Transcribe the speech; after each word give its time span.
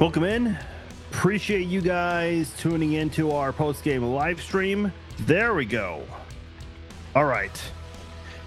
Welcome 0.00 0.24
in. 0.24 0.58
Appreciate 1.12 1.68
you 1.68 1.82
guys 1.82 2.54
tuning 2.56 2.94
into 2.94 3.32
our 3.32 3.52
post 3.52 3.84
game 3.84 4.02
live 4.02 4.40
stream. 4.40 4.90
There 5.20 5.52
we 5.52 5.66
go. 5.66 6.02
All 7.14 7.26
right. 7.26 7.52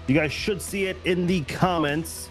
You 0.08 0.16
guys 0.16 0.32
should 0.32 0.60
see 0.60 0.86
it 0.86 0.96
in 1.04 1.28
the 1.28 1.42
comments. 1.42 2.28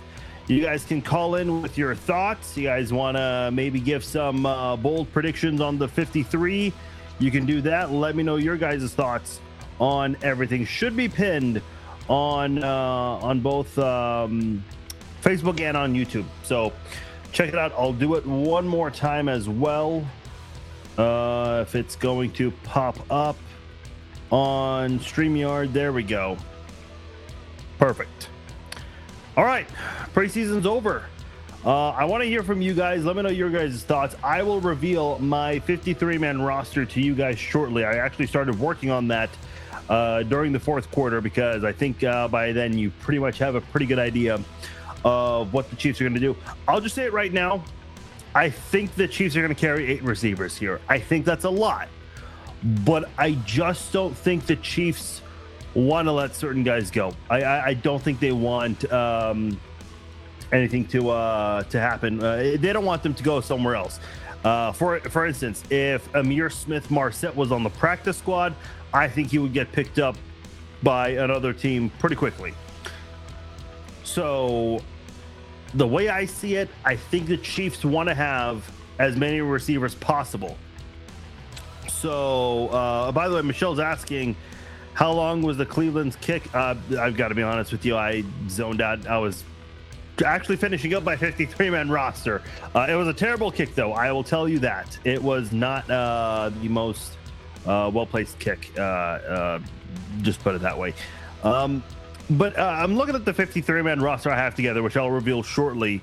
You 0.47 0.61
guys 0.61 0.83
can 0.83 1.01
call 1.01 1.35
in 1.35 1.61
with 1.61 1.77
your 1.77 1.95
thoughts. 1.95 2.57
You 2.57 2.63
guys 2.63 2.91
want 2.91 3.15
to 3.15 3.49
maybe 3.53 3.79
give 3.79 4.03
some 4.03 4.45
uh, 4.45 4.75
bold 4.75 5.09
predictions 5.13 5.61
on 5.61 5.77
the 5.77 5.87
53? 5.87 6.73
You 7.19 7.31
can 7.31 7.45
do 7.45 7.61
that. 7.61 7.91
Let 7.91 8.17
me 8.17 8.23
know 8.23 8.35
your 8.35 8.57
guys' 8.57 8.93
thoughts 8.93 9.39
on 9.79 10.17
everything. 10.21 10.65
Should 10.65 10.97
be 10.97 11.07
pinned 11.07 11.61
on 12.09 12.63
uh, 12.63 12.67
on 12.67 13.39
both 13.39 13.77
um, 13.79 14.63
Facebook 15.21 15.59
and 15.61 15.77
on 15.77 15.93
YouTube. 15.93 16.25
So 16.43 16.73
check 17.31 17.49
it 17.49 17.55
out. 17.55 17.71
I'll 17.73 17.93
do 17.93 18.15
it 18.15 18.25
one 18.25 18.67
more 18.67 18.91
time 18.91 19.29
as 19.29 19.47
well. 19.47 20.05
Uh, 20.97 21.63
if 21.67 21.75
it's 21.75 21.95
going 21.95 22.31
to 22.33 22.51
pop 22.63 22.97
up 23.11 23.37
on 24.31 24.99
StreamYard, 24.99 25.73
there 25.73 25.91
we 25.91 26.03
go. 26.03 26.37
Perfect. 27.79 28.29
All 29.35 29.45
right, 29.45 29.67
preseason's 30.13 30.67
over. 30.67 31.05
Uh, 31.65 31.91
I 31.91 32.03
want 32.03 32.21
to 32.21 32.27
hear 32.27 32.43
from 32.43 32.61
you 32.61 32.73
guys. 32.73 33.05
Let 33.05 33.15
me 33.15 33.21
know 33.21 33.29
your 33.29 33.49
guys' 33.49 33.83
thoughts. 33.83 34.17
I 34.21 34.43
will 34.43 34.59
reveal 34.59 35.17
my 35.19 35.59
53 35.59 36.17
man 36.17 36.41
roster 36.41 36.85
to 36.85 37.01
you 37.01 37.15
guys 37.15 37.39
shortly. 37.39 37.85
I 37.85 37.93
actually 37.95 38.27
started 38.27 38.59
working 38.59 38.91
on 38.91 39.07
that 39.07 39.29
uh, 39.87 40.23
during 40.23 40.51
the 40.51 40.59
fourth 40.59 40.91
quarter 40.91 41.21
because 41.21 41.63
I 41.63 41.71
think 41.71 42.03
uh, 42.03 42.27
by 42.27 42.51
then 42.51 42.77
you 42.77 42.89
pretty 42.99 43.19
much 43.19 43.37
have 43.37 43.55
a 43.55 43.61
pretty 43.61 43.85
good 43.85 43.99
idea 43.99 44.41
of 45.05 45.53
what 45.53 45.69
the 45.69 45.77
Chiefs 45.77 46.01
are 46.01 46.03
going 46.03 46.13
to 46.15 46.19
do. 46.19 46.35
I'll 46.67 46.81
just 46.81 46.95
say 46.95 47.05
it 47.05 47.13
right 47.13 47.31
now. 47.31 47.63
I 48.35 48.49
think 48.49 48.95
the 48.95 49.07
Chiefs 49.07 49.37
are 49.37 49.41
going 49.41 49.55
to 49.55 49.59
carry 49.59 49.87
eight 49.89 50.03
receivers 50.03 50.57
here. 50.57 50.81
I 50.89 50.99
think 50.99 51.23
that's 51.23 51.45
a 51.45 51.49
lot, 51.49 51.87
but 52.83 53.09
I 53.17 53.33
just 53.45 53.93
don't 53.93 54.17
think 54.17 54.47
the 54.47 54.57
Chiefs 54.57 55.21
want 55.75 56.07
to 56.07 56.11
let 56.11 56.35
certain 56.35 56.63
guys 56.63 56.91
go. 56.91 57.13
I, 57.29 57.43
I, 57.43 57.65
I 57.67 57.73
don't 57.75 58.01
think 58.01 58.19
they 58.19 58.33
want 58.33 58.91
um, 58.91 59.59
anything 60.53 60.85
to 60.87 61.09
uh, 61.09 61.63
to 61.63 61.79
happen. 61.79 62.23
Uh, 62.23 62.55
they 62.59 62.71
don't 62.71 62.85
want 62.85 63.03
them 63.03 63.13
to 63.13 63.23
go 63.23 63.41
somewhere 63.41 63.75
else. 63.75 63.99
Uh, 64.43 64.71
for 64.71 64.99
for 64.99 65.25
instance, 65.25 65.63
if 65.69 66.09
Ihmir 66.13 66.51
Smith 66.51 66.91
Marsette 66.91 67.35
was 67.35 67.51
on 67.51 67.63
the 67.63 67.69
practice 67.69 68.17
squad, 68.17 68.53
I 68.93 69.07
think 69.07 69.31
he 69.31 69.39
would 69.39 69.53
get 69.53 69.71
picked 69.71 69.99
up 69.99 70.15
by 70.83 71.09
another 71.09 71.53
team 71.53 71.89
pretty 71.99 72.15
quickly. 72.15 72.53
So, 74.03 74.81
the 75.73 75.87
way 75.87 76.09
I 76.09 76.25
see 76.25 76.55
it, 76.55 76.69
I 76.85 76.95
think 76.95 77.27
the 77.27 77.37
Chiefs 77.37 77.83
want 77.83 78.09
to 78.09 78.15
have 78.15 78.69
as 78.99 79.15
many 79.15 79.41
receivers 79.41 79.95
possible. 79.95 80.57
So, 81.87 82.67
uh, 82.67 83.11
by 83.13 83.29
the 83.29 83.35
way, 83.35 83.41
Michelle's 83.41 83.79
asking, 83.79 84.35
how 84.93 85.11
long 85.13 85.41
was 85.41 85.57
the 85.57 85.65
Cleveland's 85.65 86.17
kick? 86.17 86.53
Uh, 86.53 86.75
I've 86.99 87.15
got 87.15 87.29
to 87.29 87.35
be 87.35 87.41
honest 87.41 87.71
with 87.71 87.85
you, 87.85 87.95
I 87.95 88.23
zoned 88.49 88.81
out. 88.81 89.07
I 89.07 89.17
was 89.17 89.43
actually 90.25 90.57
finishing 90.57 90.93
up 90.93 91.03
my 91.03 91.15
53 91.15 91.69
man 91.69 91.89
roster. 91.89 92.41
Uh, 92.75 92.87
it 92.89 92.95
was 92.95 93.07
a 93.07 93.13
terrible 93.13 93.51
kick, 93.51 93.75
though. 93.75 93.93
I 93.93 94.11
will 94.11 94.23
tell 94.23 94.47
you 94.47 94.59
that 94.59 94.97
it 95.03 95.21
was 95.21 95.51
not 95.51 95.89
uh, 95.89 96.51
the 96.61 96.69
most 96.69 97.17
uh, 97.65 97.89
well 97.93 98.05
placed 98.05 98.37
kick. 98.39 98.71
Uh, 98.77 98.81
uh, 98.81 99.59
just 100.21 100.39
put 100.41 100.55
it 100.55 100.61
that 100.61 100.77
way. 100.77 100.93
Um, 101.43 101.83
but 102.29 102.57
uh, 102.57 102.61
I'm 102.63 102.95
looking 102.95 103.15
at 103.15 103.25
the 103.25 103.33
53 103.33 103.81
man 103.81 104.01
roster 104.01 104.31
I 104.31 104.37
have 104.37 104.55
together, 104.55 104.81
which 104.81 104.97
I'll 104.97 105.11
reveal 105.11 105.43
shortly. 105.43 106.01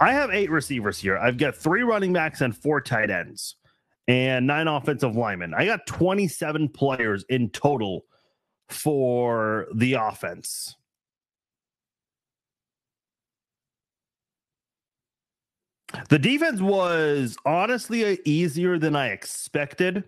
I 0.00 0.12
have 0.12 0.30
eight 0.30 0.50
receivers 0.50 0.98
here. 0.98 1.16
I've 1.16 1.38
got 1.38 1.54
three 1.54 1.82
running 1.82 2.12
backs 2.12 2.40
and 2.40 2.56
four 2.56 2.80
tight 2.80 3.10
ends 3.10 3.56
and 4.08 4.46
nine 4.46 4.68
offensive 4.68 5.16
linemen. 5.16 5.54
I 5.54 5.64
got 5.64 5.86
27 5.86 6.68
players 6.70 7.24
in 7.28 7.50
total 7.50 8.04
for 8.68 9.66
the 9.74 9.94
offense. 9.94 10.76
The 16.08 16.18
defense 16.18 16.60
was 16.60 17.36
honestly 17.44 18.18
easier 18.24 18.78
than 18.78 18.96
I 18.96 19.08
expected. 19.08 20.04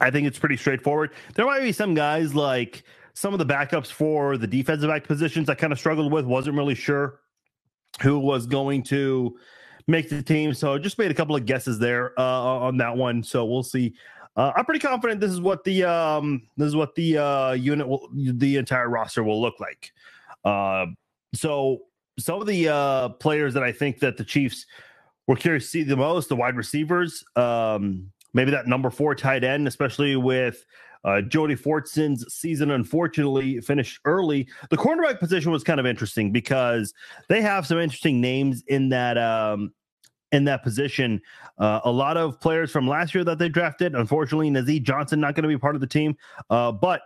I 0.00 0.10
think 0.10 0.26
it's 0.26 0.38
pretty 0.38 0.56
straightforward. 0.56 1.12
There 1.34 1.46
might 1.46 1.60
be 1.60 1.72
some 1.72 1.94
guys 1.94 2.34
like 2.34 2.82
some 3.14 3.32
of 3.32 3.38
the 3.38 3.46
backups 3.46 3.86
for 3.92 4.36
the 4.36 4.46
defensive 4.46 4.88
back 4.88 5.06
positions 5.06 5.48
I 5.48 5.54
kind 5.54 5.72
of 5.72 5.78
struggled 5.78 6.12
with, 6.12 6.24
wasn't 6.24 6.56
really 6.56 6.74
sure 6.74 7.20
who 8.00 8.18
was 8.18 8.46
going 8.46 8.82
to 8.84 9.36
make 9.86 10.08
the 10.08 10.22
team. 10.22 10.54
So 10.54 10.78
just 10.78 10.98
made 10.98 11.10
a 11.10 11.14
couple 11.14 11.36
of 11.36 11.46
guesses 11.46 11.78
there 11.78 12.18
uh, 12.18 12.22
on 12.22 12.76
that 12.78 12.96
one. 12.96 13.22
So 13.22 13.44
we'll 13.44 13.62
see. 13.62 13.94
Uh, 14.34 14.52
I'm 14.56 14.64
pretty 14.64 14.80
confident 14.80 15.20
this 15.20 15.30
is 15.30 15.40
what 15.40 15.62
the 15.62 15.84
um, 15.84 16.42
this 16.56 16.68
is 16.68 16.76
what 16.76 16.94
the 16.94 17.18
uh, 17.18 17.52
unit 17.52 17.86
will, 17.86 18.08
the 18.14 18.56
entire 18.56 18.88
roster 18.88 19.22
will 19.22 19.42
look 19.42 19.60
like. 19.60 19.92
Uh, 20.42 20.86
so 21.34 21.82
some 22.22 22.40
of 22.40 22.46
the 22.46 22.68
uh, 22.68 23.08
players 23.10 23.54
that 23.54 23.62
I 23.62 23.72
think 23.72 23.98
that 24.00 24.16
the 24.16 24.24
Chiefs 24.24 24.66
were 25.26 25.36
curious 25.36 25.64
to 25.64 25.70
see 25.70 25.82
the 25.82 25.96
most, 25.96 26.28
the 26.28 26.36
wide 26.36 26.56
receivers, 26.56 27.24
um, 27.36 28.10
maybe 28.34 28.50
that 28.50 28.66
number 28.66 28.90
four 28.90 29.14
tight 29.14 29.44
end, 29.44 29.68
especially 29.68 30.16
with 30.16 30.64
uh, 31.04 31.20
Jody 31.20 31.54
Fortson's 31.54 32.32
season 32.32 32.70
unfortunately 32.70 33.60
finished 33.60 34.00
early. 34.04 34.48
The 34.70 34.76
cornerback 34.76 35.18
position 35.18 35.50
was 35.50 35.64
kind 35.64 35.80
of 35.80 35.86
interesting 35.86 36.32
because 36.32 36.94
they 37.28 37.42
have 37.42 37.66
some 37.66 37.78
interesting 37.78 38.20
names 38.20 38.62
in 38.68 38.88
that 38.90 39.18
um, 39.18 39.72
in 40.30 40.44
that 40.44 40.62
position. 40.62 41.20
Uh, 41.58 41.80
a 41.84 41.90
lot 41.90 42.16
of 42.16 42.40
players 42.40 42.70
from 42.70 42.88
last 42.88 43.14
year 43.14 43.24
that 43.24 43.38
they 43.38 43.48
drafted. 43.48 43.94
Unfortunately, 43.94 44.50
Nazeeh 44.50 44.82
Johnson 44.82 45.20
not 45.20 45.34
going 45.34 45.42
to 45.42 45.48
be 45.48 45.58
part 45.58 45.74
of 45.74 45.80
the 45.80 45.86
team, 45.86 46.16
uh, 46.50 46.72
but 46.72 47.02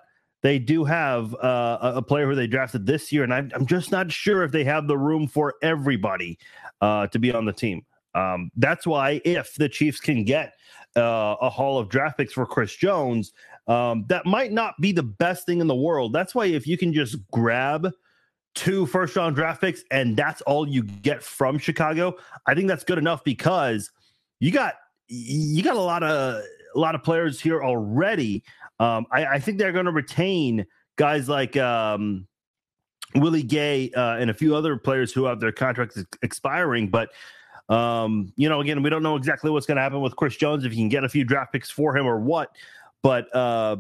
they 0.46 0.60
do 0.60 0.84
have 0.84 1.34
uh, 1.34 1.78
a 1.96 2.00
player 2.00 2.28
who 2.28 2.36
they 2.36 2.46
drafted 2.46 2.86
this 2.86 3.10
year, 3.10 3.24
and 3.24 3.34
I'm, 3.34 3.50
I'm, 3.52 3.66
just 3.66 3.90
not 3.90 4.12
sure 4.12 4.44
if 4.44 4.52
they 4.52 4.62
have 4.62 4.86
the 4.86 4.96
room 4.96 5.26
for 5.26 5.54
everybody 5.60 6.38
uh, 6.80 7.08
to 7.08 7.18
be 7.18 7.32
on 7.32 7.44
the 7.44 7.52
team. 7.52 7.84
Um, 8.14 8.52
that's 8.56 8.86
why 8.86 9.20
if 9.24 9.56
the 9.56 9.68
Chiefs 9.68 9.98
can 9.98 10.22
get 10.22 10.54
uh, 10.96 11.34
a 11.40 11.50
haul 11.50 11.80
of 11.80 11.88
draft 11.88 12.18
picks 12.18 12.32
for 12.32 12.46
Chris 12.46 12.76
Jones, 12.76 13.32
um, 13.66 14.04
that 14.08 14.24
might 14.24 14.52
not 14.52 14.74
be 14.80 14.92
the 14.92 15.02
best 15.02 15.46
thing 15.46 15.60
in 15.60 15.66
the 15.66 15.74
world. 15.74 16.12
That's 16.12 16.32
why 16.32 16.46
if 16.46 16.64
you 16.64 16.78
can 16.78 16.92
just 16.92 17.16
grab 17.32 17.90
two 18.54 18.86
first 18.86 19.16
round 19.16 19.34
draft 19.34 19.60
picks 19.60 19.82
and 19.90 20.16
that's 20.16 20.42
all 20.42 20.68
you 20.68 20.84
get 20.84 21.24
from 21.24 21.58
Chicago, 21.58 22.14
I 22.46 22.54
think 22.54 22.68
that's 22.68 22.84
good 22.84 22.98
enough 22.98 23.24
because 23.24 23.90
you 24.38 24.52
got 24.52 24.74
you 25.08 25.64
got 25.64 25.74
a 25.74 25.80
lot 25.80 26.04
of 26.04 26.40
a 26.76 26.78
lot 26.78 26.94
of 26.94 27.02
players 27.02 27.40
here 27.40 27.64
already. 27.64 28.44
Um, 28.78 29.06
I, 29.10 29.26
I, 29.26 29.38
think 29.38 29.58
they're 29.58 29.72
going 29.72 29.86
to 29.86 29.92
retain 29.92 30.66
guys 30.96 31.28
like 31.28 31.56
um, 31.56 32.26
Willie 33.14 33.42
Gay 33.42 33.90
uh, 33.92 34.16
and 34.16 34.28
a 34.28 34.34
few 34.34 34.54
other 34.54 34.76
players 34.76 35.12
who 35.12 35.24
have 35.24 35.40
their 35.40 35.52
contracts 35.52 36.02
expiring. 36.22 36.88
But 36.88 37.10
um, 37.68 38.32
you 38.36 38.48
know, 38.48 38.60
again, 38.60 38.82
we 38.82 38.90
don't 38.90 39.02
know 39.02 39.16
exactly 39.16 39.50
what's 39.50 39.66
going 39.66 39.76
to 39.76 39.82
happen 39.82 40.00
with 40.00 40.14
Chris 40.16 40.36
Jones 40.36 40.64
if 40.64 40.72
you 40.72 40.78
can 40.78 40.88
get 40.88 41.04
a 41.04 41.08
few 41.08 41.24
draft 41.24 41.52
picks 41.52 41.70
for 41.70 41.96
him 41.96 42.06
or 42.06 42.20
what. 42.20 42.50
But 43.02 43.34
uh, 43.34 43.76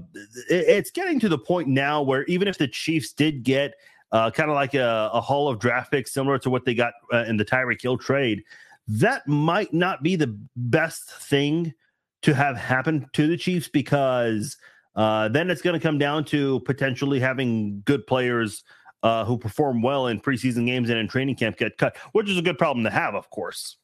it, 0.48 0.68
it's 0.68 0.90
getting 0.90 1.20
to 1.20 1.28
the 1.28 1.38
point 1.38 1.68
now 1.68 2.02
where 2.02 2.24
even 2.24 2.48
if 2.48 2.58
the 2.58 2.68
Chiefs 2.68 3.12
did 3.12 3.42
get 3.42 3.74
uh, 4.12 4.30
kind 4.30 4.50
of 4.50 4.54
like 4.54 4.74
a, 4.74 5.10
a 5.12 5.20
haul 5.20 5.48
of 5.48 5.58
draft 5.58 5.90
picks 5.90 6.12
similar 6.12 6.38
to 6.38 6.50
what 6.50 6.64
they 6.64 6.74
got 6.74 6.94
uh, 7.12 7.24
in 7.24 7.36
the 7.36 7.44
Tyreek 7.44 7.82
Hill 7.82 7.98
trade, 7.98 8.42
that 8.88 9.26
might 9.26 9.72
not 9.72 10.02
be 10.02 10.16
the 10.16 10.38
best 10.56 11.10
thing 11.10 11.74
to 12.22 12.34
have 12.34 12.56
happen 12.56 13.08
to 13.12 13.26
the 13.26 13.36
Chiefs 13.36 13.68
because 13.68 14.56
uh, 14.96 15.28
then 15.28 15.50
it's 15.50 15.62
going 15.62 15.78
to 15.78 15.80
come 15.80 15.98
down 15.98 16.24
to 16.24 16.60
potentially 16.60 17.20
having 17.20 17.82
good 17.84 18.06
players 18.06 18.64
uh, 19.02 19.24
who 19.24 19.38
perform 19.38 19.82
well 19.82 20.08
in 20.08 20.20
preseason 20.20 20.66
games 20.66 20.90
and 20.90 20.98
in 20.98 21.06
training 21.06 21.36
camp 21.36 21.56
get 21.56 21.78
cut, 21.78 21.96
which 22.12 22.28
is 22.28 22.38
a 22.38 22.42
good 22.42 22.58
problem 22.58 22.82
to 22.84 22.90
have, 22.90 23.14
of 23.14 23.30
course. 23.30 23.76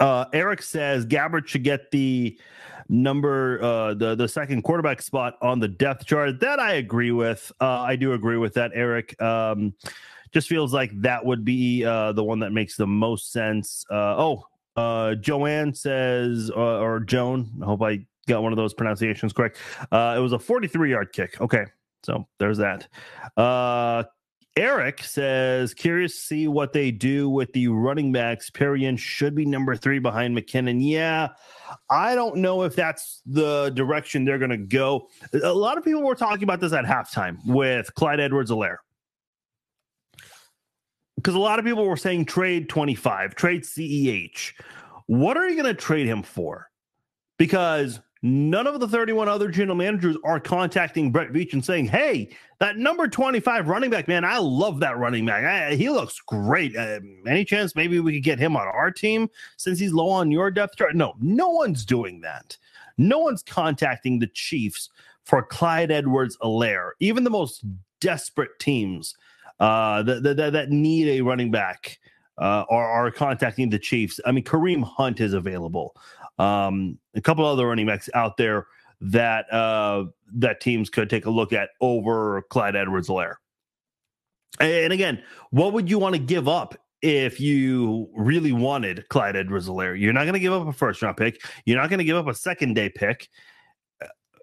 Uh, 0.00 0.26
Eric 0.32 0.60
says 0.60 1.06
Gabbert 1.06 1.46
should 1.46 1.64
get 1.64 1.90
the 1.90 2.38
number 2.88 3.62
uh 3.62 3.92
the 3.94 4.14
the 4.14 4.26
second 4.26 4.62
quarterback 4.62 5.02
spot 5.02 5.36
on 5.42 5.60
the 5.60 5.68
depth 5.68 6.06
chart. 6.06 6.40
That 6.40 6.58
i 6.58 6.74
agree 6.74 7.10
with. 7.10 7.52
Uh 7.60 7.80
i 7.82 7.96
do 7.96 8.14
agree 8.14 8.38
with 8.38 8.54
that 8.54 8.72
eric. 8.74 9.20
Um 9.20 9.74
just 10.32 10.48
feels 10.48 10.72
like 10.72 10.98
that 11.02 11.24
would 11.24 11.44
be 11.44 11.84
uh 11.84 12.12
the 12.12 12.24
one 12.24 12.38
that 12.40 12.52
makes 12.52 12.76
the 12.76 12.86
most 12.86 13.30
sense. 13.30 13.84
Uh 13.90 14.14
oh 14.16 14.46
uh 14.76 15.14
joanne 15.16 15.74
says 15.74 16.50
uh, 16.54 16.78
or 16.78 17.00
joan 17.00 17.50
i 17.60 17.64
hope 17.64 17.82
i 17.82 17.98
got 18.28 18.42
one 18.42 18.52
of 18.52 18.56
those 18.56 18.74
pronunciations 18.74 19.32
correct 19.32 19.58
uh 19.92 20.14
it 20.16 20.20
was 20.20 20.32
a 20.32 20.38
43 20.38 20.90
yard 20.90 21.12
kick 21.12 21.40
okay 21.40 21.64
so 22.02 22.26
there's 22.38 22.58
that 22.58 22.86
uh 23.36 24.04
Eric 24.58 25.04
says, 25.04 25.72
curious 25.72 26.16
to 26.16 26.20
see 26.20 26.48
what 26.48 26.72
they 26.72 26.90
do 26.90 27.30
with 27.30 27.52
the 27.52 27.68
running 27.68 28.10
backs. 28.10 28.50
Perrion 28.50 28.98
should 28.98 29.32
be 29.32 29.46
number 29.46 29.76
three 29.76 30.00
behind 30.00 30.36
McKinnon. 30.36 30.78
Yeah, 30.80 31.28
I 31.88 32.16
don't 32.16 32.38
know 32.38 32.64
if 32.64 32.74
that's 32.74 33.22
the 33.24 33.70
direction 33.70 34.24
they're 34.24 34.38
going 34.38 34.50
to 34.50 34.56
go. 34.56 35.10
A 35.44 35.54
lot 35.54 35.78
of 35.78 35.84
people 35.84 36.02
were 36.02 36.16
talking 36.16 36.42
about 36.42 36.58
this 36.58 36.72
at 36.72 36.84
halftime 36.84 37.38
with 37.46 37.94
Clyde 37.94 38.18
Edwards-Helaire. 38.18 38.78
Because 41.14 41.36
a 41.36 41.38
lot 41.38 41.60
of 41.60 41.64
people 41.64 41.84
were 41.84 41.96
saying 41.96 42.24
trade 42.24 42.68
25, 42.68 43.36
trade 43.36 43.62
CEH. 43.62 44.54
What 45.06 45.36
are 45.36 45.48
you 45.48 45.54
going 45.54 45.72
to 45.72 45.80
trade 45.80 46.08
him 46.08 46.24
for? 46.24 46.68
Because 47.38 48.00
none 48.22 48.66
of 48.66 48.80
the 48.80 48.88
31 48.88 49.28
other 49.28 49.48
general 49.48 49.76
managers 49.76 50.16
are 50.24 50.40
contacting 50.40 51.12
Brett 51.12 51.32
Veach 51.32 51.52
and 51.52 51.64
saying, 51.64 51.86
hey, 51.86 52.30
that 52.58 52.76
number 52.76 53.06
25 53.08 53.68
running 53.68 53.90
back, 53.90 54.08
man, 54.08 54.24
I 54.24 54.38
love 54.38 54.80
that 54.80 54.98
running 54.98 55.24
back. 55.26 55.44
I, 55.44 55.74
he 55.74 55.88
looks 55.90 56.20
great. 56.20 56.76
Uh, 56.76 57.00
any 57.26 57.44
chance 57.44 57.76
maybe 57.76 58.00
we 58.00 58.14
could 58.14 58.24
get 58.24 58.38
him 58.38 58.56
on 58.56 58.66
our 58.66 58.90
team 58.90 59.28
since 59.56 59.78
he's 59.78 59.92
low 59.92 60.08
on 60.08 60.30
your 60.30 60.50
depth 60.50 60.76
chart? 60.76 60.96
No, 60.96 61.14
no 61.20 61.48
one's 61.50 61.84
doing 61.84 62.20
that. 62.22 62.56
No 62.96 63.18
one's 63.18 63.42
contacting 63.42 64.18
the 64.18 64.26
Chiefs 64.26 64.90
for 65.24 65.42
Clyde 65.42 65.92
Edwards-Helaire. 65.92 66.90
Even 67.00 67.22
the 67.22 67.30
most 67.30 67.64
desperate 68.00 68.58
teams 68.58 69.16
uh, 69.60 70.02
that, 70.02 70.22
that, 70.22 70.52
that 70.52 70.70
need 70.70 71.08
a 71.08 71.20
running 71.20 71.50
back 71.50 71.98
uh, 72.38 72.64
are, 72.70 72.90
are 72.90 73.10
contacting 73.10 73.70
the 73.70 73.78
Chiefs. 73.78 74.20
I 74.24 74.32
mean, 74.32 74.44
Kareem 74.44 74.82
Hunt 74.82 75.20
is 75.20 75.32
available. 75.32 75.94
Um, 76.38 76.98
a 77.14 77.20
couple 77.20 77.44
other 77.44 77.66
running 77.66 77.86
backs 77.86 78.08
out 78.14 78.36
there 78.36 78.66
that 79.00 79.52
uh, 79.52 80.04
that 80.34 80.60
teams 80.60 80.90
could 80.90 81.10
take 81.10 81.26
a 81.26 81.30
look 81.30 81.52
at 81.52 81.70
over 81.80 82.42
Clyde 82.50 82.76
Edwards-Helaire. 82.76 83.36
And 84.60 84.92
again, 84.92 85.22
what 85.50 85.72
would 85.72 85.88
you 85.90 85.98
want 85.98 86.14
to 86.14 86.20
give 86.20 86.48
up 86.48 86.74
if 87.00 87.40
you 87.40 88.08
really 88.16 88.52
wanted 88.52 89.08
Clyde 89.08 89.36
Edwards-Helaire? 89.36 90.00
You're 90.00 90.12
not 90.12 90.24
going 90.24 90.34
to 90.34 90.40
give 90.40 90.52
up 90.52 90.66
a 90.66 90.72
first 90.72 91.02
round 91.02 91.16
pick. 91.16 91.42
You're 91.64 91.80
not 91.80 91.90
going 91.90 91.98
to 91.98 92.04
give 92.04 92.16
up 92.16 92.26
a 92.26 92.34
second 92.34 92.74
day 92.74 92.88
pick. 92.88 93.28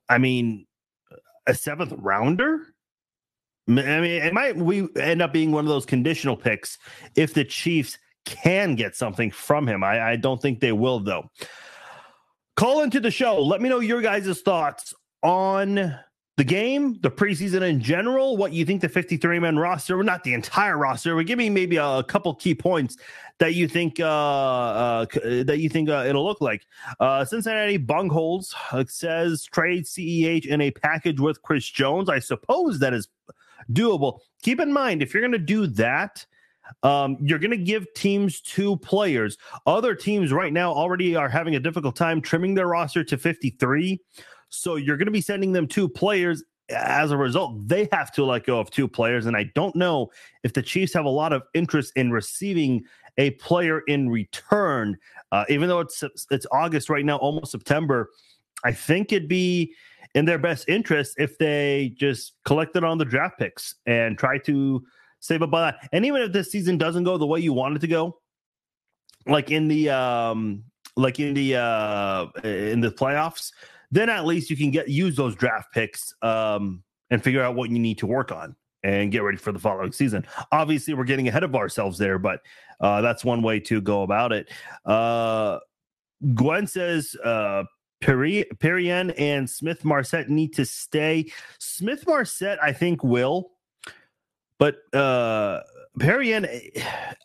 I 0.08 0.18
mean, 0.18 0.68
a 1.48 1.54
seventh 1.54 1.94
rounder. 1.98 2.68
I 3.68 3.72
mean, 3.72 4.22
it 4.22 4.34
might 4.34 4.56
we 4.56 4.88
end 4.96 5.22
up 5.22 5.34
being 5.34 5.52
one 5.52 5.66
of 5.66 5.70
those 5.70 5.86
conditional 5.86 6.38
picks 6.38 6.78
if 7.16 7.34
the 7.34 7.44
Chiefs 7.44 7.98
can 8.26 8.76
get 8.76 8.96
something 8.96 9.32
from 9.32 9.68
him. 9.68 9.84
I, 9.84 10.12
I 10.12 10.16
don't 10.16 10.42
think 10.42 10.60
they 10.60 10.72
will, 10.72 11.00
though. 11.00 11.30
Call 12.56 12.84
into 12.84 13.02
the 13.02 13.12
show. 13.12 13.42
Let 13.42 13.62
me 13.62 13.68
know 13.68 13.80
your 13.80 14.02
guys' 14.02 14.42
thoughts 14.42 14.94
on 15.22 16.00
the 16.38 16.44
game, 16.44 17.00
the 17.02 17.12
preseason 17.12 17.62
in 17.62 17.82
general, 17.82 18.38
what 18.38 18.54
you 18.54 18.66
think 18.66 18.82
the 18.82 18.90
53 18.90 19.40
man 19.40 19.58
roster, 19.58 20.02
not 20.04 20.24
the 20.24 20.34
entire 20.34 20.78
roster, 20.78 21.16
but 21.16 21.26
give 21.26 21.38
me 21.38 21.50
maybe 21.50 21.78
a, 21.78 22.04
couple 22.04 22.34
key 22.36 22.56
points 22.56 22.98
that 23.40 23.56
you 23.56 23.68
think 23.68 24.00
uh, 24.00 24.06
uh 24.06 25.06
that 25.44 25.60
you 25.60 25.70
think 25.70 25.90
uh, 25.90 26.06
it'll 26.08 26.26
look 26.26 26.40
like. 26.40 26.66
Uh, 27.00 27.26
Cincinnati 27.26 27.78
Bungholes 27.78 28.54
uh, 28.72 28.84
says 28.88 29.44
trade 29.44 29.86
CEH 29.86 30.46
in 30.46 30.62
a 30.62 30.72
package 30.72 31.20
with 31.20 31.42
Chris 31.42 31.70
Jones. 31.70 32.10
I 32.10 32.20
suppose 32.20 32.80
that 32.80 32.94
is 32.94 33.08
doable. 33.72 34.20
Keep 34.44 34.60
in 34.60 34.72
mind 34.72 35.02
if 35.02 35.14
you're 35.14 35.22
going 35.22 35.32
to 35.32 35.40
do 35.40 35.68
that, 35.68 36.26
um, 36.84 37.18
you're 37.22 37.40
going 37.40 37.52
to 37.52 37.58
give 37.58 37.86
teams 37.96 38.42
two 38.42 38.78
players. 38.78 39.38
Other 39.66 39.96
teams 39.96 40.32
right 40.32 40.54
now 40.54 40.72
already 40.72 41.16
are 41.16 41.30
having 41.30 41.56
a 41.56 41.60
difficult 41.60 41.96
time 41.96 42.22
trimming 42.22 42.54
their 42.56 42.68
roster 42.68 43.04
to 43.04 43.18
53. 43.18 44.00
So 44.50 44.76
you're 44.76 44.98
going 44.98 45.08
to 45.08 45.12
be 45.12 45.22
sending 45.22 45.52
them 45.52 45.68
two 45.68 45.90
players. 45.90 46.44
As 46.70 47.12
a 47.12 47.18
result, 47.18 47.68
they 47.68 47.88
have 47.92 48.12
to 48.14 48.26
let 48.26 48.46
go 48.46 48.60
of 48.60 48.72
two 48.72 48.88
players. 48.88 49.28
And 49.28 49.38
I 49.38 49.52
don't 49.54 49.76
know 49.76 50.10
if 50.44 50.54
the 50.54 50.64
Chiefs 50.64 50.94
have 50.94 51.06
a 51.06 51.10
lot 51.10 51.32
of 51.32 51.44
interest 51.54 51.94
in 51.96 52.12
receiving 52.12 52.84
a 53.18 53.32
player 53.32 53.82
in 53.82 54.10
return. 54.10 54.98
Uh, 55.32 55.46
even 55.50 55.70
though 55.70 55.80
it's 55.80 56.04
it's 56.32 56.48
August 56.52 56.90
right 56.90 57.06
now, 57.06 57.18
almost 57.18 57.52
September, 57.52 58.10
I 58.64 58.72
think 58.72 59.12
it'd 59.12 59.30
be 59.30 59.74
in 60.16 60.26
their 60.26 60.40
best 60.40 60.68
interest 60.68 61.16
if 61.18 61.38
they 61.38 61.94
just 61.98 62.34
collected 62.46 62.84
on 62.84 62.98
the 62.98 63.06
draft 63.06 63.38
picks 63.38 63.76
and 63.86 64.18
try 64.18 64.38
to 64.40 64.84
save 65.26 65.42
up 65.42 65.52
by 65.52 65.62
that. 65.62 65.90
And 65.92 66.06
even 66.06 66.22
if 66.22 66.32
this 66.32 66.52
season 66.52 66.78
doesn't 66.78 67.04
go 67.04 67.18
the 67.18 67.26
way 67.26 67.40
you 67.40 67.54
want 67.54 67.76
it 67.76 67.80
to 67.80 67.88
go, 67.88 68.20
like 69.28 69.52
in 69.52 69.68
the 69.68 69.90
um 69.90 70.64
like 70.96 71.20
in 71.20 71.34
the 71.34 71.56
uh 71.56 72.28
in 72.44 72.82
the 72.82 72.92
playoffs, 72.92 73.52
then 73.92 74.10
at 74.10 74.26
least 74.26 74.50
you 74.50 74.58
can 74.58 74.72
get 74.72 74.88
use 74.88 75.16
those 75.16 75.36
draft 75.36 75.74
picks 75.74 76.14
um 76.22 76.84
and 77.10 77.24
figure 77.24 77.42
out 77.42 77.56
what 77.56 77.70
you 77.70 77.80
need 77.80 77.98
to 77.98 78.08
work 78.08 78.32
on 78.32 78.56
and 78.84 79.12
get 79.12 79.24
ready 79.24 79.38
for 79.38 79.52
the 79.52 79.60
following 79.60 79.92
season. 79.92 80.26
Obviously, 80.52 80.94
we're 80.94 81.04
getting 81.04 81.28
ahead 81.28 81.44
of 81.44 81.56
ourselves 81.56 81.98
there, 81.98 82.20
but 82.20 82.42
uh 82.80 83.02
that's 83.02 83.26
one 83.26 83.42
way 83.42 83.60
to 83.60 83.82
go 83.82 84.04
about 84.04 84.32
it. 84.32 84.50
Uh 84.86 85.60
Gwen 86.36 86.68
says 86.68 87.16
uh 87.24 87.64
Perry, 88.02 88.46
Perrion 88.58 89.14
and 89.18 89.50
Smith 89.50 89.84
Marsette 89.84 90.30
need 90.30 90.54
to 90.54 90.66
stay. 90.66 91.32
Smith 91.60 92.06
Marsette, 92.06 92.62
I 92.62 92.72
think, 92.72 93.04
will. 93.04 93.55
But 94.60 94.78
uh 94.94 95.62
Perrion, 96.00 96.46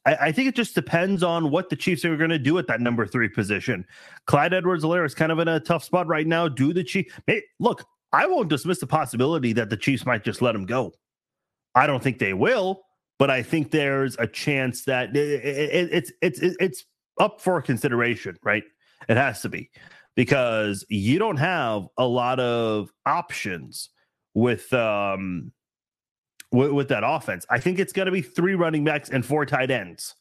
I, 0.06 0.15
I, 0.15 0.32
think 0.32 0.49
it 0.49 0.55
just 0.55 0.77
depends 0.77 1.25
on 1.25 1.50
what 1.50 1.71
the 1.71 1.77
Chiefs 1.77 2.05
are 2.05 2.17
going 2.17 2.31
to 2.31 2.38
do 2.38 2.56
at 2.59 2.69
that 2.69 2.81
number 2.81 3.05
three 3.05 3.29
position. 3.29 3.85
Clyde 4.27 4.55
Edwards-Helaire 4.55 5.05
is 5.05 5.12
kind 5.12 5.32
of 5.32 5.41
in 5.41 5.49
a 5.49 5.59
tough 5.59 5.82
spot 5.82 6.06
right 6.06 6.27
now. 6.27 6.47
Do 6.47 6.73
the 6.73 6.85
Chiefs 6.85 7.12
hey, 7.27 7.43
look? 7.59 7.85
I 8.12 8.27
won't 8.27 8.49
dismiss 8.49 8.79
the 8.79 8.87
possibility 8.87 9.53
that 9.53 9.71
the 9.71 9.77
Chiefs 9.77 10.05
might 10.05 10.25
just 10.25 10.43
let 10.43 10.55
him 10.55 10.67
go. 10.67 10.93
I 11.75 11.87
don't 11.87 12.03
think 12.03 12.19
they 12.19 12.32
will, 12.32 12.82
but 13.19 13.31
I 13.31 13.43
think 13.43 13.71
there's 13.71 14.17
a 14.19 14.27
chance 14.27 14.85
that 14.85 15.17
it, 15.17 15.44
it, 15.44 15.88
it's 15.93 16.12
it's 16.21 16.41
it's 16.41 16.85
up 17.19 17.41
for 17.41 17.61
consideration, 17.62 18.37
right? 18.43 18.65
It 19.09 19.17
has 19.17 19.43
to 19.43 19.49
be 19.49 19.71
because 20.17 20.85
you 20.88 21.19
don't 21.19 21.37
have 21.37 21.87
a 21.97 22.06
lot 22.06 22.41
of 22.41 22.91
options 23.06 23.91
with 24.35 24.73
um 24.73 25.53
with, 26.52 26.70
with 26.70 26.88
that 26.88 27.02
offense. 27.05 27.47
I 27.50 27.58
think 27.61 27.79
it's 27.79 27.93
going 27.93 28.06
to 28.06 28.12
be 28.12 28.23
three 28.23 28.55
running 28.55 28.85
backs 28.85 29.08
and 29.11 29.25
four 29.25 29.47
tight 29.47 29.70
ends. 29.70 30.14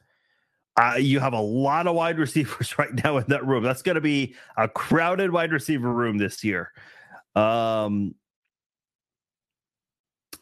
Uh, 0.78 0.96
you 0.98 1.20
have 1.20 1.34
a 1.34 1.42
lot 1.42 1.88
of 1.88 1.96
wide 1.96 2.18
receivers 2.20 2.78
right 2.78 2.94
now 3.04 3.18
in 3.18 3.26
that 3.28 3.46
room. 3.46 3.64
That's 3.64 3.82
going 3.82 3.96
to 3.96 4.02
be 4.02 4.36
a 4.58 4.68
crowded 4.68 5.32
wide 5.32 5.52
receiver 5.52 5.92
room 5.92 6.18
this 6.18 6.44
year. 6.44 6.72
Um, 7.36 8.16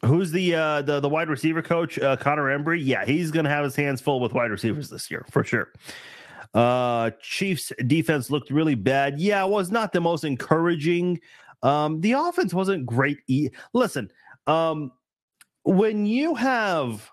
who's 0.04 0.30
the 0.30 0.54
uh, 0.54 0.82
the 0.82 1.00
the 1.00 1.08
wide 1.08 1.28
receiver 1.28 1.62
coach? 1.62 1.98
Uh, 1.98 2.16
Connor 2.16 2.44
Embree. 2.56 2.80
Yeah, 2.82 3.04
he's 3.04 3.30
going 3.30 3.44
to 3.44 3.50
have 3.50 3.64
his 3.64 3.76
hands 3.76 4.00
full 4.00 4.20
with 4.20 4.32
wide 4.32 4.50
receivers 4.50 4.88
this 4.90 5.10
year 5.10 5.24
for 5.30 5.44
sure. 5.44 5.72
Uh, 6.54 7.10
Chiefs 7.20 7.72
defense 7.86 8.30
looked 8.30 8.50
really 8.50 8.74
bad. 8.74 9.20
Yeah, 9.20 9.44
it 9.44 9.50
was 9.50 9.70
not 9.70 9.92
the 9.92 10.00
most 10.00 10.24
encouraging. 10.24 11.20
Um, 11.62 12.00
the 12.00 12.12
offense 12.12 12.54
wasn't 12.54 12.86
great. 12.86 13.18
E- 13.26 13.50
Listen, 13.74 14.10
um, 14.46 14.92
when 15.68 16.06
you 16.06 16.34
have 16.34 17.10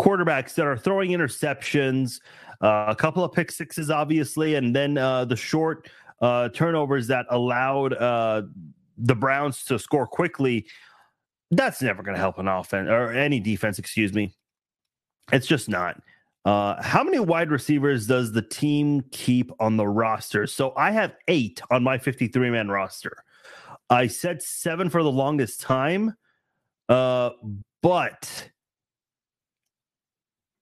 quarterbacks 0.00 0.54
that 0.54 0.66
are 0.66 0.76
throwing 0.76 1.12
interceptions, 1.12 2.20
uh, 2.60 2.86
a 2.88 2.96
couple 2.96 3.22
of 3.22 3.32
pick 3.32 3.52
sixes, 3.52 3.90
obviously, 3.90 4.56
and 4.56 4.74
then 4.74 4.98
uh, 4.98 5.24
the 5.24 5.36
short 5.36 5.88
uh, 6.20 6.48
turnovers 6.48 7.06
that 7.06 7.26
allowed 7.30 7.92
uh, 7.94 8.42
the 8.98 9.14
Browns 9.14 9.64
to 9.66 9.78
score 9.78 10.04
quickly, 10.04 10.66
that's 11.52 11.80
never 11.80 12.02
going 12.02 12.16
to 12.16 12.20
help 12.20 12.38
an 12.38 12.48
offense 12.48 12.88
or 12.88 13.12
any 13.12 13.38
defense, 13.38 13.78
excuse 13.78 14.12
me. 14.12 14.34
It's 15.30 15.46
just 15.46 15.68
not. 15.68 16.02
Uh, 16.44 16.82
how 16.82 17.04
many 17.04 17.20
wide 17.20 17.52
receivers 17.52 18.08
does 18.08 18.32
the 18.32 18.42
team 18.42 19.04
keep 19.12 19.52
on 19.60 19.76
the 19.76 19.86
roster? 19.86 20.48
So 20.48 20.72
I 20.76 20.90
have 20.90 21.14
eight 21.28 21.60
on 21.70 21.84
my 21.84 21.98
53 21.98 22.50
man 22.50 22.68
roster. 22.68 23.22
I 23.90 24.08
said 24.08 24.42
seven 24.42 24.90
for 24.90 25.04
the 25.04 25.12
longest 25.12 25.60
time. 25.60 26.16
Uh, 26.88 27.30
but 27.82 28.50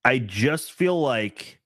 I 0.03 0.19
just 0.19 0.73
feel 0.73 0.99
like 0.99 1.59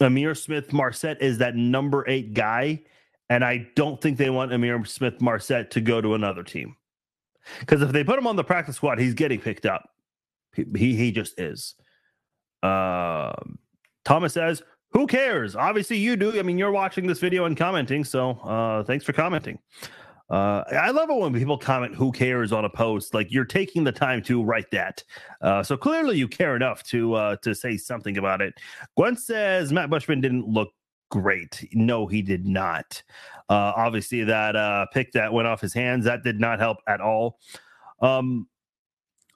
Ihmir 0.00 0.36
Smith 0.36 0.72
Marsette 0.72 1.20
is 1.20 1.38
that 1.38 1.54
number 1.54 2.04
eight 2.08 2.34
guy. 2.34 2.82
And 3.28 3.44
I 3.44 3.66
don't 3.74 4.00
think 4.00 4.18
they 4.18 4.30
want 4.30 4.52
Ihmir 4.52 4.86
Smith 4.86 5.20
Marsette 5.20 5.70
to 5.72 5.80
go 5.80 6.00
to 6.00 6.14
another 6.14 6.42
team. 6.42 6.76
Because 7.60 7.82
if 7.82 7.92
they 7.92 8.04
put 8.04 8.18
him 8.18 8.26
on 8.26 8.36
the 8.36 8.44
practice 8.44 8.76
squad, 8.76 8.98
he's 8.98 9.14
getting 9.14 9.40
picked 9.40 9.66
up. 9.66 9.88
He 10.52 10.96
he, 10.96 11.12
just 11.12 11.38
is. 11.38 11.74
Um, 12.62 13.58
Thomas 14.04 14.32
says, 14.32 14.62
"Who 14.92 15.06
cares? 15.06 15.54
Obviously, 15.54 15.98
you 15.98 16.16
do. 16.16 16.38
I 16.38 16.42
mean, 16.42 16.56
you're 16.58 16.72
watching 16.72 17.06
this 17.06 17.18
video 17.20 17.44
and 17.44 17.56
commenting, 17.56 18.04
so 18.04 18.30
uh, 18.30 18.82
thanks 18.84 19.04
for 19.04 19.12
commenting." 19.12 19.58
Uh, 20.28 20.64
I 20.72 20.90
love 20.90 21.08
it 21.08 21.16
when 21.16 21.32
people 21.32 21.56
comment 21.56 21.94
"Who 21.94 22.10
cares" 22.10 22.52
on 22.52 22.64
a 22.64 22.70
post. 22.70 23.14
Like 23.14 23.30
you're 23.30 23.44
taking 23.44 23.84
the 23.84 23.92
time 23.92 24.22
to 24.22 24.42
write 24.42 24.70
that. 24.72 25.04
Uh, 25.40 25.62
so 25.62 25.76
clearly, 25.76 26.18
you 26.18 26.26
care 26.26 26.56
enough 26.56 26.82
to 26.84 27.14
uh, 27.14 27.36
to 27.36 27.54
say 27.54 27.76
something 27.76 28.18
about 28.18 28.40
it. 28.40 28.54
Gwen 28.96 29.16
says 29.16 29.72
Matt 29.72 29.90
Bushman 29.90 30.20
didn't 30.20 30.48
look 30.48 30.70
great. 31.10 31.68
No, 31.72 32.06
he 32.06 32.22
did 32.22 32.44
not. 32.44 33.02
Uh, 33.48 33.72
obviously, 33.76 34.24
that 34.24 34.56
uh, 34.56 34.86
pick 34.92 35.12
that 35.12 35.32
went 35.32 35.46
off 35.46 35.60
his 35.60 35.72
hands 35.72 36.04
that 36.06 36.24
did 36.24 36.40
not 36.40 36.58
help 36.58 36.78
at 36.88 37.00
all. 37.00 37.38
Um, 38.00 38.48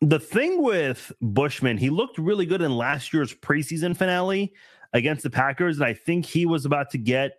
the 0.00 0.18
thing 0.18 0.62
with 0.62 1.12
Bushman, 1.20 1.76
he 1.78 1.90
looked 1.90 2.18
really 2.18 2.46
good 2.46 2.62
in 2.62 2.72
last 2.72 3.12
year's 3.12 3.34
preseason 3.34 3.96
finale 3.96 4.52
against 4.92 5.22
the 5.22 5.30
Packers, 5.30 5.76
and 5.76 5.84
I 5.84 5.94
think 5.94 6.26
he 6.26 6.46
was 6.46 6.64
about 6.64 6.90
to 6.90 6.98
get 6.98 7.32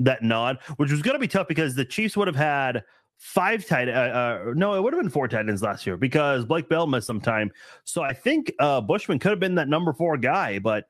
that 0.00 0.22
nod, 0.22 0.58
which 0.76 0.90
was 0.90 1.02
going 1.02 1.14
to 1.14 1.20
be 1.20 1.28
tough 1.28 1.48
because 1.48 1.74
the 1.74 1.84
Chiefs 1.84 2.16
would 2.16 2.28
have 2.28 2.36
had 2.36 2.82
five 3.18 3.66
tight. 3.66 3.88
Uh, 3.88 3.92
uh, 3.92 4.52
no, 4.54 4.74
it 4.74 4.82
would 4.82 4.92
have 4.92 5.02
been 5.02 5.10
four 5.10 5.28
tight 5.28 5.48
ends 5.48 5.62
last 5.62 5.86
year 5.86 5.96
because 5.96 6.44
Blake 6.44 6.68
Bell 6.68 6.86
missed 6.86 7.06
some 7.06 7.20
time. 7.20 7.50
So 7.84 8.02
I 8.02 8.12
think 8.12 8.52
uh, 8.58 8.80
Bushman 8.80 9.18
could 9.18 9.30
have 9.30 9.40
been 9.40 9.54
that 9.56 9.68
number 9.68 9.92
four 9.92 10.16
guy, 10.16 10.58
but 10.58 10.84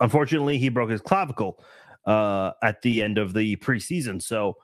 unfortunately, 0.00 0.58
he 0.58 0.68
broke 0.68 0.90
his 0.90 1.00
clavicle 1.00 1.62
uh, 2.06 2.52
at 2.62 2.82
the 2.82 3.02
end 3.02 3.18
of 3.18 3.34
the 3.34 3.56
preseason. 3.56 4.22
So 4.22 4.56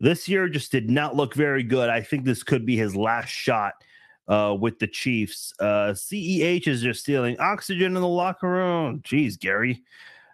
this 0.00 0.28
year 0.28 0.48
just 0.48 0.72
did 0.72 0.90
not 0.90 1.16
look 1.16 1.34
very 1.34 1.62
good. 1.62 1.88
I 1.88 2.02
think 2.02 2.24
this 2.24 2.42
could 2.42 2.66
be 2.66 2.76
his 2.76 2.96
last 2.96 3.28
shot 3.28 3.74
uh, 4.28 4.56
with 4.58 4.78
the 4.78 4.86
Chiefs. 4.86 5.52
Uh, 5.58 5.92
CEH 5.92 6.66
is 6.66 6.82
just 6.82 7.00
stealing 7.00 7.38
oxygen 7.38 7.96
in 7.96 8.02
the 8.02 8.08
locker 8.08 8.48
room. 8.48 9.00
Jeez, 9.04 9.38
Gary. 9.38 9.82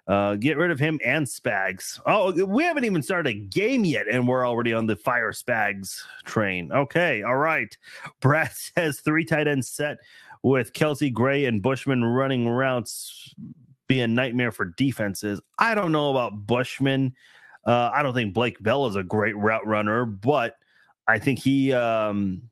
Uh, 0.08 0.36
get 0.36 0.56
rid 0.56 0.70
of 0.70 0.80
him 0.80 0.98
and 1.04 1.26
Spags. 1.26 2.00
Oh, 2.06 2.32
we 2.46 2.64
haven't 2.64 2.86
even 2.86 3.02
started 3.02 3.30
a 3.30 3.38
game 3.38 3.84
yet, 3.84 4.06
and 4.10 4.26
we're 4.26 4.48
already 4.48 4.72
on 4.72 4.86
the 4.86 4.96
fire 4.96 5.32
Spags 5.32 6.00
train. 6.24 6.72
Okay, 6.72 7.22
all 7.22 7.36
right. 7.36 7.76
Brad 8.20 8.50
says 8.52 9.00
three 9.00 9.26
tight 9.26 9.46
ends 9.46 9.68
set 9.68 9.98
with 10.42 10.72
Kelce 10.72 11.12
Gray 11.12 11.44
and 11.44 11.60
Bushman 11.60 12.02
running 12.02 12.48
routes 12.48 13.34
be 13.86 14.00
a 14.00 14.08
nightmare 14.08 14.52
for 14.52 14.66
defenses. 14.76 15.40
I 15.58 15.74
don't 15.74 15.92
know 15.92 16.10
about 16.10 16.46
Bushman. 16.46 17.14
Uh, 17.66 17.90
I 17.92 18.02
don't 18.02 18.14
think 18.14 18.34
Blake 18.34 18.62
Bell 18.62 18.86
is 18.86 18.96
a 18.96 19.02
great 19.02 19.36
route 19.36 19.66
runner, 19.66 20.04
but 20.04 20.56
I 21.06 21.18
think 21.18 21.38
he. 21.38 21.72
Um, 21.72 22.42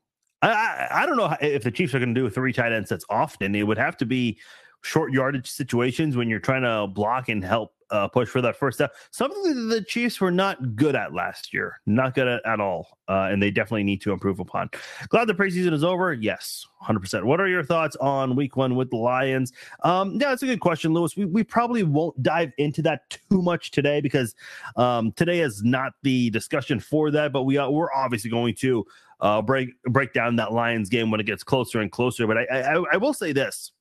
I, 0.41 0.49
I, 0.51 0.87
I 0.91 1.05
don't 1.07 1.17
know 1.17 1.35
if 1.41 1.63
the 1.63 1.71
Chiefs 1.71 1.95
are 1.95 1.99
going 1.99 2.13
to 2.13 2.21
do 2.21 2.29
three 2.29 2.53
tight 2.53 2.71
end 2.71 2.87
sets 2.87 3.05
often. 3.09 3.55
It 3.55 3.65
would 3.65 3.77
have 3.77 3.97
to 3.97 4.05
be 4.05 4.37
short 4.81 5.11
yardage 5.11 5.49
situations 5.49 6.15
when 6.15 6.29
you're 6.29 6.39
trying 6.39 6.63
to 6.63 6.87
block 6.87 7.29
and 7.29 7.43
help 7.43 7.73
uh, 7.89 8.07
push 8.07 8.27
for 8.27 8.41
that 8.41 8.55
first 8.55 8.77
step. 8.77 8.93
Something 9.11 9.43
that 9.43 9.75
the 9.75 9.81
Chiefs 9.81 10.19
were 10.19 10.31
not 10.31 10.75
good 10.75 10.95
at 10.95 11.13
last 11.13 11.53
year, 11.53 11.79
not 11.85 12.15
good 12.15 12.27
at, 12.27 12.45
at 12.45 12.59
all, 12.59 12.99
uh, 13.07 13.29
and 13.31 13.41
they 13.41 13.51
definitely 13.51 13.83
need 13.83 14.01
to 14.01 14.11
improve 14.11 14.39
upon. 14.39 14.69
Glad 15.09 15.25
the 15.25 15.33
preseason 15.33 15.73
is 15.73 15.83
over. 15.83 16.13
Yes, 16.13 16.65
hundred 16.79 16.99
percent. 16.99 17.25
What 17.25 17.39
are 17.39 17.47
your 17.47 17.63
thoughts 17.63 17.95
on 17.97 18.35
Week 18.35 18.55
One 18.57 18.75
with 18.75 18.89
the 18.89 18.97
Lions? 18.97 19.53
Um, 19.83 20.13
yeah, 20.13 20.29
that's 20.29 20.43
a 20.43 20.47
good 20.47 20.59
question, 20.59 20.93
Lewis. 20.93 21.15
We 21.15 21.25
we 21.25 21.43
probably 21.43 21.83
won't 21.83 22.21
dive 22.21 22.51
into 22.57 22.81
that 22.83 23.09
too 23.09 23.41
much 23.41 23.71
today 23.71 24.01
because 24.01 24.35
um, 24.75 25.11
today 25.13 25.39
is 25.39 25.63
not 25.63 25.93
the 26.03 26.29
discussion 26.29 26.79
for 26.79 27.11
that, 27.11 27.31
but 27.31 27.43
we 27.43 27.57
are, 27.57 27.71
we're 27.71 27.93
obviously 27.93 28.29
going 28.29 28.55
to 28.55 28.85
uh, 29.21 29.41
break 29.41 29.69
break 29.83 30.13
down 30.13 30.35
that 30.37 30.51
Lions 30.51 30.89
game 30.89 31.11
when 31.11 31.19
it 31.19 31.25
gets 31.25 31.43
closer 31.43 31.79
and 31.79 31.91
closer. 31.91 32.27
But 32.27 32.37
I, 32.37 32.43
I, 32.43 32.83
I 32.93 32.97
will 32.97 33.13
say 33.13 33.31
this. 33.31 33.71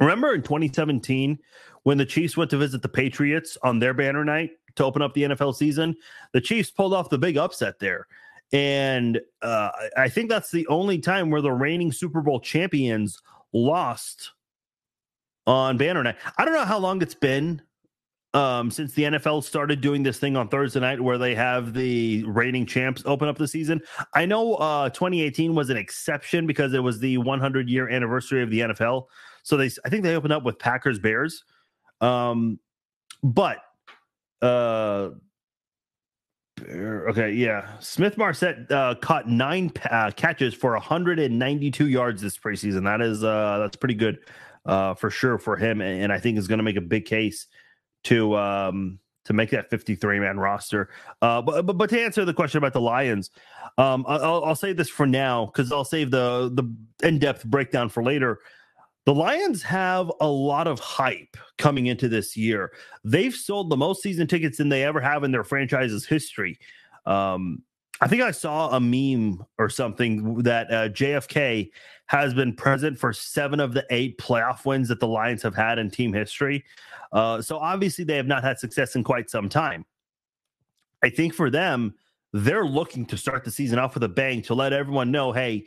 Remember 0.00 0.34
in 0.34 0.42
2017 0.42 1.38
when 1.82 1.98
the 1.98 2.06
Chiefs 2.06 2.36
went 2.36 2.50
to 2.50 2.56
visit 2.56 2.82
the 2.82 2.88
Patriots 2.88 3.56
on 3.62 3.78
their 3.78 3.94
banner 3.94 4.24
night 4.24 4.50
to 4.76 4.84
open 4.84 5.02
up 5.02 5.14
the 5.14 5.22
NFL 5.24 5.54
season? 5.54 5.94
The 6.32 6.40
Chiefs 6.40 6.70
pulled 6.70 6.94
off 6.94 7.10
the 7.10 7.18
big 7.18 7.36
upset 7.36 7.78
there. 7.78 8.06
And 8.52 9.20
uh, 9.42 9.70
I 9.96 10.08
think 10.08 10.28
that's 10.28 10.50
the 10.50 10.66
only 10.68 10.98
time 10.98 11.30
where 11.30 11.40
the 11.40 11.52
reigning 11.52 11.92
Super 11.92 12.20
Bowl 12.20 12.40
champions 12.40 13.20
lost 13.52 14.32
on 15.46 15.76
banner 15.76 16.02
night. 16.02 16.16
I 16.38 16.44
don't 16.44 16.54
know 16.54 16.64
how 16.64 16.78
long 16.78 17.02
it's 17.02 17.14
been 17.14 17.62
um, 18.34 18.70
since 18.70 18.92
the 18.92 19.04
NFL 19.04 19.44
started 19.44 19.80
doing 19.80 20.02
this 20.02 20.18
thing 20.18 20.36
on 20.36 20.48
Thursday 20.48 20.80
night 20.80 21.00
where 21.00 21.18
they 21.18 21.34
have 21.34 21.72
the 21.72 22.24
reigning 22.24 22.66
champs 22.66 23.02
open 23.06 23.28
up 23.28 23.38
the 23.38 23.48
season. 23.48 23.80
I 24.12 24.26
know 24.26 24.54
uh, 24.54 24.88
2018 24.90 25.54
was 25.54 25.70
an 25.70 25.76
exception 25.76 26.46
because 26.46 26.74
it 26.74 26.82
was 26.82 26.98
the 26.98 27.18
100 27.18 27.68
year 27.68 27.88
anniversary 27.88 28.42
of 28.42 28.50
the 28.50 28.60
NFL. 28.60 29.06
So 29.44 29.56
they, 29.56 29.70
I 29.84 29.88
think 29.88 30.02
they 30.02 30.16
opened 30.16 30.32
up 30.32 30.42
with 30.42 30.58
Packers 30.58 30.98
Bears. 30.98 31.44
Um, 32.00 32.58
but 33.22 33.58
uh, 34.42 35.10
okay, 36.60 37.32
yeah. 37.32 37.78
Smith 37.78 38.16
Marsette 38.16 38.70
uh, 38.70 38.94
caught 38.96 39.28
nine 39.28 39.70
uh, 39.90 40.10
catches 40.16 40.54
for 40.54 40.72
192 40.72 41.88
yards 41.88 42.22
this 42.22 42.36
preseason. 42.38 42.84
That 42.84 43.00
is 43.00 43.22
uh, 43.22 43.58
that's 43.60 43.76
pretty 43.76 43.94
good 43.94 44.18
uh, 44.66 44.94
for 44.94 45.10
sure 45.10 45.38
for 45.38 45.56
him, 45.56 45.80
and, 45.80 46.12
I 46.12 46.18
think 46.18 46.38
is 46.38 46.48
going 46.48 46.58
to 46.58 46.64
make 46.64 46.76
a 46.76 46.82
big 46.82 47.04
case 47.04 47.46
to 48.04 48.36
um, 48.36 48.98
to 49.24 49.32
make 49.32 49.50
that 49.50 49.70
53 49.70 50.20
man 50.20 50.38
roster. 50.38 50.90
Uh, 51.22 51.40
but, 51.42 51.66
but, 51.66 51.78
but 51.78 51.90
to 51.90 52.00
answer 52.00 52.24
the 52.24 52.34
question 52.34 52.58
about 52.58 52.72
the 52.72 52.80
Lions, 52.80 53.30
um, 53.78 54.04
I'll, 54.06 54.44
I'll 54.44 54.54
say 54.54 54.72
this 54.72 54.88
for 54.88 55.06
now 55.06 55.46
because 55.46 55.72
I'll 55.72 55.84
save 55.84 56.10
the 56.10 56.50
the 56.52 57.06
in 57.06 57.18
depth 57.18 57.44
breakdown 57.44 57.88
for 57.88 58.02
later. 58.02 58.40
The 59.06 59.14
Lions 59.14 59.62
have 59.62 60.10
a 60.20 60.28
lot 60.28 60.66
of 60.66 60.80
hype 60.80 61.36
coming 61.58 61.86
into 61.86 62.08
this 62.08 62.36
year. 62.36 62.72
They've 63.04 63.34
sold 63.34 63.70
the 63.70 63.76
most 63.76 64.02
season 64.02 64.26
tickets 64.26 64.58
than 64.58 64.70
they 64.70 64.84
ever 64.84 65.00
have 65.00 65.24
in 65.24 65.30
their 65.30 65.44
franchise's 65.44 66.06
history. 66.06 66.58
Um, 67.04 67.62
I 68.00 68.08
think 68.08 68.22
I 68.22 68.30
saw 68.30 68.70
a 68.70 68.80
meme 68.80 69.44
or 69.58 69.68
something 69.68 70.42
that 70.42 70.70
uh, 70.70 70.88
JFK 70.88 71.70
has 72.06 72.34
been 72.34 72.54
present 72.54 72.98
for 72.98 73.12
seven 73.12 73.60
of 73.60 73.72
the 73.72 73.86
eight 73.90 74.18
playoff 74.18 74.64
wins 74.64 74.88
that 74.88 75.00
the 75.00 75.08
Lions 75.08 75.42
have 75.42 75.54
had 75.54 75.78
in 75.78 75.90
team 75.90 76.12
history. 76.12 76.64
Uh, 77.12 77.40
so 77.40 77.58
obviously, 77.58 78.04
they 78.04 78.16
have 78.16 78.26
not 78.26 78.42
had 78.42 78.58
success 78.58 78.96
in 78.96 79.04
quite 79.04 79.30
some 79.30 79.48
time. 79.48 79.84
I 81.02 81.10
think 81.10 81.34
for 81.34 81.50
them, 81.50 81.94
they're 82.32 82.66
looking 82.66 83.06
to 83.06 83.16
start 83.16 83.44
the 83.44 83.50
season 83.50 83.78
off 83.78 83.94
with 83.94 84.02
a 84.02 84.08
bang 84.08 84.42
to 84.42 84.54
let 84.54 84.72
everyone 84.72 85.10
know, 85.12 85.30
hey, 85.30 85.66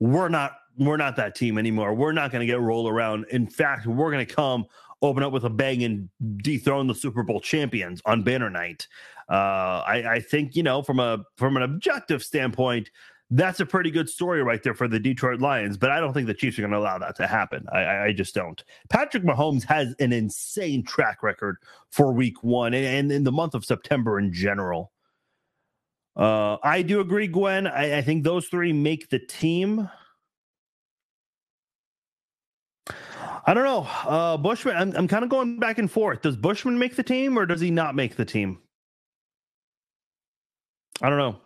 we're 0.00 0.28
not 0.28 0.52
we're 0.78 0.96
not 0.96 1.16
that 1.16 1.34
team 1.34 1.58
anymore. 1.58 1.94
We're 1.94 2.12
not 2.12 2.30
going 2.30 2.40
to 2.40 2.46
get 2.46 2.60
rolled 2.60 2.90
around. 2.90 3.26
In 3.30 3.46
fact, 3.46 3.86
we're 3.86 4.10
going 4.10 4.26
to 4.26 4.34
come 4.34 4.66
open 5.02 5.22
up 5.22 5.32
with 5.32 5.44
a 5.44 5.50
bang 5.50 5.84
and 5.84 6.08
dethrone 6.38 6.86
the 6.86 6.94
Super 6.94 7.22
Bowl 7.22 7.40
champions 7.40 8.00
on 8.04 8.22
banner 8.22 8.50
night. 8.50 8.86
Uh, 9.28 9.82
I, 9.86 10.14
I 10.14 10.20
think 10.20 10.56
you 10.56 10.62
know 10.62 10.82
from 10.82 11.00
a 11.00 11.24
from 11.36 11.56
an 11.56 11.62
objective 11.62 12.22
standpoint, 12.22 12.90
that's 13.30 13.60
a 13.60 13.66
pretty 13.66 13.90
good 13.90 14.08
story 14.08 14.42
right 14.42 14.62
there 14.62 14.74
for 14.74 14.88
the 14.88 14.98
Detroit 14.98 15.40
Lions. 15.40 15.76
But 15.76 15.90
I 15.90 16.00
don't 16.00 16.14
think 16.14 16.26
the 16.26 16.34
Chiefs 16.34 16.58
are 16.58 16.62
going 16.62 16.72
to 16.72 16.78
allow 16.78 16.98
that 16.98 17.16
to 17.16 17.26
happen. 17.26 17.66
I, 17.70 18.06
I, 18.06 18.12
just 18.12 18.34
don't. 18.34 18.62
Patrick 18.88 19.22
Mahomes 19.22 19.64
has 19.64 19.94
an 19.98 20.12
insane 20.12 20.82
track 20.82 21.22
record 21.22 21.58
for 21.90 22.12
Week 22.12 22.42
One 22.42 22.72
and, 22.72 22.86
and 22.86 23.12
in 23.12 23.24
the 23.24 23.32
month 23.32 23.54
of 23.54 23.64
September 23.64 24.18
in 24.18 24.32
general. 24.32 24.92
Uh, 26.16 26.56
I 26.64 26.82
do 26.82 27.00
agree, 27.00 27.28
Gwen. 27.28 27.66
I, 27.66 27.98
I 27.98 28.02
think 28.02 28.24
those 28.24 28.46
three 28.48 28.72
make 28.72 29.08
the 29.10 29.20
team. 29.20 29.88
I 33.48 33.54
don't 33.54 33.64
know. 33.64 33.88
Uh, 34.04 34.36
Bushman, 34.36 34.76
I'm, 34.76 34.94
I'm 34.94 35.08
kind 35.08 35.24
of 35.24 35.30
going 35.30 35.58
back 35.58 35.78
and 35.78 35.90
forth. 35.90 36.20
Does 36.20 36.36
Bushman 36.36 36.78
make 36.78 36.96
the 36.96 37.02
team 37.02 37.38
or 37.38 37.46
does 37.46 37.62
he 37.62 37.70
not 37.70 37.94
make 37.94 38.14
the 38.14 38.26
team? 38.26 38.58
I 41.00 41.08
don't 41.08 41.16
know. 41.16 41.40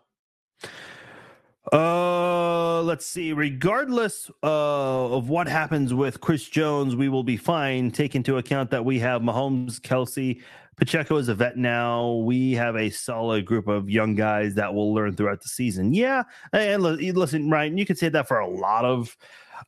Uh, 1.72 2.82
let's 2.82 3.06
see. 3.06 3.32
Regardless 3.32 4.28
uh, 4.42 5.14
of 5.14 5.28
what 5.28 5.46
happens 5.46 5.94
with 5.94 6.20
Chris 6.20 6.48
Jones, 6.48 6.96
we 6.96 7.08
will 7.08 7.22
be 7.22 7.36
fine. 7.36 7.92
Take 7.92 8.16
into 8.16 8.36
account 8.36 8.72
that 8.72 8.84
we 8.84 8.98
have 8.98 9.22
Mahomes, 9.22 9.78
Kelce, 9.78 10.42
Pacheco 10.76 11.16
is 11.16 11.28
a 11.28 11.34
vet 11.34 11.56
now. 11.56 12.12
We 12.14 12.52
have 12.52 12.76
a 12.76 12.90
solid 12.90 13.44
group 13.44 13.68
of 13.68 13.90
young 13.90 14.14
guys 14.14 14.54
that 14.54 14.72
will 14.72 14.94
learn 14.94 15.14
throughout 15.14 15.42
the 15.42 15.48
season. 15.48 15.92
Yeah, 15.94 16.22
and 16.52 16.82
listen, 16.82 17.50
Ryan, 17.50 17.76
you 17.76 17.86
can 17.86 17.96
say 17.96 18.08
that 18.08 18.26
for 18.26 18.38
a 18.38 18.48
lot 18.48 18.84
of 18.84 19.16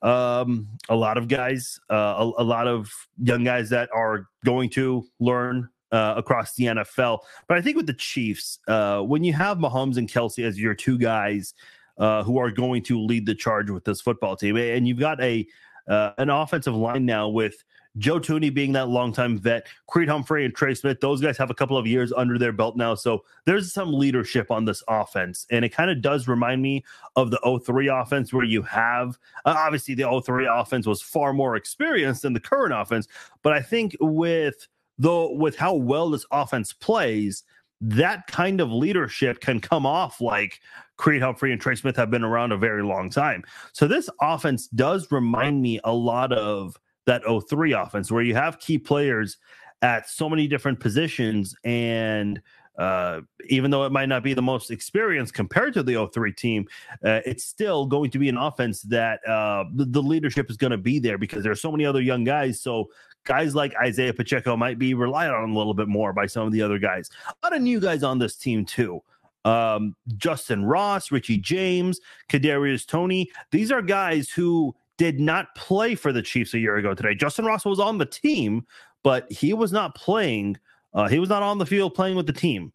um, 0.02 0.68
a 0.88 0.96
lot 0.96 1.16
of 1.18 1.28
guys, 1.28 1.78
uh, 1.90 1.94
a, 2.18 2.42
a, 2.42 2.44
lot 2.44 2.66
of 2.66 2.90
young 3.23 3.44
guys 3.44 3.70
that 3.70 3.88
are 3.94 4.26
going 4.44 4.68
to 4.70 5.06
learn 5.20 5.68
uh, 5.92 6.14
across 6.16 6.54
the 6.54 6.64
NFL. 6.64 7.20
But 7.46 7.58
I 7.58 7.61
think 7.61 7.76
with 7.76 7.87
the 7.87 7.94
Chiefs, 7.94 8.58
uh, 8.66 9.00
when 9.00 9.23
you 9.23 9.32
have 9.34 9.58
Mahomes 9.58 9.96
and 9.96 10.08
Kelce 10.08 10.44
as 10.44 10.58
your 10.58 10.75
two 10.75 10.99
guys 10.99 11.54
uh, 11.99 12.25
who 12.25 12.38
are 12.38 12.50
going 12.50 12.82
to 12.84 13.00
lead 13.00 13.26
the 13.26 13.34
charge 13.34 13.70
with 13.70 13.84
this 13.84 14.00
football 14.00 14.37
team, 14.37 14.56
and 14.56 14.88
you've 14.88 14.99
got 14.99 15.23
a 15.23 15.46
uh, 15.87 16.12
an 16.18 16.30
offensive 16.30 16.75
line 16.75 17.04
now 17.04 17.28
with 17.28 17.62
Joe 17.98 18.18
Thuney 18.18 18.52
being 18.52 18.72
that 18.72 18.88
longtime 18.88 19.38
vet, 19.38 19.66
Creed 19.86 20.08
Humphrey 20.08 20.44
and 20.44 20.54
Trey 20.54 20.74
Smith, 20.74 21.00
those 21.00 21.20
guys 21.20 21.38
have 21.38 21.50
a 21.50 21.54
couple 21.54 21.76
of 21.76 21.86
years 21.86 22.12
under 22.12 22.38
their 22.38 22.52
belt 22.52 22.76
now. 22.76 22.94
So 22.94 23.24
there's 23.44 23.72
some 23.72 23.92
leadership 23.92 24.50
on 24.50 24.64
this 24.64 24.82
offense. 24.88 25.46
And 25.50 25.64
it 25.64 25.70
kind 25.70 25.90
of 25.90 26.02
does 26.02 26.26
remind 26.26 26.62
me 26.62 26.84
of 27.16 27.30
the 27.30 27.60
03 27.64 27.88
offense 27.88 28.32
where 28.32 28.44
you 28.44 28.62
have, 28.62 29.18
uh, 29.44 29.54
obviously, 29.56 29.94
the 29.94 30.22
03 30.24 30.48
offense 30.50 30.86
was 30.86 31.02
far 31.02 31.32
more 31.32 31.56
experienced 31.56 32.22
than 32.22 32.32
the 32.32 32.40
current 32.40 32.74
offense. 32.74 33.06
But 33.42 33.52
I 33.52 33.62
think 33.62 33.96
with 34.00 34.68
though 34.98 35.32
with 35.32 35.56
how 35.56 35.74
well 35.74 36.10
this 36.10 36.26
offense 36.30 36.72
plays, 36.72 37.42
that 37.80 38.26
kind 38.26 38.60
of 38.60 38.72
leadership 38.72 39.40
can 39.40 39.60
come 39.60 39.84
off 39.84 40.20
like 40.20 40.60
Creed 40.96 41.22
Humphrey 41.22 41.52
and 41.52 41.60
Trey 41.60 41.74
Smith 41.74 41.96
have 41.96 42.10
been 42.10 42.24
around 42.24 42.52
a 42.52 42.56
very 42.56 42.82
long 42.82 43.10
time. 43.10 43.42
So 43.72 43.86
this 43.86 44.08
offense 44.20 44.68
does 44.68 45.10
remind 45.10 45.60
me 45.60 45.80
a 45.84 45.92
lot 45.92 46.32
of 46.32 46.78
that 47.06 47.23
03 47.49 47.73
offense 47.73 48.11
where 48.11 48.23
you 48.23 48.34
have 48.34 48.58
key 48.58 48.78
players 48.78 49.38
at 49.82 50.08
so 50.08 50.28
many 50.28 50.46
different 50.46 50.80
positions 50.80 51.54
and 51.64 52.40
uh, 52.78 53.20
even 53.49 53.70
though 53.70 53.84
it 53.84 53.92
might 53.92 54.08
not 54.08 54.25
be 54.25 54.34
the 54.34 54.42
most 54.42 54.70
experienced 54.70 55.32
compared 55.32 55.73
to 55.75 55.82
the 55.82 56.08
03 56.12 56.32
team, 56.32 56.66
uh, 57.04 57.20
it's 57.25 57.44
still 57.44 57.87
going 57.87 58.11
to 58.11 58.18
be 58.18 58.28
an 58.28 58.37
offense 58.37 58.82
that 58.82 59.26
uh, 59.28 59.64
the, 59.75 59.84
the 59.84 60.02
leadership 60.02 60.50
is 60.50 60.56
going 60.56 60.73
to 60.73 60.78
be 60.78 60.99
there 60.99 61.16
because 61.16 61.44
there's 61.44 61.61
so 61.61 61.70
many 61.70 61.87
other 61.87 62.00
young 62.00 62.25
guys. 62.25 62.61
So 62.61 62.88
guys 63.25 63.54
like 63.54 63.75
Isaiah 63.76 64.12
Pacheco 64.12 64.56
might 64.56 64.78
be 64.78 64.94
relied 64.94 65.30
on 65.30 65.50
a 65.50 65.56
little 65.56 65.75
bit 65.75 65.88
more 65.88 66.12
by 66.12 66.26
some 66.26 66.46
of 66.46 66.52
the 66.52 66.62
other 66.62 66.78
guys. 66.78 67.11
A 67.28 67.34
lot 67.46 67.54
of 67.54 67.62
new 67.62 67.80
guys 67.80 68.02
on 68.02 68.18
this 68.18 68.37
team 68.37 68.64
too. 68.64 69.00
Um, 69.44 69.94
Justin 70.16 70.64
Ross, 70.64 71.12
Richie 71.12 71.38
James, 71.38 72.00
Kadarius 72.30 72.87
Toney. 72.87 73.30
These 73.50 73.70
are 73.70 73.82
guys 73.82 74.30
who 74.30 74.75
did 74.96 75.20
not 75.20 75.54
play 75.54 75.94
for 75.94 76.12
the 76.12 76.22
Chiefs 76.22 76.54
a 76.54 76.58
year 76.58 76.76
ago 76.76 76.94
today. 76.94 77.14
Justin 77.14 77.44
Ross 77.44 77.64
was 77.64 77.80
on 77.80 77.98
the 77.98 78.06
team, 78.06 78.66
but 79.02 79.30
he 79.30 79.52
was 79.52 79.72
not 79.72 79.94
playing. 79.94 80.56
Uh, 80.92 81.08
he 81.08 81.18
was 81.18 81.28
not 81.28 81.42
on 81.42 81.58
the 81.58 81.66
field 81.66 81.94
playing 81.94 82.16
with 82.16 82.26
the 82.26 82.32
team. 82.32 82.72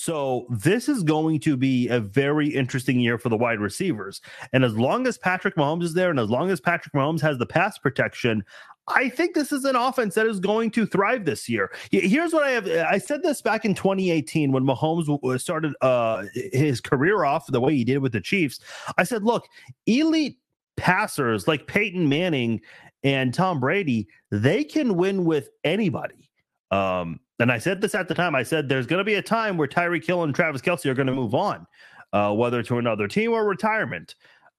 So 0.00 0.46
this 0.48 0.88
is 0.88 1.02
going 1.02 1.40
to 1.40 1.58
be 1.58 1.88
a 1.88 2.00
very 2.00 2.48
interesting 2.48 3.00
year 3.00 3.18
for 3.18 3.28
the 3.28 3.36
wide 3.36 3.60
receivers. 3.60 4.22
And 4.54 4.64
as 4.64 4.74
long 4.74 5.06
as 5.06 5.18
Patrick 5.18 5.56
Mahomes 5.56 5.82
is 5.82 5.92
there, 5.92 6.08
and 6.08 6.18
as 6.18 6.30
long 6.30 6.50
as 6.50 6.58
Patrick 6.58 6.94
Mahomes 6.94 7.20
has 7.20 7.36
the 7.36 7.44
pass 7.44 7.76
protection, 7.76 8.42
I 8.88 9.10
think 9.10 9.34
this 9.34 9.52
is 9.52 9.64
an 9.64 9.76
offense 9.76 10.14
that 10.14 10.26
is 10.26 10.40
going 10.40 10.70
to 10.72 10.86
thrive 10.86 11.26
this 11.26 11.48
year. 11.48 11.70
Here's 11.90 12.32
what 12.32 12.42
I 12.42 12.50
have. 12.50 12.66
I 12.66 12.98
said 12.98 13.22
this 13.22 13.42
back 13.42 13.64
in 13.64 13.74
2018 13.74 14.52
when 14.52 14.64
Mahomes 14.64 15.40
started 15.40 15.74
uh, 15.82 16.24
his 16.34 16.80
career 16.80 17.24
off 17.24 17.46
the 17.46 17.60
way 17.60 17.74
he 17.76 17.84
did 17.84 17.98
with 17.98 18.12
the 18.12 18.20
Chiefs. 18.20 18.58
I 18.96 19.04
said, 19.04 19.22
look, 19.22 19.46
elite 19.86 20.38
passers 20.80 21.46
like 21.46 21.66
Peyton 21.66 22.08
Manning 22.08 22.60
and 23.04 23.34
Tom 23.34 23.60
Brady, 23.60 24.08
they 24.30 24.64
can 24.64 24.96
win 24.96 25.26
with 25.26 25.50
anybody. 25.62 26.30
Um, 26.70 27.20
and 27.38 27.52
I 27.52 27.58
said 27.58 27.82
this 27.82 27.94
at 27.94 28.08
the 28.08 28.14
time. 28.14 28.34
I 28.34 28.42
said 28.42 28.68
there's 28.68 28.86
going 28.86 28.98
to 28.98 29.04
be 29.04 29.14
a 29.14 29.22
time 29.22 29.58
where 29.58 29.68
Tyreek 29.68 30.06
Hill 30.06 30.22
and 30.24 30.34
Travis 30.34 30.62
Kelce 30.62 30.86
are 30.86 30.94
going 30.94 31.06
to 31.06 31.14
move 31.14 31.34
on, 31.34 31.66
uh, 32.14 32.32
whether 32.32 32.62
to 32.62 32.78
another 32.78 33.06
team 33.06 33.32
or 33.32 33.44
retirement. 33.44 34.14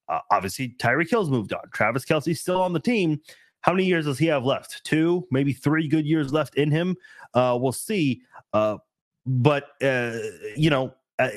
Uh, 0.08 0.20
obviously, 0.30 0.76
Tyreek 0.80 1.10
Hill's 1.10 1.32
moved 1.32 1.54
on. 1.54 1.62
Travis 1.74 2.06
Kelce's 2.06 2.40
still 2.40 2.62
on 2.62 2.74
the 2.74 2.80
team. 2.80 3.20
How 3.62 3.72
many 3.72 3.86
years 3.86 4.06
does 4.06 4.20
he 4.20 4.28
have 4.28 4.46
left? 4.46 4.84
Two, 4.84 5.28
maybe 5.32 5.54
three 5.54 5.88
good 5.88 6.06
years 6.06 6.32
left 6.32 6.56
in 6.56 6.70
him. 6.70 6.96
Uh, 7.34 7.58
we'll 7.60 7.72
see. 7.72 8.22
Uh, 8.54 8.78
but 9.26 9.70
uh, 9.84 10.18
you 10.56 10.70
know, 10.70 10.94
uh, 11.20 11.30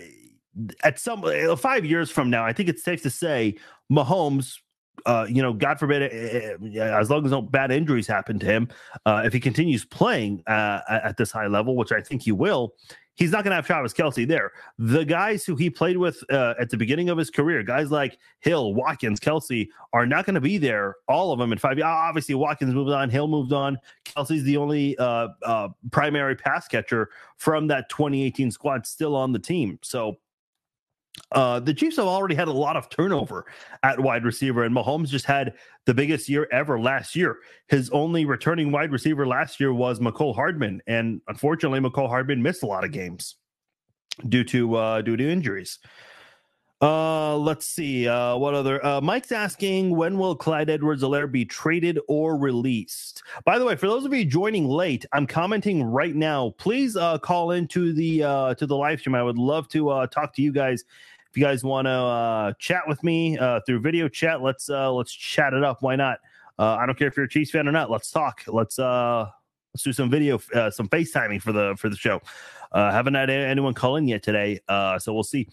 at 0.82 0.98
some 0.98 1.22
five 1.56 1.84
years 1.84 2.10
from 2.10 2.30
now, 2.30 2.44
I 2.44 2.52
think 2.52 2.68
it's 2.68 2.82
safe 2.82 3.02
to 3.02 3.10
say 3.10 3.56
Mahomes 3.92 4.58
uh, 5.06 5.26
you 5.28 5.42
know, 5.42 5.52
God 5.52 5.78
forbid, 5.78 6.02
uh, 6.02 6.80
as 6.80 7.10
long 7.10 7.24
as 7.24 7.30
no 7.30 7.42
bad 7.42 7.70
injuries 7.70 8.06
happen 8.06 8.38
to 8.38 8.46
him, 8.46 8.68
uh, 9.06 9.22
if 9.24 9.32
he 9.32 9.40
continues 9.40 9.84
playing 9.84 10.42
uh, 10.46 10.80
at 10.88 11.16
this 11.16 11.30
high 11.30 11.46
level, 11.46 11.76
which 11.76 11.92
I 11.92 12.00
think 12.00 12.22
he 12.22 12.32
will, 12.32 12.74
he's 13.14 13.30
not 13.30 13.44
going 13.44 13.50
to 13.50 13.56
have 13.56 13.66
Travis 13.66 13.92
Kelce 13.92 14.26
there. 14.26 14.52
The 14.78 15.04
guys 15.04 15.44
who 15.44 15.56
he 15.56 15.70
played 15.70 15.96
with 15.96 16.22
uh, 16.30 16.54
at 16.58 16.70
the 16.70 16.76
beginning 16.76 17.08
of 17.08 17.18
his 17.18 17.30
career, 17.30 17.62
guys 17.62 17.90
like 17.90 18.18
Hill, 18.40 18.74
Watkins, 18.74 19.20
Kelce, 19.20 19.68
are 19.92 20.06
not 20.06 20.26
going 20.26 20.34
to 20.34 20.40
be 20.40 20.58
there. 20.58 20.96
All 21.08 21.32
of 21.32 21.38
them 21.38 21.52
in 21.52 21.58
five. 21.58 21.78
Obviously, 21.80 22.34
Watkins 22.34 22.74
moved 22.74 22.90
on, 22.90 23.10
Hill 23.10 23.28
moved 23.28 23.52
on. 23.52 23.78
Kelce's 24.04 24.44
the 24.44 24.56
only 24.56 24.96
uh, 24.98 25.28
uh, 25.44 25.68
primary 25.90 26.36
pass 26.36 26.68
catcher 26.68 27.10
from 27.36 27.66
that 27.68 27.88
2018 27.88 28.50
squad 28.50 28.86
still 28.86 29.16
on 29.16 29.32
the 29.32 29.38
team. 29.38 29.78
So 29.82 30.16
uh, 31.34 31.60
the 31.60 31.74
Chiefs 31.74 31.96
have 31.96 32.06
already 32.06 32.34
had 32.34 32.48
a 32.48 32.52
lot 32.52 32.76
of 32.76 32.88
turnover 32.88 33.46
at 33.82 33.98
wide 33.98 34.24
receiver, 34.24 34.64
and 34.64 34.74
Mahomes 34.74 35.08
just 35.08 35.26
had 35.26 35.54
the 35.84 35.92
biggest 35.92 36.28
year 36.28 36.48
ever 36.52 36.80
last 36.80 37.14
year. 37.14 37.38
His 37.68 37.90
only 37.90 38.24
returning 38.24 38.72
wide 38.72 38.92
receiver 38.92 39.26
last 39.26 39.60
year 39.60 39.74
was 39.74 40.00
Mecole 40.00 40.34
Hardman, 40.34 40.80
and 40.86 41.20
unfortunately, 41.28 41.80
Mecole 41.80 42.08
Hardman 42.08 42.42
missed 42.42 42.62
a 42.62 42.66
lot 42.66 42.84
of 42.84 42.92
games 42.92 43.36
due 44.28 44.44
to 44.44 44.76
uh, 44.76 45.02
due 45.02 45.16
to 45.16 45.28
injuries. 45.28 45.78
Uh, 46.80 47.36
let's 47.38 47.66
see. 47.66 48.06
Uh, 48.06 48.36
what 48.36 48.52
other? 48.52 48.84
Uh, 48.84 49.00
Mike's 49.00 49.32
asking 49.32 49.96
when 49.96 50.18
will 50.18 50.36
Clyde 50.36 50.68
Edwards-Helaire 50.68 51.30
be 51.32 51.44
traded 51.44 51.98
or 52.08 52.36
released? 52.36 53.22
By 53.46 53.58
the 53.58 53.64
way, 53.64 53.74
for 53.74 53.86
those 53.86 54.04
of 54.04 54.12
you 54.12 54.24
joining 54.24 54.68
late, 54.68 55.06
I'm 55.12 55.26
commenting 55.26 55.82
right 55.82 56.14
now. 56.14 56.52
Please 56.58 56.94
uh, 56.94 57.16
call 57.18 57.52
into 57.52 57.94
the 57.94 58.24
uh, 58.24 58.54
to 58.56 58.66
the 58.66 58.76
live 58.76 59.00
stream. 59.00 59.14
I 59.14 59.22
would 59.22 59.38
love 59.38 59.66
to 59.68 59.88
uh, 59.88 60.06
talk 60.08 60.34
to 60.34 60.42
you 60.42 60.52
guys. 60.52 60.84
If 61.34 61.38
you 61.38 61.44
guys 61.46 61.64
want 61.64 61.86
to 61.86 61.90
uh, 61.90 62.52
chat 62.60 62.84
with 62.86 63.02
me 63.02 63.36
uh, 63.36 63.58
through 63.66 63.80
video 63.80 64.06
chat, 64.06 64.40
let's 64.40 64.70
uh, 64.70 64.92
let's 64.92 65.12
chat 65.12 65.52
it 65.52 65.64
up. 65.64 65.78
Why 65.82 65.96
not? 65.96 66.20
Uh, 66.60 66.76
I 66.76 66.86
don't 66.86 66.96
care 66.96 67.08
if 67.08 67.16
you're 67.16 67.26
a 67.26 67.28
Chiefs 67.28 67.50
fan 67.50 67.66
or 67.66 67.72
not. 67.72 67.90
Let's 67.90 68.12
talk. 68.12 68.42
Let's 68.46 68.78
uh, 68.78 69.28
let's 69.74 69.82
do 69.82 69.92
some 69.92 70.08
video, 70.08 70.40
uh, 70.54 70.70
some 70.70 70.88
FaceTiming 70.88 71.42
for 71.42 71.50
the 71.50 71.74
for 71.76 71.88
the 71.88 71.96
show. 71.96 72.22
Uh, 72.70 72.92
haven't 72.92 73.14
had 73.14 73.30
anyone 73.30 73.74
call 73.74 73.96
in 73.96 74.06
yet 74.06 74.22
today, 74.22 74.60
uh, 74.68 74.96
so 74.96 75.12
we'll 75.12 75.24
see. 75.24 75.48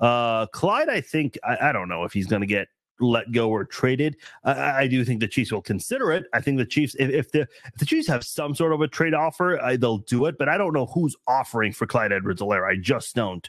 Uh, 0.00 0.46
Clyde, 0.46 0.88
I 0.88 1.02
think 1.02 1.38
I, 1.44 1.68
I 1.68 1.72
don't 1.72 1.90
know 1.90 2.04
if 2.04 2.14
he's 2.14 2.26
going 2.26 2.40
to 2.40 2.46
get 2.46 2.68
let 3.00 3.32
go 3.32 3.50
or 3.50 3.64
traded. 3.64 4.16
I, 4.44 4.82
I, 4.82 4.86
do 4.86 5.04
think 5.04 5.20
the 5.20 5.28
Chiefs 5.28 5.52
will 5.52 5.62
consider 5.62 6.12
it. 6.12 6.26
I 6.32 6.40
think 6.40 6.58
the 6.58 6.66
Chiefs, 6.66 6.94
if, 6.98 7.10
if 7.10 7.32
the 7.32 7.40
if 7.40 7.74
the 7.78 7.84
Chiefs 7.84 8.08
have 8.08 8.24
some 8.24 8.54
sort 8.54 8.72
of 8.72 8.80
a 8.80 8.88
trade 8.88 9.14
offer, 9.14 9.60
I, 9.60 9.76
they'll 9.76 9.98
do 9.98 10.26
it. 10.26 10.38
But 10.38 10.48
I 10.48 10.56
don't 10.56 10.72
know 10.72 10.86
who's 10.86 11.16
offering 11.26 11.72
for 11.72 11.86
Clyde 11.86 12.12
Edwards-Helaire. 12.12 12.68
I 12.68 12.76
just 12.76 13.14
don't. 13.14 13.48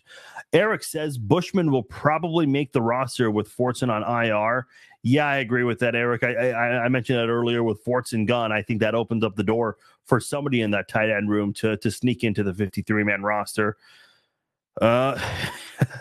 Eric 0.54 0.84
says 0.84 1.18
Bushman 1.18 1.72
will 1.72 1.84
probably 1.84 2.46
make 2.46 2.72
the 2.72 2.82
roster 2.82 3.32
with 3.32 3.50
Fortson 3.50 3.90
on 3.90 4.04
IR. 4.26 4.68
Yeah, 5.04 5.28
I 5.28 5.38
agree 5.38 5.64
with 5.64 5.80
that, 5.80 5.96
Eric. 5.96 6.24
I, 6.24 6.34
I, 6.34 6.86
I 6.86 6.90
mentioned 6.90 7.20
that 7.20 7.30
earlier 7.30 7.64
with 7.64 7.84
Fortson 7.86 8.28
gone. 8.28 8.52
I 8.52 8.62
think 8.62 8.82
that 8.82 8.96
opens 8.96 9.24
up 9.24 9.36
the 9.36 9.44
door 9.44 9.78
for 10.04 10.20
somebody 10.20 10.62
in 10.62 10.72
that 10.72 10.88
tight 10.88 11.10
end 11.10 11.30
room 11.30 11.54
to 11.54 11.78
to 11.78 11.92
sneak 11.92 12.24
into 12.24 12.44
the 12.44 12.54
53 12.54 13.04
man 13.04 13.22
roster. 13.22 13.78
Uh, 14.82 15.20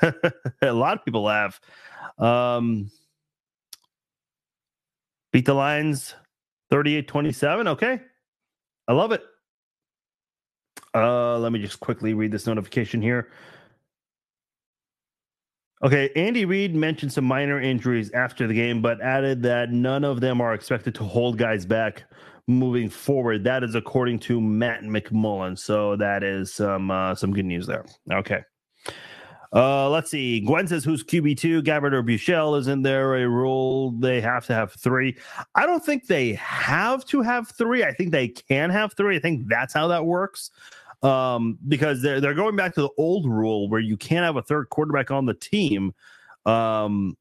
a 0.63 0.73
lot 0.73 0.99
of 0.99 1.05
people 1.05 1.29
have. 1.29 1.61
Um, 2.19 2.91
beat 5.37 5.45
the 5.45 5.53
Lions 5.53 6.15
38 6.71 7.07
27. 7.07 7.69
Okay. 7.69 8.01
I 8.89 8.93
love 8.95 9.13
it. 9.13 9.23
Uh, 10.95 11.37
let 11.37 11.53
me 11.53 11.59
just 11.59 11.79
quickly 11.79 12.15
read 12.15 12.33
this 12.33 12.47
notification 12.47 13.03
here. 13.03 13.29
Okay, 15.85 16.09
Andy 16.17 16.47
Reid 16.47 16.75
mentioned 16.75 17.13
some 17.13 17.27
minor 17.27 17.61
injuries 17.61 18.11
after 18.13 18.47
the 18.47 18.55
game, 18.55 18.81
but 18.81 18.99
added 19.03 19.43
that 19.43 19.71
none 19.73 20.05
of 20.05 20.21
them 20.23 20.41
are 20.41 20.55
expected 20.55 20.95
to 20.95 21.05
hold 21.05 21.37
guys 21.37 21.67
back 21.67 22.05
moving 22.49 22.89
forward. 22.89 23.45
That 23.45 23.63
is 23.63 23.75
according 23.75 24.21
to 24.21 24.41
Matt 24.41 24.85
McMullen. 24.85 25.59
So 25.59 25.97
that 25.97 26.23
is 26.23 26.55
some 26.55 26.91
uh, 26.91 27.15
some 27.15 27.35
good 27.35 27.45
news 27.45 27.67
there. 27.67 27.85
Okay. 28.11 28.43
Uh, 29.53 29.89
let's 29.89 30.11
see. 30.11 30.41
Gwen 30.41 30.67
says 30.67 30.85
who's 30.85 31.05
QB 31.05 31.37
two? 31.39 31.63
Gabbert 31.63 31.93
or 31.93 32.03
Buechele? 32.03 32.59
Isn't 32.59 32.83
there 32.83 33.17
a 33.17 33.29
rule 33.29 33.93
they 33.93 34.21
have 34.21 34.47
to 34.47 34.55
have 34.55 34.73
three? 34.73 35.17
I 35.55 35.67
don't 35.67 35.85
think 35.85 36.07
they 36.07 36.35
have 36.35 37.05
to 37.07 37.23
have 37.23 37.49
three. 37.49 37.85
I 37.85 37.93
think 37.93 38.11
they 38.11 38.29
can 38.29 38.71
have 38.71 38.95
three. 38.95 39.17
I 39.17 39.21
think 39.21 39.49
that's 39.49 39.73
how 39.75 39.89
that 39.89 40.05
works. 40.05 40.51
Um, 41.03 41.59
because 41.69 42.03
they're 42.03 42.21
they're 42.21 42.35
going 42.35 42.57
back 42.57 42.75
to 42.75 42.83
the 42.83 42.91
old 42.97 43.27
rule 43.27 43.69
where 43.69 43.81
you 43.81 43.97
can't 43.97 44.25
have 44.25 44.37
a 44.37 44.43
third 44.43 44.71
quarterback 44.71 45.11
on 45.11 45.27
the 45.27 45.35
team. 45.35 45.93
Um, 46.47 47.17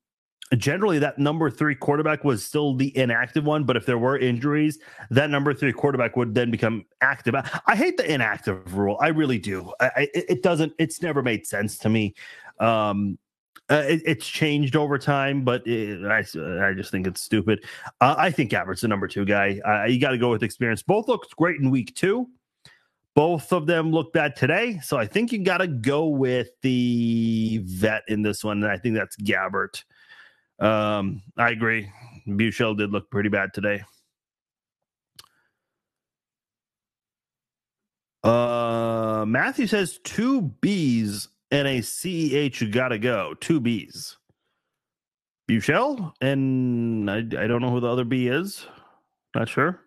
generally 0.58 1.00
that 1.00 1.18
number 1.18 1.50
three 1.50 1.76
quarterback 1.76 2.24
was 2.24 2.46
still 2.46 2.76
the 2.76 2.96
inactive 2.98 3.46
one 3.46 3.64
but 3.64 3.76
if 3.76 3.86
there 3.86 3.98
were 3.98 4.18
injuries 4.18 4.78
that 5.10 5.30
number 5.30 5.54
three 5.54 5.74
quarterback 5.74 6.16
would 6.16 6.36
then 6.36 6.52
become 6.52 6.86
active 7.02 7.34
i 7.66 7.76
hate 7.76 7.98
the 7.98 8.12
inactive 8.12 8.76
rule 8.76 8.98
i 9.02 9.08
really 9.08 9.40
do 9.40 9.72
I, 9.80 10.08
it 10.14 10.44
doesn't 10.44 10.74
it's 10.78 11.02
never 11.02 11.24
made 11.24 11.48
sense 11.48 11.78
to 11.80 11.90
me 11.90 12.14
um 12.60 13.18
uh, 13.70 13.84
it, 13.88 14.02
it's 14.06 14.28
changed 14.28 14.76
over 14.76 15.00
time, 15.00 15.44
but 15.44 15.66
it, 15.66 16.06
I, 16.06 16.20
I 16.68 16.74
just 16.74 16.92
think 16.92 17.08
it's 17.08 17.22
stupid. 17.22 17.64
Uh, 18.00 18.14
I 18.16 18.30
think 18.30 18.52
Gabbert's 18.52 18.82
the 18.82 18.88
number 18.88 19.08
two 19.08 19.26
guy. 19.26 19.60
Uh, 19.66 19.86
you 19.86 20.00
got 20.00 20.12
to 20.12 20.20
go 20.20 20.30
with 20.30 20.44
experience. 20.44 20.84
Both 20.84 21.08
looked 21.08 21.36
great 21.36 21.60
in 21.60 21.72
week 21.72 21.96
two. 21.96 22.30
Both 23.16 23.52
of 23.54 23.66
them 23.66 23.92
look 23.92 24.14
bad 24.14 24.36
today. 24.36 24.80
So 24.84 24.98
I 24.98 25.08
think 25.08 25.32
you 25.32 25.44
got 25.44 25.60
to 25.60 25.68
go 25.68 26.06
with 26.06 26.50
the 26.62 27.62
vet 27.64 28.04
in 28.08 28.22
this 28.22 28.44
one. 28.44 28.62
And 28.62 28.72
I 28.72 28.78
think 28.78 28.96
that's 28.96 29.16
Gabbert. 29.16 29.84
Um, 30.60 31.22
I 31.38 31.50
agree. 31.52 31.92
Buechele 32.28 32.78
did 32.78 32.92
look 32.92 33.10
pretty 33.10 33.30
bad 33.30 33.54
today. 33.54 33.84
Uh, 38.24 39.26
Matthew 39.28 39.68
says 39.68 40.00
two 40.04 40.42
B's 40.42 41.28
and 41.52 41.68
a 41.68 41.80
CEH 41.80 42.72
gotta 42.72 42.98
go. 42.98 43.36
Two 43.40 43.60
B's. 43.60 44.18
Buechele 45.48 46.12
and 46.22 47.10
I, 47.10 47.18
I 47.18 47.48
don't 47.48 47.62
know 47.62 47.70
who 47.70 47.80
the 47.80 47.92
other 47.92 48.04
B 48.06 48.28
is. 48.28 48.66
Not 49.36 49.48
sure. 49.48 49.80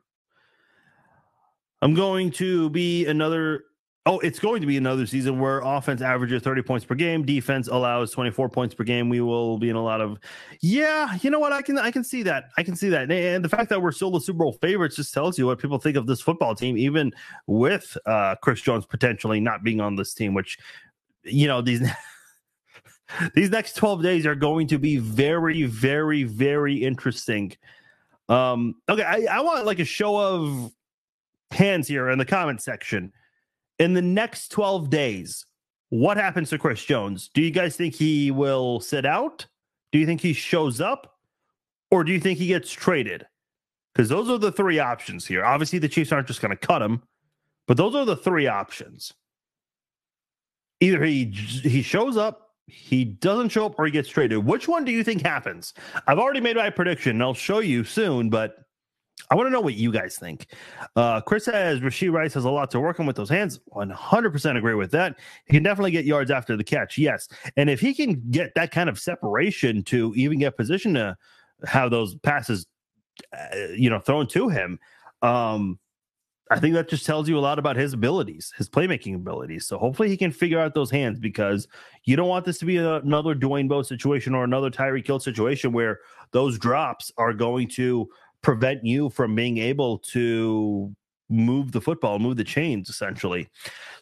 I'm 1.83 1.95
going 1.95 2.31
to 2.33 2.71
be 2.71 3.07
another 3.07 3.65
Oh, 4.09 4.19
it's 4.21 4.39
going 4.39 4.63
to 4.63 4.67
be 4.67 4.79
another 4.79 5.05
season 5.05 5.39
where 5.39 5.61
offense 5.61 6.01
averages 6.01 6.43
30 6.43 6.63
points 6.63 6.87
per 6.87 6.95
game, 6.95 7.27
defense 7.27 7.69
allows 7.69 8.11
24 8.13 8.49
points 8.49 8.75
per 8.75 8.83
game. 8.83 9.11
We 9.11 9.21
will 9.21 9.59
be 9.59 9.69
in 9.69 9.77
a 9.77 9.85
lot 9.85 10.01
of 10.01 10.19
Yeah, 10.63 11.19
you 11.21 11.29
know 11.29 11.39
what? 11.39 11.53
I 11.53 11.61
can 11.61 11.77
I 11.77 11.91
can 11.91 12.03
see 12.03 12.23
that. 12.23 12.45
I 12.57 12.63
can 12.63 12.75
see 12.75 12.89
that. 12.89 13.13
And 13.13 13.45
the 13.45 13.51
fact 13.51 13.69
that 13.69 13.83
we're 13.83 13.93
still 13.93 14.11
the 14.11 14.19
Super 14.19 14.39
Bowl 14.39 14.55
favorites 14.55 14.97
just 14.97 15.13
tells 15.13 15.39
you 15.39 15.45
what 15.45 15.59
people 15.59 15.79
think 15.79 15.99
of 15.99 16.07
this 16.07 16.23
football 16.23 16.55
team 16.55 16.79
even 16.79 17.13
with 17.47 17.99
uh 18.07 18.35
Chris 18.43 18.63
Jones 18.63 18.87
potentially 18.87 19.41
not 19.41 19.63
being 19.63 19.79
on 19.79 19.95
this 19.95 20.15
team, 20.15 20.33
which 20.33 20.59
you 21.25 21.47
know 21.47 21.61
these 21.61 21.87
these 23.35 23.51
next 23.51 23.75
12 23.75 24.03
days 24.03 24.25
are 24.25 24.35
going 24.35 24.69
to 24.69 24.79
be 24.79 24.97
very 24.97 25.65
very 25.65 26.23
very 26.23 26.77
interesting 26.77 27.53
um 28.29 28.75
okay 28.89 29.03
i, 29.03 29.39
I 29.39 29.41
want 29.41 29.67
like 29.67 29.79
a 29.79 29.85
show 29.85 30.17
of 30.19 30.71
hands 31.51 31.89
here 31.89 32.11
in 32.11 32.19
the 32.19 32.27
comment 32.27 32.63
section 32.63 33.13
in 33.79 33.95
the 33.95 34.03
next 34.03 34.49
12 34.49 34.91
days 34.91 35.45
what 35.91 36.19
happens 36.19 36.51
to 36.51 36.59
chris 36.59 36.85
jones? 36.85 37.31
Do 37.33 37.41
you 37.41 37.51
guys 37.51 37.77
think 37.77 37.95
he 37.95 38.31
will 38.31 38.81
sit 38.81 39.07
out? 39.07 39.47
Do 39.91 39.99
you 39.99 40.05
think 40.05 40.21
he 40.21 40.35
shows 40.35 40.81
up? 40.81 41.17
Or 41.91 42.05
do 42.05 42.13
you 42.13 42.21
think 42.21 42.39
he 42.39 42.49
gets 42.49 42.71
traded? 42.71 43.27
Because 43.95 44.11
those 44.11 44.29
are 44.29 44.37
the 44.37 44.53
three 44.53 44.79
options 44.79 45.27
here. 45.27 45.45
Obviously 45.45 45.79
the 45.79 45.89
chiefs 45.89 46.13
aren't 46.13 46.27
just 46.27 46.43
going 46.43 46.51
to 46.51 46.57
cut 46.57 46.83
him 46.83 47.03
but 47.69 47.77
those 47.77 47.95
are 47.95 48.07
the 48.07 48.17
three 48.17 48.49
options. 48.49 49.13
Either 50.81 51.05
he 51.05 51.27
he 51.27 51.83
shows 51.83 52.17
up, 52.17 52.55
he 52.67 53.05
doesn't 53.05 53.51
show 53.51 53.67
up, 53.67 53.79
or 53.79 53.85
he 53.85 53.93
gets 53.93 54.09
traded. 54.09 54.45
Which 54.45 54.67
one 54.67 54.85
do 54.85 54.91
you 54.91 55.05
think 55.05 55.23
happens? 55.23 55.75
I've 56.07 56.19
already 56.19 56.41
made 56.41 56.57
my 56.57 56.71
prediction, 56.71 57.13
and 57.13 57.23
I'll 57.23 57.35
show 57.35 57.59
you 57.61 57.85
soon, 57.85 58.31
but 58.31 58.65
I 59.31 59.35
want 59.35 59.47
to 59.47 59.51
know 59.51 59.61
what 59.61 59.75
you 59.75 59.93
guys 59.93 60.17
think. 60.17 60.47
Uh, 60.97 61.21
Chris 61.21 61.45
says 61.45 61.81
Rashee 61.81 62.11
Rice 62.11 62.35
has 62.35 62.45
a 62.45 62.51
lot 62.51 62.71
to 62.71 62.81
work 62.81 62.99
on 63.01 63.07
with 63.07 63.17
those 63.17 63.29
hands. 63.29 63.61
100% 63.75 64.57
agree 64.57 64.75
with 64.75 64.91
that. 64.93 65.17
He 65.47 65.53
can 65.53 65.63
definitely 65.63 65.91
get 65.91 66.05
yards 66.05 66.31
after 66.31 66.57
the 66.57 66.65
catch. 66.65 66.97
Yes. 66.97 67.29
And 67.57 67.69
if 67.69 67.81
he 67.81 67.95
can 67.95 68.23
get 68.31 68.55
that 68.55 68.71
kind 68.71 68.89
of 68.89 68.99
separation 68.99 69.83
to 69.85 70.13
even 70.17 70.39
get 70.39 70.57
position 70.57 70.95
to 70.95 71.17
have 71.67 71.91
those 71.91 72.15
passes, 72.17 72.67
uh, 73.33 73.57
you 73.77 73.91
know, 73.91 73.99
thrown 73.99 74.27
to 74.29 74.49
him, 74.49 74.79
um, 75.23 75.79
I 76.51 76.59
think 76.59 76.75
that 76.75 76.89
just 76.89 77.05
tells 77.05 77.29
you 77.29 77.39
a 77.39 77.41
lot 77.41 77.59
about 77.59 77.77
his 77.77 77.93
abilities, 77.93 78.53
his 78.57 78.71
playmaking 78.71 79.15
abilities. 79.15 79.67
So 79.67 79.77
hopefully 79.77 80.09
he 80.09 80.17
can 80.17 80.33
figure 80.33 80.59
out 80.59 80.75
those 80.75 80.91
hands 80.91 81.19
because 81.19 81.69
you 82.05 82.17
don't 82.17 82.29
want 82.29 82.47
this 82.47 82.59
to 82.59 82.65
be 82.65 82.79
a, 82.79 82.97
another 82.97 83.35
Dwayne 83.35 83.69
Bowe 83.69 83.83
situation 83.83 84.35
or 84.35 84.45
another 84.45 84.71
Tyreek 84.71 85.07
Hill 85.07 85.21
situation 85.21 85.73
where 85.73 85.99
those 86.31 86.59
drops 86.59 87.13
are 87.19 87.35
going 87.35 87.69
to 87.71 88.09
prevent 88.43 88.85
you 88.85 89.11
from 89.11 89.35
being 89.35 89.59
able 89.59 89.99
to 89.99 90.95
move 91.31 91.73
the 91.73 91.81
football, 91.81 92.19
move 92.19 92.37
the 92.37 92.45
chains 92.45 92.89
essentially. 92.89 93.49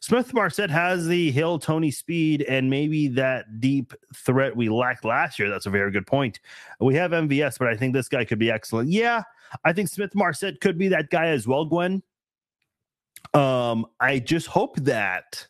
Smith 0.00 0.32
Marsette 0.32 0.70
has 0.70 1.06
the 1.06 1.30
Hill 1.32 1.58
Toney 1.58 1.90
speed 1.90 2.42
and 2.42 2.70
maybe 2.70 3.08
that 3.08 3.60
deep 3.60 3.92
threat 4.14 4.54
we 4.56 4.68
lacked 4.68 5.04
last 5.04 5.38
year. 5.38 5.50
That's 5.50 5.66
a 5.66 5.70
very 5.70 5.90
good 5.90 6.06
point. 6.06 6.40
We 6.80 6.94
have 6.94 7.10
MVS, 7.10 7.58
but 7.58 7.68
I 7.68 7.76
think 7.76 7.94
this 7.94 8.08
guy 8.08 8.24
could 8.24 8.38
be 8.38 8.50
excellent. 8.50 8.90
Yeah, 8.90 9.22
I 9.64 9.72
think 9.72 9.88
Smith 9.88 10.14
Marsette 10.14 10.60
could 10.60 10.78
be 10.78 10.88
that 10.88 11.10
guy 11.10 11.28
as 11.28 11.46
well, 11.46 11.64
Gwen. 11.64 12.02
Um, 13.34 13.86
I 13.98 14.20
just 14.20 14.46
hope 14.46 14.76
that 14.76 15.46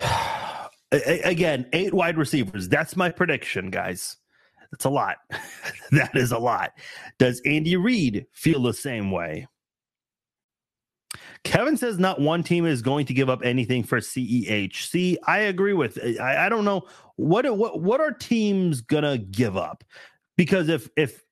again, 0.92 1.66
eight 1.72 1.94
wide 1.94 2.18
receivers. 2.18 2.68
That's 2.68 2.96
my 2.96 3.10
prediction, 3.10 3.70
guys. 3.70 4.16
That's 4.70 4.84
a 4.84 4.90
lot. 4.90 5.16
that 5.92 6.14
is 6.14 6.32
a 6.32 6.38
lot. 6.38 6.72
Does 7.18 7.40
Andy 7.44 7.76
Reid 7.76 8.26
feel 8.32 8.62
the 8.62 8.74
same 8.74 9.10
way? 9.10 9.46
Kevin 11.42 11.76
says 11.76 11.98
not 11.98 12.20
one 12.20 12.42
team 12.42 12.66
is 12.66 12.82
going 12.82 13.06
to 13.06 13.14
give 13.14 13.30
up 13.30 13.40
anything 13.42 13.82
for 13.82 13.98
CEH. 13.98 14.88
See, 14.88 15.18
I 15.26 15.38
agree 15.38 15.72
with. 15.72 15.98
I, 16.20 16.46
I 16.46 16.48
don't 16.48 16.64
know 16.64 16.82
what 17.16 17.44
what 17.56 17.80
what 17.80 18.00
are 18.00 18.12
teams 18.12 18.80
gonna 18.80 19.18
give 19.18 19.56
up 19.56 19.82
because 20.36 20.68
if 20.68 20.88
if 20.96 21.22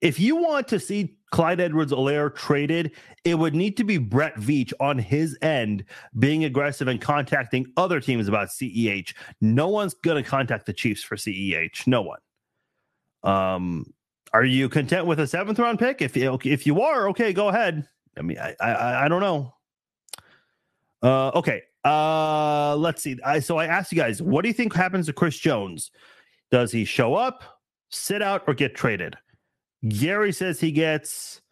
if 0.00 0.20
you 0.20 0.36
want 0.36 0.68
to 0.68 0.78
see 0.78 1.16
Clyde 1.32 1.60
Edwards-Helaire 1.60 2.34
traded, 2.34 2.92
it 3.24 3.36
would 3.36 3.54
need 3.54 3.76
to 3.78 3.84
be 3.84 3.96
Brett 3.96 4.36
Veach 4.36 4.72
on 4.78 4.98
his 4.98 5.36
end 5.40 5.84
being 6.18 6.44
aggressive 6.44 6.88
and 6.88 7.00
contacting 7.00 7.66
other 7.76 8.00
teams 8.00 8.28
about 8.28 8.48
CEH. 8.48 9.14
No 9.40 9.68
one's 9.68 9.94
going 9.94 10.22
to 10.22 10.28
contact 10.28 10.66
the 10.66 10.74
Chiefs 10.74 11.02
for 11.02 11.16
CEH. 11.16 11.86
No 11.86 12.02
one. 12.02 12.20
Um, 13.24 13.92
are 14.32 14.44
you 14.44 14.68
content 14.68 15.06
with 15.06 15.20
a 15.20 15.26
seventh 15.26 15.58
round 15.58 15.78
pick? 15.78 16.02
If 16.02 16.16
if 16.16 16.66
you 16.66 16.80
are, 16.82 17.08
okay, 17.08 17.32
go 17.32 17.48
ahead. 17.48 17.88
I 18.16 18.22
mean, 18.22 18.38
I 18.38 18.54
I, 18.60 19.04
I 19.04 19.08
don't 19.08 19.20
know. 19.20 19.54
Uh, 21.02 21.30
okay. 21.34 21.62
Uh, 21.84 22.74
let's 22.76 23.02
see. 23.02 23.18
I 23.24 23.40
so 23.40 23.58
I 23.58 23.66
asked 23.66 23.92
you 23.92 23.98
guys, 23.98 24.22
what 24.22 24.42
do 24.42 24.48
you 24.48 24.54
think 24.54 24.74
happens 24.74 25.06
to 25.06 25.12
Chris 25.12 25.38
Jones? 25.38 25.90
Does 26.50 26.72
he 26.72 26.84
show 26.84 27.14
up, 27.14 27.42
sit 27.90 28.22
out, 28.22 28.44
or 28.46 28.54
get 28.54 28.74
traded? 28.74 29.16
Gary 29.88 30.32
says 30.32 30.60
he 30.60 30.72
gets 30.72 31.42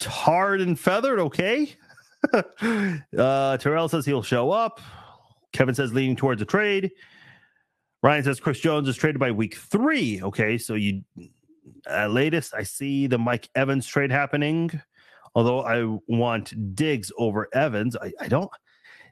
tarred 0.00 0.60
and 0.60 0.78
feathered. 0.78 1.20
Okay. 1.20 1.76
uh, 2.32 3.56
Terrell 3.58 3.88
says 3.88 4.04
he'll 4.04 4.22
show 4.22 4.50
up. 4.50 4.80
Kevin 5.52 5.74
says 5.74 5.92
leaning 5.92 6.16
towards 6.16 6.42
a 6.42 6.44
trade. 6.44 6.90
Ryan 8.02 8.24
says 8.24 8.40
Chris 8.40 8.60
Jones 8.60 8.88
is 8.88 8.96
traded 8.96 9.18
by 9.18 9.30
week 9.30 9.56
three. 9.56 10.22
Okay, 10.22 10.58
so 10.58 10.74
you 10.74 11.02
latest 12.08 12.54
I 12.54 12.62
see 12.62 13.06
the 13.06 13.18
Mike 13.18 13.48
Evans 13.54 13.86
trade 13.86 14.10
happening. 14.10 14.80
Although 15.34 15.60
I 15.60 15.98
want 16.08 16.74
Diggs 16.74 17.12
over 17.18 17.48
Evans, 17.52 17.96
I, 17.96 18.12
I 18.20 18.28
don't. 18.28 18.50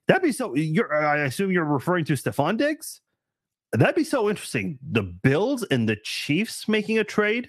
That'd 0.08 0.22
be 0.22 0.32
so. 0.32 0.54
You're, 0.54 0.94
I 0.94 1.24
assume 1.24 1.50
you're 1.50 1.64
referring 1.64 2.04
to 2.06 2.14
Stefon 2.14 2.56
Diggs. 2.56 3.00
That'd 3.72 3.94
be 3.94 4.04
so 4.04 4.30
interesting. 4.30 4.78
The 4.90 5.02
Bills 5.02 5.64
and 5.64 5.88
the 5.88 5.96
Chiefs 5.96 6.68
making 6.68 6.98
a 6.98 7.04
trade. 7.04 7.48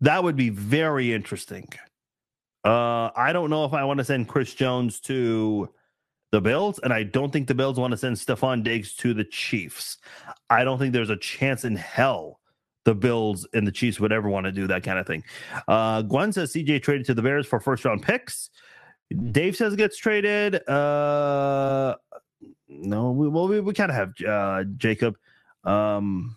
That 0.00 0.22
would 0.24 0.36
be 0.36 0.50
very 0.50 1.12
interesting. 1.12 1.68
Uh, 2.64 3.10
I 3.16 3.32
don't 3.32 3.48
know 3.48 3.64
if 3.64 3.72
I 3.72 3.84
want 3.84 3.98
to 3.98 4.04
send 4.04 4.28
Chris 4.28 4.52
Jones 4.52 5.00
to 5.02 5.70
the 6.36 6.40
Bills, 6.42 6.78
and 6.82 6.92
I 6.92 7.02
don't 7.02 7.32
think 7.32 7.48
the 7.48 7.54
Bills 7.54 7.80
want 7.80 7.92
to 7.92 7.96
send 7.96 8.14
Stefon 8.14 8.62
Diggs 8.62 8.92
to 8.96 9.14
the 9.14 9.24
Chiefs. 9.24 9.96
I 10.50 10.64
don't 10.64 10.78
think 10.78 10.92
there's 10.92 11.08
a 11.08 11.16
chance 11.16 11.64
in 11.64 11.76
hell 11.76 12.40
the 12.84 12.94
Bills 12.94 13.48
and 13.54 13.66
the 13.66 13.72
Chiefs 13.72 13.98
would 14.00 14.12
ever 14.12 14.28
want 14.28 14.44
to 14.44 14.52
do 14.52 14.66
that 14.66 14.82
kind 14.82 14.98
of 14.98 15.06
thing. 15.06 15.24
Uh, 15.66 16.02
Gwen 16.02 16.34
says 16.34 16.52
CJ 16.52 16.82
traded 16.82 17.06
to 17.06 17.14
the 17.14 17.22
Bears 17.22 17.46
for 17.46 17.58
first 17.58 17.86
round 17.86 18.02
picks. 18.02 18.50
Dave 19.30 19.56
says 19.56 19.76
gets 19.76 19.96
traded. 19.96 20.56
Uh, 20.68 21.96
no, 22.68 23.12
we, 23.12 23.28
well, 23.28 23.48
we, 23.48 23.60
we 23.60 23.72
kind 23.72 23.90
of 23.90 23.96
have 23.96 24.12
uh, 24.28 24.64
Jacob. 24.76 25.16
Um, 25.64 26.36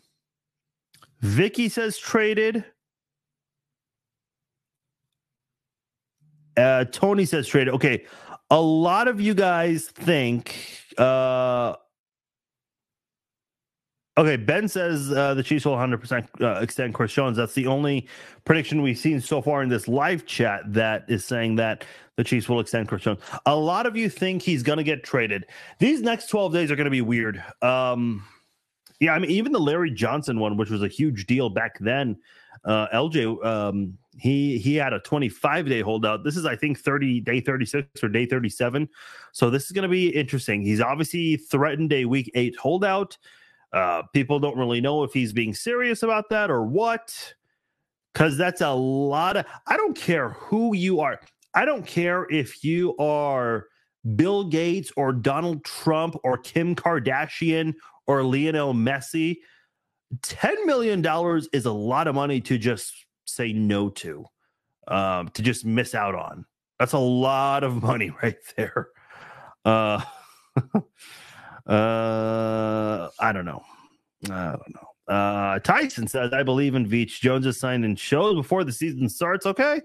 Vicky 1.20 1.68
says 1.68 1.98
traded. 1.98 2.64
Uh, 6.56 6.86
Tony 6.86 7.26
says 7.26 7.50
traded. 7.50 7.74
Okay, 7.74 8.06
a 8.50 8.62
lot 8.62 9.08
of 9.08 9.22
you 9.22 9.34
guys 9.34 9.88
think. 9.88 10.56
Uh, 10.98 11.76
okay, 14.18 14.36
Ben 14.38 14.68
says 14.68 15.12
uh, 15.12 15.34
the 15.34 15.44
Chiefs 15.44 15.66
will 15.66 15.76
100% 15.76 16.42
uh, 16.42 16.60
extend 16.62 16.94
Chris 16.94 17.14
Jones. 17.14 17.38
That's 17.38 17.54
the 17.54 17.68
only 17.68 18.08
prediction 18.46 18.82
we've 18.82 18.98
seen 18.98 19.22
so 19.22 19.42
far 19.42 19.62
in 19.62 19.70
this 19.70 19.88
live 19.88 20.26
chat 20.26 20.62
that 20.74 21.06
is 21.08 21.24
saying 21.24 21.56
that 21.56 21.86
the 22.18 22.24
Chiefs 22.24 22.50
will 22.50 22.60
extend 22.60 22.88
Chris 22.88 23.04
Jones. 23.04 23.20
A 23.46 23.56
lot 23.56 23.86
of 23.86 23.96
you 23.96 24.10
think 24.10 24.42
he's 24.42 24.64
going 24.64 24.78
to 24.78 24.84
get 24.84 25.04
traded. 25.04 25.46
These 25.80 26.02
next 26.02 26.28
12 26.28 26.52
days 26.54 26.72
are 26.72 26.76
going 26.76 26.86
to 26.86 26.92
be 26.92 27.02
weird. 27.02 27.44
Um, 27.62 28.26
yeah, 29.00 29.14
I 29.14 29.20
mean, 29.20 29.32
even 29.32 29.54
the 29.54 29.60
Larry 29.60 29.92
Johnson 29.92 30.40
one, 30.40 30.58
which 30.58 30.70
was 30.70 30.84
a 30.84 30.88
huge 30.90 31.26
deal 31.26 31.50
back 31.50 31.80
then, 31.80 32.18
uh, 32.66 32.88
LJ, 32.94 33.46
um, 33.46 33.98
he 34.20 34.58
he 34.58 34.76
had 34.76 34.94
a 34.94 35.00
25 35.00 35.68
day 35.68 35.82
holdout. 35.82 36.24
This 36.24 36.38
is, 36.38 36.46
I 36.46 36.56
think, 36.56 36.80
30 36.80 37.22
day 37.22 37.40
36 37.40 38.04
or 38.04 38.10
day 38.10 38.26
37. 38.26 38.88
So 39.32 39.50
this 39.50 39.66
is 39.66 39.72
going 39.72 39.84
to 39.84 39.90
be 39.90 40.10
interesting. 40.10 40.62
He's 40.62 40.82
obviously 40.82 41.38
threatened 41.38 41.94
a 41.94 42.06
week 42.06 42.32
eight 42.36 42.56
holdout. 42.58 43.18
Uh, 43.72 44.04
people 44.14 44.40
don't 44.40 44.58
really 44.58 44.82
know 44.82 45.04
if 45.04 45.14
he's 45.14 45.32
being 45.32 45.54
serious 45.54 46.02
about 46.04 46.30
that 46.30 46.50
or 46.50 46.66
what, 46.66 47.34
because 48.14 48.38
that's 48.38 48.62
a 48.62 48.72
lot 48.72 49.38
of. 49.38 49.46
I 49.68 49.78
don't 49.78 49.96
care 49.96 50.30
who 50.30 50.76
you 50.76 51.00
are. 51.00 51.20
I 51.54 51.66
don't 51.66 51.86
care 51.86 52.28
if 52.30 52.64
you 52.64 52.96
are 52.98 53.68
Bill 54.16 54.44
Gates 54.44 54.92
or 54.96 55.12
Donald 55.12 55.64
Trump 55.66 56.16
or 56.24 56.38
Kim 56.38 56.76
Kardashian 56.76 57.74
or 58.08 58.24
Lionel 58.24 58.74
Messi. 58.74 59.38
$10 60.22 60.66
million 60.66 61.06
is 61.54 61.66
a 61.66 61.72
lot 61.72 62.08
of 62.08 62.16
money 62.16 62.42
to 62.42 62.58
just 62.58 63.06
say 63.40 63.54
no 63.54 63.90
to, 63.90 64.26
um, 64.88 65.30
to 65.30 65.42
just 65.42 65.66
miss 65.66 65.96
out 65.96 66.14
on. 66.14 66.46
That's 66.78 66.94
a 66.94 67.00
lot 67.00 67.64
of 67.64 67.82
money 67.82 68.12
right 68.24 68.38
there. 68.56 68.90
Uh, 69.64 70.02
uh, 71.68 73.10
I 73.20 73.32
don't 73.32 73.46
know. 73.46 73.64
I 74.30 74.52
don't 74.52 74.76
know. 74.76 75.14
Uh, 75.14 75.60
Tyson 75.60 76.08
says, 76.08 76.34
I 76.34 76.44
believe 76.44 76.76
in 76.76 76.88
Veach. 76.88 77.20
Jones 77.20 77.46
is 77.46 77.60
signed 77.60 77.84
in 77.84 77.96
shows 77.96 78.36
before 78.36 78.64
the 78.64 78.72
season 78.72 79.10
starts. 79.10 79.46
Okay. 79.46 79.82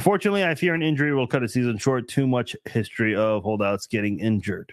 Fortunately, 0.00 0.42
I 0.42 0.54
fear 0.54 0.74
an 0.74 0.82
injury 0.82 1.14
will 1.14 1.26
cut 1.26 1.42
a 1.42 1.48
season 1.48 1.76
short. 1.78 2.08
Too 2.08 2.26
much 2.26 2.56
history 2.64 3.14
of 3.14 3.42
holdouts 3.42 3.86
getting 3.86 4.18
injured. 4.20 4.72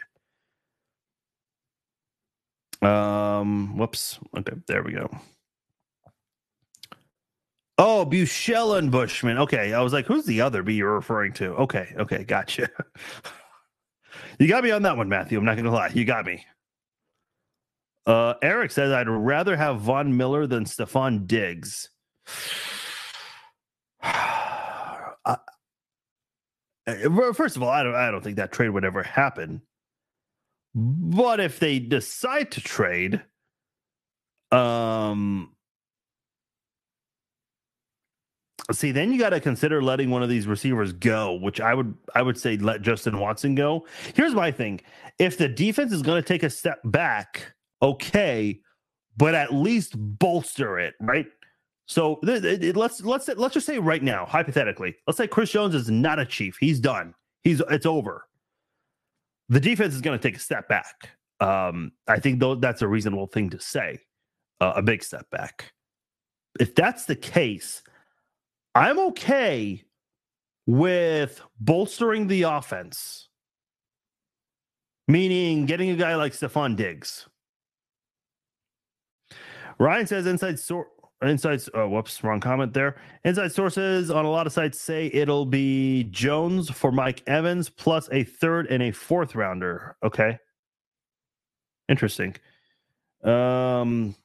Um, 2.81 3.77
whoops. 3.77 4.19
Okay, 4.36 4.53
there 4.67 4.81
we 4.81 4.93
go. 4.93 5.10
Oh, 7.77 8.05
Buechele 8.05 8.77
and 8.77 8.91
Bushman. 8.91 9.38
Okay, 9.39 9.73
I 9.73 9.81
was 9.81 9.93
like, 9.93 10.05
who's 10.05 10.25
the 10.25 10.41
other 10.41 10.62
B 10.62 10.75
you're 10.75 10.93
referring 10.93 11.34
to? 11.34 11.53
Okay, 11.55 11.93
okay, 11.97 12.23
gotcha. 12.23 12.69
You 14.39 14.47
got 14.47 14.63
me 14.63 14.71
on 14.71 14.81
that 14.81 14.97
one, 14.97 15.07
Matthew. 15.07 15.38
I'm 15.38 15.45
not 15.45 15.55
going 15.55 15.65
to 15.65 15.71
lie. 15.71 15.91
You 15.93 16.03
got 16.03 16.25
me. 16.25 16.43
Uh, 18.05 18.34
Eric 18.41 18.71
says, 18.71 18.91
I'd 18.91 19.07
rather 19.07 19.55
have 19.55 19.81
Von 19.81 20.17
Miller 20.17 20.47
than 20.47 20.65
Stefon 20.65 21.27
Diggs. 21.27 21.89
I, 24.03 25.38
first 27.34 27.55
of 27.55 27.63
all, 27.63 27.69
I 27.69 27.84
don't, 27.84 27.93
I 27.95 28.10
don't 28.10 28.23
think 28.23 28.38
that 28.38 28.51
trade 28.51 28.69
would 28.69 28.86
ever 28.86 29.03
happen. 29.03 29.62
But 30.73 31.39
if 31.39 31.60
they 31.60 31.79
decide 31.79 32.51
to 32.51 32.62
trade, 32.62 33.21
um, 34.51 35.53
see, 38.73 38.91
then 38.91 39.12
you 39.12 39.19
got 39.19 39.29
to 39.29 39.39
consider 39.39 39.81
letting 39.81 40.10
one 40.10 40.23
of 40.23 40.29
these 40.29 40.47
receivers 40.47 40.93
go, 40.93 41.34
which 41.34 41.60
I 41.60 41.73
would, 41.73 41.95
I 42.15 42.21
would 42.21 42.38
say 42.38 42.57
let 42.57 42.81
Justin 42.81 43.19
Watson 43.19 43.55
go. 43.55 43.86
Here's 44.13 44.34
my 44.34 44.51
thing: 44.51 44.81
if 45.19 45.38
the 45.38 45.47
defense 45.47 45.91
is 45.91 46.01
going 46.01 46.21
to 46.21 46.27
take 46.27 46.43
a 46.43 46.49
step 46.49 46.79
back, 46.86 47.53
okay, 47.81 48.60
but 49.17 49.36
at 49.36 49.53
least 49.53 49.93
bolster 49.97 50.79
it, 50.79 50.95
right? 50.99 51.25
So 51.88 52.19
let's 52.23 53.01
let's 53.01 53.27
let's 53.27 53.53
just 53.53 53.65
say 53.65 53.77
right 53.77 54.01
now, 54.01 54.25
hypothetically, 54.25 54.95
let's 55.07 55.17
say 55.17 55.27
Chris 55.27 55.51
Jones 55.51 55.75
is 55.75 55.89
not 55.89 56.19
a 56.19 56.25
chief. 56.25 56.57
He's 56.60 56.79
done. 56.79 57.13
He's 57.43 57.62
it's 57.69 57.86
over. 57.86 58.27
The 59.49 59.60
defense 59.60 59.93
is 59.93 60.01
going 60.01 60.17
to 60.17 60.21
take 60.21 60.38
a 60.38 60.39
step 60.39 60.69
back. 60.69 61.10
Um, 61.41 61.91
I 62.07 62.19
think 62.19 62.39
though 62.39 62.55
that's 62.55 62.81
a 62.81 62.88
reasonable 62.88 63.27
thing 63.27 63.49
to 63.49 63.60
say, 63.60 63.99
uh, 64.62 64.73
a 64.75 64.81
big 64.81 65.03
step 65.03 65.29
back. 65.31 65.73
If 66.60 66.75
that's 66.75 67.05
the 67.05 67.15
case, 67.15 67.84
I'm 68.73 68.99
okay 68.99 69.84
with 70.65 71.41
bolstering 71.60 72.27
the 72.27 72.43
offense, 72.43 73.29
meaning 75.07 75.65
getting 75.65 75.89
a 75.89 75.95
guy 75.95 76.15
like 76.15 76.34
Stefon 76.34 76.75
Diggs. 76.75 77.27
Ryan 79.79 80.07
says 80.07 80.25
inside. 80.27 80.60
Inside, 81.23 81.62
oh, 81.75 81.88
whoops, 81.88 82.23
wrong 82.23 82.39
comment 82.39 82.73
there. 82.73 82.95
Inside 83.23 83.51
sources 83.51 84.10
on 84.10 84.25
a 84.25 84.29
lot 84.31 84.47
of 84.47 84.53
sites 84.53 84.79
say 84.79 85.05
it'll 85.13 85.45
be 85.45 86.05
Jones 86.05 86.67
for 86.71 86.91
Mike 86.91 87.21
Evans 87.27 87.69
plus 87.69 88.10
a 88.12 88.23
third 88.23 88.65
and 88.71 88.81
a 88.81 88.89
fourth 88.89 89.36
rounder. 89.36 89.97
Okay, 90.01 90.39
interesting. 91.88 92.36
Um, 93.23 94.15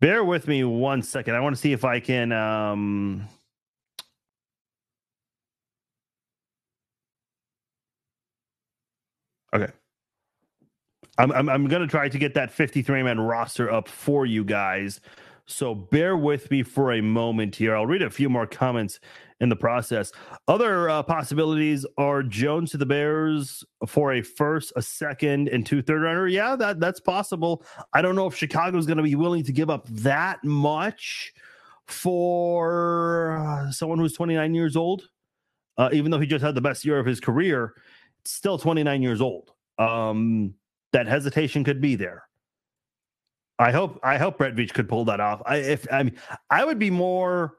bear 0.00 0.24
with 0.24 0.48
me 0.48 0.64
one 0.64 1.00
second. 1.00 1.36
I 1.36 1.40
want 1.40 1.54
to 1.54 1.60
see 1.60 1.72
if 1.72 1.84
I 1.84 2.00
can. 2.00 2.32
Um, 2.32 3.28
okay. 9.56 9.72
I'm, 11.18 11.32
I'm, 11.32 11.48
I'm 11.48 11.66
going 11.66 11.82
to 11.82 11.88
try 11.88 12.08
to 12.08 12.18
get 12.18 12.34
that 12.34 12.50
53 12.50 13.02
man 13.02 13.20
roster 13.20 13.70
up 13.70 13.88
for 13.88 14.26
you 14.26 14.44
guys. 14.44 15.00
So 15.46 15.74
bear 15.74 16.16
with 16.16 16.50
me 16.50 16.62
for 16.62 16.92
a 16.92 17.00
moment 17.00 17.54
here. 17.54 17.76
I'll 17.76 17.86
read 17.86 18.02
a 18.02 18.10
few 18.10 18.28
more 18.28 18.46
comments 18.46 18.98
in 19.40 19.48
the 19.48 19.56
process. 19.56 20.12
Other 20.48 20.88
uh, 20.88 21.02
possibilities 21.04 21.86
are 21.96 22.22
Jones 22.22 22.72
to 22.72 22.78
the 22.78 22.86
Bears 22.86 23.64
for 23.86 24.14
a 24.14 24.22
first, 24.22 24.72
a 24.76 24.82
second, 24.82 25.48
and 25.48 25.64
two 25.64 25.82
third 25.82 26.02
runner. 26.02 26.26
Yeah, 26.26 26.56
that 26.56 26.80
that's 26.80 27.00
possible. 27.00 27.64
I 27.92 28.02
don't 28.02 28.16
know 28.16 28.26
if 28.26 28.34
Chicago 28.34 28.76
is 28.76 28.86
going 28.86 28.96
to 28.96 29.02
be 29.02 29.14
willing 29.14 29.44
to 29.44 29.52
give 29.52 29.70
up 29.70 29.86
that 29.88 30.42
much 30.42 31.32
for 31.86 33.38
uh, 33.38 33.70
someone 33.70 33.98
who's 33.98 34.14
29 34.14 34.54
years 34.54 34.76
old. 34.76 35.08
Uh, 35.78 35.90
even 35.92 36.10
though 36.10 36.18
he 36.18 36.26
just 36.26 36.42
had 36.42 36.54
the 36.54 36.60
best 36.60 36.86
year 36.86 36.98
of 36.98 37.04
his 37.04 37.20
career, 37.20 37.74
still 38.30 38.58
29 38.58 39.02
years 39.02 39.20
old. 39.20 39.52
Um, 39.78 40.54
that 40.92 41.06
hesitation 41.06 41.64
could 41.64 41.80
be 41.80 41.94
there. 41.94 42.24
I 43.58 43.72
hope 43.72 43.98
I 44.02 44.18
hope 44.18 44.38
Brett 44.38 44.54
Veach 44.54 44.74
could 44.74 44.88
pull 44.88 45.04
that 45.06 45.20
off. 45.20 45.40
I 45.46 45.56
if 45.56 45.86
I 45.92 46.02
mean 46.02 46.16
I 46.50 46.64
would 46.64 46.78
be 46.78 46.90
more 46.90 47.54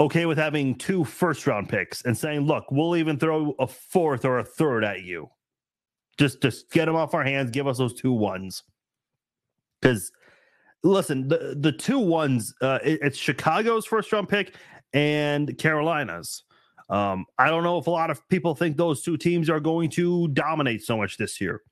okay 0.00 0.26
with 0.26 0.38
having 0.38 0.74
two 0.74 1.04
first 1.04 1.46
round 1.46 1.68
picks 1.68 2.02
and 2.04 2.16
saying, 2.16 2.40
look, 2.40 2.64
we'll 2.70 2.96
even 2.96 3.18
throw 3.18 3.54
a 3.58 3.66
fourth 3.66 4.24
or 4.24 4.38
a 4.38 4.44
third 4.44 4.84
at 4.84 5.02
you. 5.02 5.28
Just 6.18 6.40
just 6.40 6.70
get 6.70 6.86
them 6.86 6.96
off 6.96 7.14
our 7.14 7.24
hands, 7.24 7.50
give 7.50 7.66
us 7.66 7.78
those 7.78 7.94
two 7.94 8.12
ones. 8.12 8.62
Because 9.80 10.10
listen, 10.82 11.28
the 11.28 11.56
the 11.58 11.72
two 11.72 11.98
ones, 11.98 12.54
uh, 12.62 12.78
it, 12.82 13.00
it's 13.02 13.18
Chicago's 13.18 13.86
first 13.86 14.12
round 14.12 14.28
pick 14.28 14.54
and 14.92 15.56
Carolina's. 15.58 16.44
Um, 16.88 17.26
I 17.38 17.50
don't 17.50 17.62
know 17.62 17.78
if 17.78 17.86
a 17.86 17.90
lot 17.90 18.10
of 18.10 18.26
people 18.28 18.54
think 18.54 18.76
those 18.76 19.02
two 19.02 19.16
teams 19.16 19.50
are 19.50 19.60
going 19.60 19.90
to 19.90 20.28
dominate 20.28 20.82
so 20.82 20.96
much 20.96 21.18
this 21.18 21.40
year. 21.40 21.62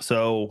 So 0.00 0.50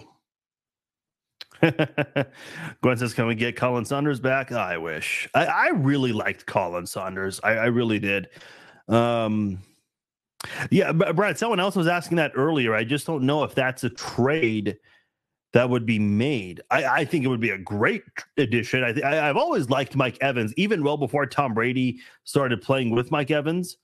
Gwen 2.81 2.97
says, 2.97 3.13
"Can 3.13 3.27
we 3.27 3.35
get 3.35 3.55
Khalen 3.55 3.85
Saunders 3.85 4.19
back?" 4.19 4.51
I 4.51 4.77
wish. 4.77 5.29
I, 5.33 5.45
I 5.45 5.67
really 5.69 6.11
liked 6.11 6.45
Khalen 6.45 6.87
Saunders. 6.87 7.39
I, 7.43 7.51
I 7.51 7.65
really 7.65 7.99
did. 7.99 8.29
Um, 8.87 9.59
yeah, 10.71 10.91
Brad, 10.91 11.37
someone 11.37 11.59
else 11.59 11.75
was 11.75 11.87
asking 11.87 12.17
that 12.17 12.31
earlier. 12.35 12.73
I 12.73 12.83
just 12.83 13.05
don't 13.05 13.23
know 13.23 13.43
if 13.43 13.53
that's 13.53 13.83
a 13.83 13.89
trade 13.89 14.77
that 15.53 15.69
would 15.69 15.85
be 15.85 15.99
made. 15.99 16.61
I, 16.71 16.85
I 16.85 17.05
think 17.05 17.25
it 17.25 17.27
would 17.27 17.41
be 17.41 17.49
a 17.49 17.57
great 17.57 18.03
addition. 18.37 18.83
I, 18.83 18.93
th- 18.93 19.05
I 19.05 19.15
have 19.15 19.37
always 19.37 19.69
liked 19.69 19.95
Mike 19.95 20.17
Evans, 20.21 20.53
even 20.55 20.83
well 20.83 20.97
before 20.97 21.25
Tom 21.25 21.53
Brady 21.53 21.99
started 22.23 22.61
playing 22.61 22.91
with 22.91 23.11
Mike 23.11 23.31
Evans. 23.31 23.77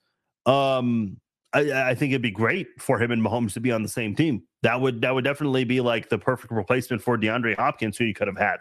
Um, 0.46 1.18
I, 1.54 1.90
I, 1.90 1.96
think 1.96 2.12
it'd 2.12 2.22
be 2.22 2.32
great 2.32 2.68
for 2.80 3.02
him 3.02 3.12
and 3.12 3.22
Mahomes 3.22 3.54
to 3.54 3.60
be 3.60 3.72
on 3.72 3.82
the 3.82 3.90
same 3.90 4.16
team. 4.16 4.44
That 4.64 4.80
would 4.80 5.02
that 5.02 5.14
would 5.14 5.24
definitely 5.24 5.66
be 5.66 5.82
like 5.82 6.10
the 6.10 6.18
perfect 6.18 6.52
replacement 6.52 7.02
for 7.02 7.18
DeAndre 7.18 7.56
Hopkins, 7.56 7.98
who 7.98 8.06
you 8.06 8.14
could 8.14 8.28
have 8.28 8.38
had. 8.38 8.58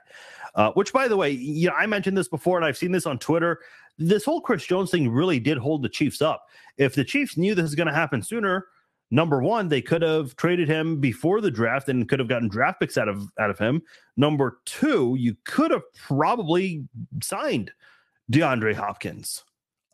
Uh, 0.55 0.73
which, 0.73 0.93
by 0.93 1.07
the 1.07 1.17
way, 1.17 1.31
you 1.31 1.69
know, 1.69 1.75
I 1.75 1.87
mentioned 1.87 2.17
this 2.17 2.29
before, 2.29 2.57
and 2.57 2.65
I've 2.65 2.77
seen 2.77 2.91
this 2.91 3.07
on 3.07 3.19
Twitter. 3.19 3.61
This 3.99 4.25
whole 4.25 4.41
Chris 4.41 4.65
Jones 4.65 4.91
thing 4.91 5.09
really 5.11 5.39
did 5.39 5.59
hold 5.59 5.83
the 5.83 5.89
Chiefs 5.89 6.23
up. 6.23 6.47
If 6.77 6.95
the 6.95 7.05
Chiefs 7.05 7.37
knew 7.37 7.55
this 7.55 7.63
was 7.63 7.75
going 7.75 7.89
to 7.89 7.95
happen 7.95 8.23
sooner, 8.23 8.67
number 9.11 9.43
one, 9.43 9.69
they 9.69 9.83
could 9.83 10.03
have 10.03 10.37
traded 10.37 10.69
him 10.69 11.01
before 11.01 11.41
the 11.41 11.51
draft 11.51 11.89
and 11.89 12.09
could 12.09 12.19
have 12.19 12.29
gotten 12.29 12.49
draft 12.49 12.81
picks 12.81 12.99
out 12.99 13.09
of 13.09 13.29
out 13.39 13.51
of 13.51 13.59
him. 13.59 13.83
Number 14.17 14.59
two, 14.65 15.17
you 15.19 15.37
could 15.45 15.71
have 15.71 15.83
probably 15.95 16.85
signed 17.23 17.73
DeAndre 18.33 18.75
Hopkins. 18.75 19.45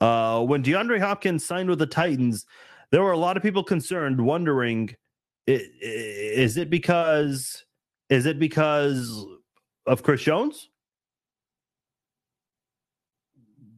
Uh, 0.00 0.42
when 0.42 0.62
DeAndre 0.62 0.98
Hopkins 0.98 1.44
signed 1.44 1.68
with 1.68 1.78
the 1.78 1.86
Titans, 1.86 2.46
there 2.90 3.02
were 3.02 3.12
a 3.12 3.18
lot 3.18 3.36
of 3.36 3.42
people 3.42 3.62
concerned, 3.62 4.20
wondering, 4.20 4.94
is 5.46 6.56
it 6.56 6.70
because 6.70 7.64
is 8.10 8.26
it 8.26 8.38
because 8.38 9.24
of 9.86 10.02
Chris 10.02 10.22
Jones? 10.22 10.68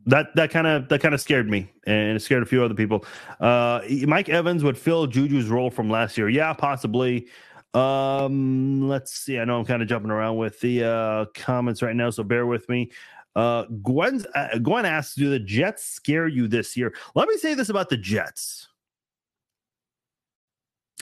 That 0.07 0.35
that 0.37 0.51
kind 0.51 0.67
of 0.67 0.89
that 0.89 1.01
kind 1.01 1.15
of 1.15 1.21
scared 1.21 1.49
me, 1.49 1.71
and 1.87 2.17
it 2.17 2.21
scared 2.21 2.43
a 2.43 2.47
few 2.47 2.63
other 2.63 2.75
people. 2.75 3.05
Uh, 3.41 3.81
Mike 4.07 4.29
Evans 4.29 4.63
would 4.63 4.77
fill 4.77 5.07
Juju's 5.07 5.49
role 5.49 5.71
from 5.71 5.89
last 5.89 6.19
year. 6.19 6.29
Yeah, 6.29 6.53
possibly. 6.53 7.29
Um, 7.73 8.89
let's 8.89 9.13
see. 9.13 9.39
I 9.39 9.45
know 9.45 9.59
I'm 9.59 9.65
kind 9.65 9.83
of 9.83 9.89
jumping 9.89 10.11
around 10.11 10.37
with 10.37 10.61
the 10.61 10.85
uh, 10.85 11.25
comments 11.35 11.83
right 11.83 11.97
now, 11.97 12.11
so 12.11 12.23
bear 12.23 12.47
with 12.47 12.69
me. 12.69 12.91
Uh, 13.35 13.65
Gwen's, 13.83 14.27
uh, 14.35 14.59
Gwen 14.59 14.85
asks, 14.85 15.15
"Do 15.17 15.29
the 15.31 15.41
Jets 15.41 15.85
scare 15.85 16.29
you 16.29 16.47
this 16.47 16.77
year?" 16.77 16.95
Let 17.15 17.29
me 17.29 17.37
say 17.37 17.55
this 17.55 17.69
about 17.69 17.89
the 17.89 17.97
Jets. 17.97 18.69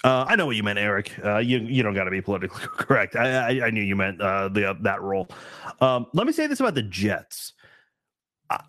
Uh, 0.04 0.24
I 0.26 0.34
know 0.34 0.46
what 0.46 0.56
you 0.56 0.62
meant, 0.62 0.78
Eric. 0.78 1.12
Uh, 1.24 1.38
you 1.38 1.58
you 1.58 1.82
don't 1.82 1.94
got 1.94 2.04
to 2.04 2.10
be 2.10 2.20
politically 2.20 2.62
correct. 2.76 3.16
I, 3.16 3.58
I, 3.60 3.66
I 3.66 3.70
knew 3.70 3.82
you 3.82 3.94
meant 3.94 4.20
uh, 4.20 4.48
the 4.48 4.70
uh, 4.70 4.74
that 4.80 5.02
role. 5.02 5.28
Um, 5.80 6.06
let 6.14 6.26
me 6.26 6.32
say 6.32 6.46
this 6.46 6.60
about 6.60 6.74
the 6.74 6.82
Jets. 6.82 7.52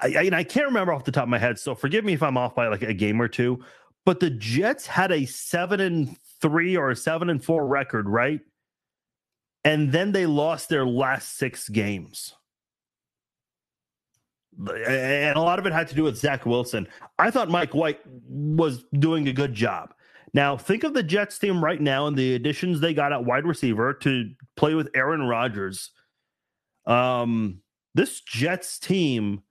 I, 0.01 0.07
I, 0.17 0.29
I 0.39 0.43
can't 0.43 0.67
remember 0.67 0.93
off 0.93 1.03
the 1.03 1.11
top 1.11 1.23
of 1.23 1.29
my 1.29 1.39
head, 1.39 1.59
so 1.59 1.75
forgive 1.75 2.05
me 2.05 2.13
if 2.13 2.23
I'm 2.23 2.37
off 2.37 2.55
by 2.55 2.67
like 2.67 2.83
a 2.83 2.93
game 2.93 3.21
or 3.21 3.27
two. 3.27 3.63
But 4.05 4.19
the 4.19 4.29
Jets 4.29 4.85
had 4.85 5.11
a 5.11 5.25
seven 5.25 5.79
and 5.79 6.17
three 6.41 6.75
or 6.75 6.91
a 6.91 6.95
seven 6.95 7.29
and 7.29 7.43
four 7.43 7.65
record, 7.67 8.07
right? 8.07 8.41
And 9.63 9.91
then 9.91 10.11
they 10.11 10.25
lost 10.25 10.69
their 10.69 10.85
last 10.85 11.37
six 11.37 11.69
games. 11.69 12.33
And 14.59 15.37
a 15.37 15.41
lot 15.41 15.57
of 15.57 15.65
it 15.65 15.73
had 15.73 15.87
to 15.87 15.95
do 15.95 16.03
with 16.03 16.17
Zach 16.17 16.45
Wilson. 16.45 16.87
I 17.17 17.31
thought 17.31 17.49
Mike 17.49 17.73
White 17.73 18.01
was 18.27 18.83
doing 18.93 19.27
a 19.27 19.33
good 19.33 19.53
job. 19.53 19.93
Now, 20.33 20.57
think 20.57 20.83
of 20.83 20.93
the 20.93 21.03
Jets 21.03 21.39
team 21.39 21.63
right 21.63 21.79
now 21.79 22.07
and 22.07 22.17
the 22.17 22.35
additions 22.35 22.79
they 22.79 22.93
got 22.93 23.13
at 23.13 23.25
wide 23.25 23.45
receiver 23.45 23.93
to 23.95 24.31
play 24.55 24.73
with 24.75 24.89
Aaron 24.95 25.23
Rodgers. 25.23 25.91
Um, 26.85 27.61
this 27.95 28.21
Jets 28.21 28.79
team 28.79 29.43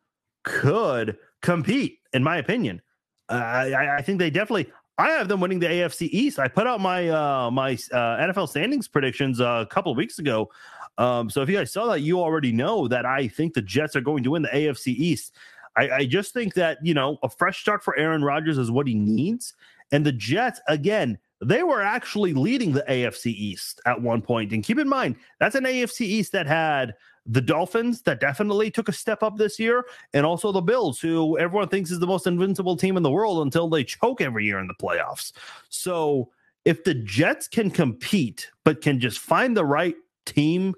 could 0.44 1.16
compete, 1.40 2.00
in 2.12 2.22
my 2.22 2.38
opinion. 2.38 2.80
Uh, 3.28 3.34
I, 3.34 3.96
I 3.98 4.02
think 4.02 4.18
they 4.18 4.30
definitely. 4.30 4.70
I 4.98 5.10
have 5.10 5.26
them 5.26 5.40
winning 5.40 5.58
the 5.58 5.66
AFC 5.66 6.08
East. 6.12 6.38
I 6.38 6.48
put 6.48 6.66
out 6.66 6.80
my 6.80 7.08
uh, 7.08 7.50
my 7.50 7.72
uh, 7.92 8.18
NFL 8.18 8.48
standings 8.48 8.88
predictions 8.88 9.40
a 9.40 9.66
couple 9.70 9.94
weeks 9.94 10.18
ago. 10.18 10.50
Um, 10.98 11.30
so 11.30 11.40
if 11.40 11.48
you 11.48 11.56
guys 11.56 11.72
saw 11.72 11.86
that, 11.86 12.00
you 12.00 12.20
already 12.20 12.52
know 12.52 12.86
that 12.88 13.06
I 13.06 13.26
think 13.28 13.54
the 13.54 13.62
Jets 13.62 13.96
are 13.96 14.02
going 14.02 14.22
to 14.24 14.32
win 14.32 14.42
the 14.42 14.50
AFC 14.50 14.88
East. 14.88 15.34
I, 15.76 15.90
I 15.90 16.04
just 16.04 16.34
think 16.34 16.54
that 16.54 16.78
you 16.82 16.94
know 16.94 17.18
a 17.22 17.28
fresh 17.28 17.60
start 17.60 17.82
for 17.82 17.96
Aaron 17.96 18.22
Rodgers 18.22 18.58
is 18.58 18.70
what 18.70 18.86
he 18.86 18.94
needs. 18.94 19.54
And 19.92 20.06
the 20.06 20.12
Jets, 20.12 20.60
again, 20.68 21.18
they 21.42 21.62
were 21.62 21.82
actually 21.82 22.32
leading 22.32 22.72
the 22.72 22.84
AFC 22.88 23.26
East 23.26 23.80
at 23.84 24.00
one 24.00 24.22
point. 24.22 24.52
And 24.52 24.64
keep 24.64 24.78
in 24.78 24.88
mind, 24.88 25.16
that's 25.38 25.54
an 25.54 25.64
AFC 25.64 26.02
East 26.02 26.32
that 26.32 26.46
had 26.46 26.94
the 27.26 27.40
Dolphins 27.40 28.02
that 28.02 28.20
definitely 28.20 28.70
took 28.70 28.88
a 28.88 28.92
step 28.92 29.22
up 29.22 29.36
this 29.36 29.58
year, 29.58 29.84
and 30.12 30.26
also 30.26 30.50
the 30.50 30.60
Bills, 30.60 31.00
who 31.00 31.38
everyone 31.38 31.68
thinks 31.68 31.90
is 31.90 32.00
the 32.00 32.06
most 32.06 32.26
invincible 32.26 32.76
team 32.76 32.96
in 32.96 33.02
the 33.02 33.10
world 33.10 33.42
until 33.42 33.68
they 33.68 33.84
choke 33.84 34.20
every 34.20 34.44
year 34.44 34.58
in 34.58 34.66
the 34.66 34.74
playoffs. 34.74 35.32
So 35.68 36.30
if 36.64 36.84
the 36.84 36.94
Jets 36.94 37.48
can 37.48 37.70
compete, 37.70 38.50
but 38.64 38.80
can 38.80 38.98
just 38.98 39.18
find 39.18 39.56
the 39.56 39.64
right 39.64 39.96
team 40.26 40.74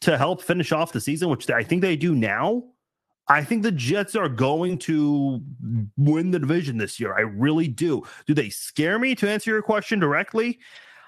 to 0.00 0.16
help 0.16 0.42
finish 0.42 0.70
off 0.70 0.92
the 0.92 1.00
season, 1.00 1.28
which 1.28 1.50
I 1.50 1.64
think 1.64 1.82
they 1.82 1.96
do 1.96 2.14
now, 2.14 2.62
I 3.28 3.44
think 3.44 3.62
the 3.62 3.72
Jets 3.72 4.14
are 4.14 4.28
going 4.28 4.78
to 4.78 5.42
win 5.96 6.30
the 6.30 6.38
division 6.38 6.78
this 6.78 6.98
year. 6.98 7.14
I 7.14 7.20
really 7.20 7.68
do. 7.68 8.02
Do 8.26 8.34
they 8.34 8.48
scare 8.48 8.98
me 8.98 9.14
to 9.16 9.28
answer 9.28 9.50
your 9.50 9.62
question 9.62 9.98
directly? 9.98 10.58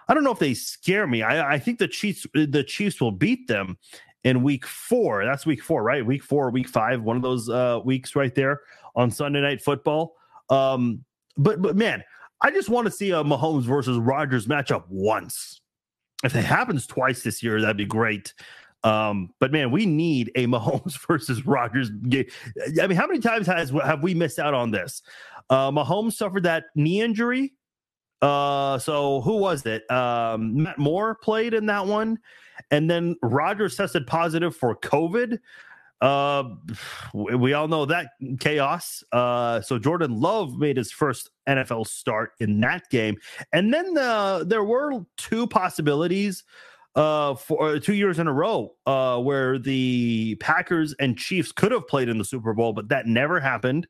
I 0.08 0.14
don't 0.14 0.24
know 0.24 0.32
if 0.32 0.38
they 0.40 0.54
scare 0.54 1.06
me. 1.06 1.22
I, 1.22 1.54
I 1.54 1.58
think 1.58 1.78
the 1.78 1.88
Chiefs 1.88 2.26
the 2.34 2.64
Chiefs 2.64 3.00
will 3.00 3.12
beat 3.12 3.46
them 3.46 3.78
in 4.24 4.42
week 4.42 4.66
four. 4.66 5.24
That's 5.24 5.46
week 5.46 5.62
four, 5.62 5.82
right? 5.82 6.04
Week 6.04 6.22
four, 6.22 6.50
week 6.50 6.68
five, 6.68 7.02
one 7.02 7.16
of 7.16 7.22
those 7.22 7.48
uh, 7.48 7.80
weeks 7.84 8.14
right 8.14 8.34
there 8.34 8.60
on 8.94 9.10
Sunday 9.10 9.40
night 9.40 9.62
football. 9.62 10.16
Um, 10.48 11.04
but 11.36 11.62
but 11.62 11.76
man, 11.76 12.02
I 12.40 12.50
just 12.50 12.68
want 12.68 12.86
to 12.86 12.90
see 12.90 13.10
a 13.10 13.22
Mahomes 13.22 13.64
versus 13.64 13.98
Rodgers 13.98 14.46
matchup 14.46 14.84
once. 14.88 15.60
If 16.22 16.34
it 16.34 16.44
happens 16.44 16.86
twice 16.86 17.22
this 17.22 17.42
year, 17.42 17.60
that'd 17.60 17.76
be 17.76 17.86
great. 17.86 18.34
Um, 18.82 19.30
but 19.40 19.52
man, 19.52 19.70
we 19.70 19.86
need 19.86 20.30
a 20.34 20.46
Mahomes 20.46 20.98
versus 21.06 21.46
Rodgers. 21.46 21.90
game. 21.90 22.26
I 22.80 22.86
mean, 22.86 22.96
how 22.96 23.06
many 23.06 23.20
times 23.20 23.46
has 23.46 23.70
have 23.70 24.02
we 24.02 24.14
missed 24.14 24.38
out 24.38 24.54
on 24.54 24.70
this? 24.70 25.02
Uh, 25.48 25.70
Mahomes 25.70 26.12
suffered 26.12 26.44
that 26.44 26.64
knee 26.74 27.00
injury. 27.00 27.54
Uh, 28.22 28.78
so 28.78 29.22
who 29.22 29.36
was 29.36 29.64
it? 29.64 29.90
Um, 29.90 30.62
Matt 30.62 30.78
Moore 30.78 31.14
played 31.14 31.54
in 31.54 31.66
that 31.66 31.86
one, 31.86 32.18
and 32.70 32.90
then 32.90 33.16
Rodgers 33.22 33.76
tested 33.76 34.06
positive 34.06 34.56
for 34.56 34.76
COVID. 34.76 35.38
Uh, 36.00 36.44
we 37.12 37.52
all 37.52 37.68
know 37.68 37.84
that 37.84 38.12
chaos. 38.38 39.04
Uh, 39.12 39.60
so 39.60 39.78
Jordan 39.78 40.18
Love 40.18 40.56
made 40.56 40.78
his 40.78 40.90
first 40.90 41.30
NFL 41.46 41.86
start 41.86 42.32
in 42.40 42.60
that 42.60 42.88
game, 42.90 43.16
and 43.52 43.72
then 43.72 43.96
uh, 43.98 44.44
there 44.44 44.64
were 44.64 45.04
two 45.16 45.46
possibilities 45.46 46.44
uh 46.96 47.36
for 47.36 47.76
uh, 47.76 47.78
two 47.78 47.94
years 47.94 48.18
in 48.18 48.26
a 48.26 48.32
row 48.32 48.74
uh 48.86 49.16
where 49.16 49.60
the 49.60 50.34
Packers 50.40 50.92
and 50.98 51.16
Chiefs 51.16 51.52
could 51.52 51.70
have 51.70 51.86
played 51.86 52.08
in 52.08 52.18
the 52.18 52.24
Super 52.24 52.52
Bowl 52.52 52.72
but 52.72 52.88
that 52.88 53.06
never 53.06 53.38
happened 53.38 53.86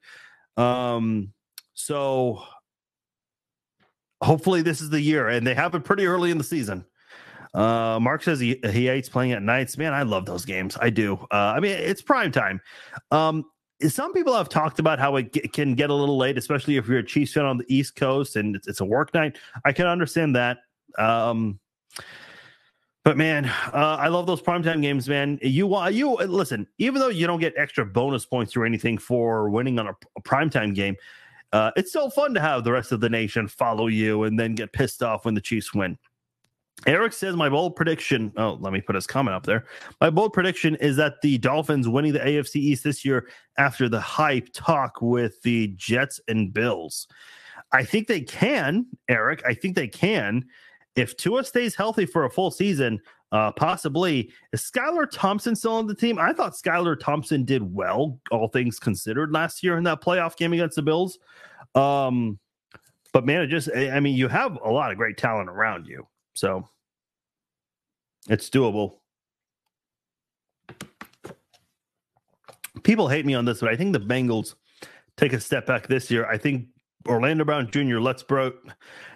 um 0.58 1.32
so 1.72 2.42
hopefully 4.22 4.60
this 4.60 4.82
is 4.82 4.90
the 4.90 5.00
year 5.00 5.28
and 5.28 5.46
they 5.46 5.54
have 5.54 5.74
it 5.74 5.82
pretty 5.82 6.04
early 6.04 6.30
in 6.30 6.36
the 6.36 6.44
season 6.44 6.84
uh 7.54 7.98
Mark 8.00 8.22
says 8.22 8.38
he 8.38 8.60
he 8.70 8.86
hates 8.86 9.08
playing 9.08 9.32
at 9.32 9.42
nights. 9.42 9.76
Man 9.76 9.92
I 9.92 10.02
love 10.02 10.26
those 10.26 10.44
games. 10.44 10.76
I 10.80 10.90
do. 10.90 11.14
Uh 11.30 11.54
I 11.56 11.60
mean 11.60 11.72
it's 11.72 12.02
prime 12.02 12.32
time. 12.32 12.60
Um 13.10 13.44
some 13.88 14.12
people 14.12 14.34
have 14.34 14.48
talked 14.48 14.78
about 14.78 14.98
how 14.98 15.16
it 15.16 15.32
g- 15.32 15.40
can 15.48 15.74
get 15.74 15.90
a 15.90 15.94
little 15.94 16.18
late 16.18 16.38
especially 16.38 16.76
if 16.76 16.86
you're 16.86 16.98
a 16.98 17.06
Chiefs 17.06 17.32
fan 17.32 17.44
on 17.44 17.58
the 17.58 17.64
East 17.74 17.96
Coast 17.96 18.36
and 18.36 18.54
it's, 18.54 18.68
it's 18.68 18.80
a 18.80 18.84
work 18.84 19.12
night. 19.14 19.38
I 19.64 19.72
can 19.72 19.86
understand 19.86 20.36
that. 20.36 20.58
Um 20.98 21.58
but 23.02 23.16
man, 23.16 23.46
uh, 23.46 23.96
I 23.98 24.08
love 24.08 24.26
those 24.26 24.42
primetime 24.42 24.82
games, 24.82 25.08
man. 25.08 25.38
You 25.40 25.66
want 25.66 25.94
you 25.94 26.16
listen, 26.16 26.66
even 26.78 27.00
though 27.00 27.08
you 27.08 27.26
don't 27.26 27.40
get 27.40 27.54
extra 27.56 27.86
bonus 27.86 28.26
points 28.26 28.56
or 28.56 28.66
anything 28.66 28.98
for 28.98 29.48
winning 29.48 29.78
on 29.78 29.88
a, 29.88 29.96
a 30.16 30.22
primetime 30.22 30.74
game, 30.74 30.96
uh, 31.52 31.70
it's 31.76 31.90
still 31.90 32.10
fun 32.10 32.34
to 32.34 32.40
have 32.40 32.62
the 32.62 32.72
rest 32.72 32.92
of 32.92 33.00
the 33.00 33.08
nation 33.08 33.48
follow 33.48 33.86
you 33.86 34.24
and 34.24 34.38
then 34.38 34.54
get 34.54 34.72
pissed 34.72 35.02
off 35.02 35.24
when 35.24 35.34
the 35.34 35.40
Chiefs 35.40 35.74
win. 35.74 35.98
Eric 36.86 37.12
says 37.12 37.36
my 37.36 37.48
bold 37.48 37.76
prediction. 37.76 38.32
Oh, 38.36 38.58
let 38.60 38.72
me 38.72 38.80
put 38.80 38.94
his 38.94 39.06
comment 39.06 39.34
up 39.34 39.44
there. 39.44 39.66
My 40.00 40.10
bold 40.10 40.32
prediction 40.32 40.76
is 40.76 40.96
that 40.96 41.20
the 41.22 41.38
Dolphins 41.38 41.88
winning 41.88 42.12
the 42.12 42.20
AFC 42.20 42.56
East 42.56 42.84
this 42.84 43.04
year 43.04 43.28
after 43.58 43.88
the 43.88 44.00
hype 44.00 44.48
talk 44.52 45.02
with 45.02 45.40
the 45.42 45.68
Jets 45.76 46.20
and 46.28 46.52
Bills. 46.52 47.06
I 47.72 47.84
think 47.84 48.08
they 48.08 48.22
can, 48.22 48.86
Eric. 49.08 49.42
I 49.46 49.54
think 49.54 49.76
they 49.76 49.88
can. 49.88 50.44
If 50.96 51.16
Tua 51.16 51.44
stays 51.44 51.74
healthy 51.74 52.06
for 52.06 52.24
a 52.24 52.30
full 52.30 52.50
season, 52.50 53.00
uh, 53.32 53.52
possibly 53.52 54.32
is 54.52 54.60
Skylar 54.62 55.08
Thompson 55.10 55.54
still 55.54 55.74
on 55.74 55.86
the 55.86 55.94
team? 55.94 56.18
I 56.18 56.32
thought 56.32 56.54
Skylar 56.54 56.98
Thompson 56.98 57.44
did 57.44 57.62
well, 57.74 58.18
all 58.30 58.48
things 58.48 58.78
considered, 58.78 59.32
last 59.32 59.62
year 59.62 59.76
in 59.76 59.84
that 59.84 60.00
playoff 60.00 60.36
game 60.36 60.52
against 60.52 60.76
the 60.76 60.82
Bills. 60.82 61.18
Um, 61.74 62.38
but 63.12 63.26
man, 63.26 63.42
it 63.42 63.48
just, 63.48 63.68
I 63.74 64.00
mean, 64.00 64.16
you 64.16 64.28
have 64.28 64.58
a 64.64 64.70
lot 64.70 64.90
of 64.90 64.96
great 64.96 65.16
talent 65.16 65.48
around 65.48 65.86
you. 65.86 66.06
So 66.34 66.68
it's 68.28 68.50
doable. 68.50 68.96
People 72.82 73.08
hate 73.08 73.26
me 73.26 73.34
on 73.34 73.44
this, 73.44 73.60
but 73.60 73.68
I 73.68 73.76
think 73.76 73.92
the 73.92 74.00
Bengals 74.00 74.54
take 75.16 75.32
a 75.32 75.40
step 75.40 75.66
back 75.66 75.86
this 75.86 76.10
year. 76.10 76.26
I 76.26 76.38
think 76.38 76.66
Orlando 77.08 77.44
Brown 77.44 77.70
Jr. 77.70 77.98
Let's 77.98 78.22
bro. 78.22 78.52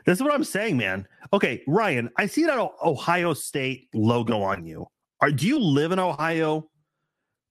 This 0.05 0.18
is 0.18 0.22
what 0.22 0.35
I'm 0.35 0.44
saying, 0.44 0.77
man. 0.77 1.07
Okay, 1.33 1.62
Ryan, 1.66 2.11
I 2.18 2.27
see 2.27 2.44
that 2.44 2.59
Ohio 2.85 3.35
State 3.35 3.88
logo 3.94 4.42
on 4.42 4.66
you. 4.66 4.87
Are 5.20 5.31
do 5.31 5.46
you 5.46 5.59
live 5.59 5.92
in 5.92 5.98
Ohio? 5.98 6.68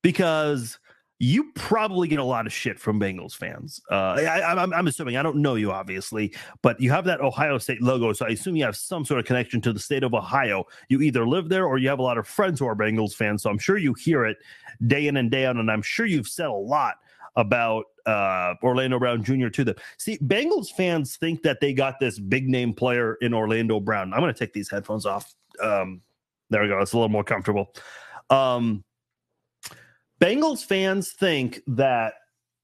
Because 0.01 0.77
you 1.23 1.51
probably 1.55 2.09
get 2.09 2.19
a 2.19 2.23
lot 2.23 2.45
of 2.45 2.51
shit 2.51 2.77
from 2.77 2.99
Bengals 2.99 3.33
fans. 3.33 3.81
Uh, 3.89 4.15
I, 4.15 4.61
am 4.61 4.73
I'm 4.73 4.87
assuming 4.87 5.15
I 5.15 5.23
don't 5.23 5.37
know 5.37 5.55
you 5.55 5.71
obviously, 5.71 6.35
but 6.61 6.79
you 6.81 6.91
have 6.91 7.05
that 7.05 7.21
Ohio 7.21 7.57
State 7.57 7.81
logo, 7.81 8.11
so 8.11 8.25
I 8.25 8.29
assume 8.31 8.57
you 8.57 8.65
have 8.65 8.75
some 8.75 9.05
sort 9.05 9.21
of 9.21 9.25
connection 9.25 9.61
to 9.61 9.71
the 9.71 9.79
state 9.79 10.03
of 10.03 10.13
Ohio. 10.13 10.65
You 10.89 11.01
either 11.01 11.25
live 11.25 11.47
there 11.47 11.65
or 11.65 11.77
you 11.77 11.87
have 11.87 11.99
a 11.99 12.03
lot 12.03 12.17
of 12.17 12.27
friends 12.27 12.59
who 12.59 12.67
are 12.67 12.75
Bengals 12.75 13.13
fans. 13.13 13.41
So 13.41 13.49
I'm 13.49 13.57
sure 13.57 13.77
you 13.77 13.93
hear 13.93 14.25
it 14.25 14.37
day 14.85 15.07
in 15.07 15.15
and 15.15 15.31
day 15.31 15.45
out, 15.45 15.55
and 15.55 15.71
I'm 15.71 15.81
sure 15.81 16.05
you've 16.05 16.27
said 16.27 16.47
a 16.47 16.51
lot 16.51 16.95
about 17.37 17.85
uh, 18.05 18.55
Orlando 18.61 18.99
Brown 18.99 19.23
Jr. 19.23 19.47
to 19.47 19.63
them. 19.63 19.75
See, 19.97 20.17
Bengals 20.17 20.71
fans 20.71 21.15
think 21.15 21.41
that 21.43 21.61
they 21.61 21.73
got 21.73 22.01
this 22.01 22.19
big 22.19 22.49
name 22.49 22.73
player 22.73 23.15
in 23.21 23.33
Orlando 23.33 23.79
Brown. 23.79 24.13
I'm 24.13 24.19
going 24.19 24.33
to 24.33 24.37
take 24.37 24.51
these 24.51 24.69
headphones 24.69 25.05
off. 25.05 25.33
Um, 25.61 26.01
there 26.49 26.61
we 26.61 26.67
go. 26.67 26.79
It's 26.79 26.91
a 26.91 26.97
little 26.97 27.07
more 27.07 27.23
comfortable. 27.23 27.73
Um, 28.29 28.83
Bengals 30.23 30.63
fans 30.63 31.11
think 31.11 31.59
that 31.67 32.13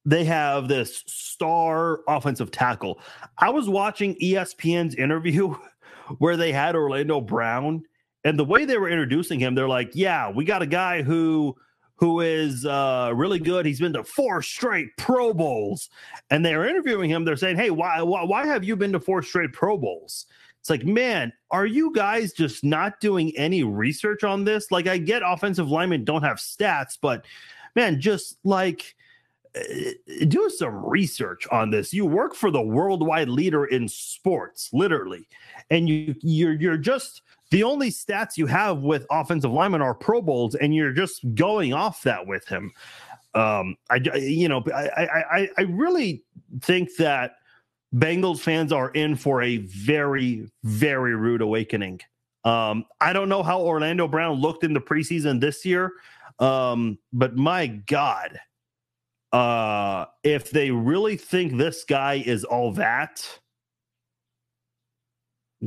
they 0.05 0.23
have 0.23 0.69
this 0.69 1.03
star 1.07 1.99
offensive 2.07 2.51
tackle. 2.51 3.01
I 3.37 3.49
was 3.49 3.67
watching 3.67 4.15
ESPN's 4.15 4.95
interview 4.95 5.55
where 6.19 6.37
they 6.37 6.53
had 6.53 6.77
Orlando 6.77 7.19
Brown, 7.19 7.83
and 8.23 8.39
the 8.39 8.45
way 8.45 8.63
they 8.63 8.77
were 8.77 8.89
introducing 8.89 9.41
him, 9.41 9.55
they're 9.55 9.67
like, 9.67 9.91
"Yeah, 9.93 10.31
we 10.31 10.45
got 10.45 10.61
a 10.61 10.67
guy 10.67 11.01
who." 11.01 11.55
who 11.95 12.21
is 12.21 12.65
uh, 12.65 13.11
really 13.13 13.39
good. 13.39 13.65
He's 13.65 13.81
been 13.81 13.91
to 13.91 14.05
four 14.05 14.41
straight 14.41 14.87
Pro 14.97 15.33
Bowls, 15.33 15.89
and 16.29 16.45
they're 16.45 16.65
interviewing 16.65 17.09
him. 17.09 17.25
They're 17.25 17.35
saying, 17.35 17.57
"Hey, 17.57 17.71
why, 17.71 18.01
why, 18.01 18.23
why 18.23 18.47
have 18.47 18.63
you 18.63 18.77
been 18.77 18.93
to 18.93 19.01
four 19.01 19.21
straight 19.21 19.51
Pro 19.51 19.77
Bowls?" 19.77 20.25
It's 20.59 20.69
like, 20.69 20.85
man, 20.85 21.31
are 21.51 21.65
you 21.65 21.93
guys 21.93 22.33
just 22.33 22.63
not 22.63 22.99
doing 22.99 23.35
any 23.37 23.63
research 23.63 24.23
on 24.23 24.43
this? 24.43 24.71
Like, 24.71 24.87
I 24.87 24.97
get 24.97 25.21
offensive 25.25 25.69
linemen 25.69 26.03
don't 26.03 26.23
have 26.23 26.37
stats, 26.37 26.97
but 27.01 27.25
man, 27.75 28.01
just 28.01 28.37
like 28.43 28.95
uh, 29.55 29.61
do 30.27 30.49
some 30.49 30.85
research 30.85 31.47
on 31.51 31.71
this. 31.71 31.93
You 31.93 32.05
work 32.05 32.35
for 32.35 32.51
the 32.51 32.61
worldwide 32.61 33.29
leader 33.29 33.65
in 33.65 33.87
sports, 33.87 34.69
literally, 34.73 35.27
and 35.69 35.87
you 35.89 36.15
you're 36.21 36.53
you're 36.53 36.77
just 36.77 37.21
the 37.51 37.63
only 37.63 37.89
stats 37.89 38.37
you 38.37 38.45
have 38.45 38.79
with 38.79 39.07
offensive 39.09 39.51
linemen 39.51 39.81
are 39.81 39.95
Pro 39.95 40.21
Bowls, 40.21 40.55
and 40.55 40.75
you're 40.75 40.93
just 40.93 41.21
going 41.33 41.73
off 41.73 42.03
that 42.03 42.27
with 42.27 42.47
him. 42.47 42.71
Um, 43.33 43.75
I, 43.89 43.95
you 44.15 44.49
know, 44.49 44.63
I, 44.73 45.23
I, 45.31 45.49
I 45.57 45.61
really 45.61 46.23
think 46.61 46.89
that 46.97 47.35
Bengals 47.93 48.39
fans 48.39 48.71
are 48.71 48.89
in 48.91 49.15
for 49.15 49.41
a 49.41 49.57
very, 49.57 50.49
very 50.63 51.15
rude 51.15 51.41
awakening. 51.41 51.99
Um, 52.43 52.85
I 53.01 53.13
don't 53.13 53.29
know 53.29 53.43
how 53.43 53.61
Orlando 53.61 54.07
Brown 54.07 54.39
looked 54.39 54.63
in 54.63 54.73
the 54.73 54.79
preseason 54.79 55.41
this 55.41 55.65
year, 55.65 55.93
um, 56.39 56.97
but 57.11 57.35
my 57.35 57.67
God, 57.67 58.39
uh, 59.31 60.05
if 60.23 60.51
they 60.51 60.71
really 60.71 61.17
think 61.17 61.57
this 61.57 61.83
guy 61.83 62.23
is 62.25 62.43
all 62.43 62.71
that, 62.73 63.27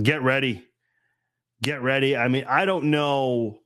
get 0.02 0.22
ready 0.22 0.66
get 1.62 1.80
ready. 1.80 2.16
I 2.16 2.28
mean, 2.28 2.44
I 2.48 2.64
don't 2.64 2.84
know. 2.84 3.58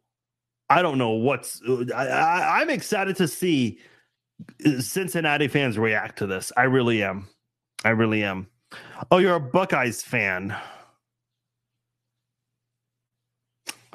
I 0.68 0.82
don't 0.82 0.98
know 0.98 1.10
what's. 1.10 1.60
I, 1.94 2.60
i'm 2.60 2.70
excited 2.70 3.16
to 3.16 3.28
see 3.28 3.78
Cincinnati 4.80 5.48
fans 5.48 5.78
react 5.78 6.18
to 6.18 6.26
this. 6.26 6.52
I 6.56 6.64
really 6.64 7.02
am. 7.02 7.28
I 7.86 7.90
really 7.90 8.24
am. 8.24 8.48
Oh, 9.12 9.18
you're 9.18 9.36
a 9.36 9.40
Buckeyes 9.40 10.02
fan. 10.02 10.56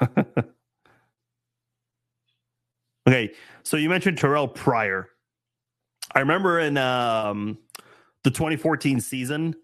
okay, 3.06 3.34
so 3.62 3.76
you 3.76 3.90
mentioned 3.90 4.16
Terrell 4.16 4.48
Pryor. 4.48 5.10
I 6.14 6.20
remember 6.20 6.60
in 6.60 6.78
um, 6.78 7.58
the 8.24 8.30
2014 8.30 8.98
season, 8.98 9.54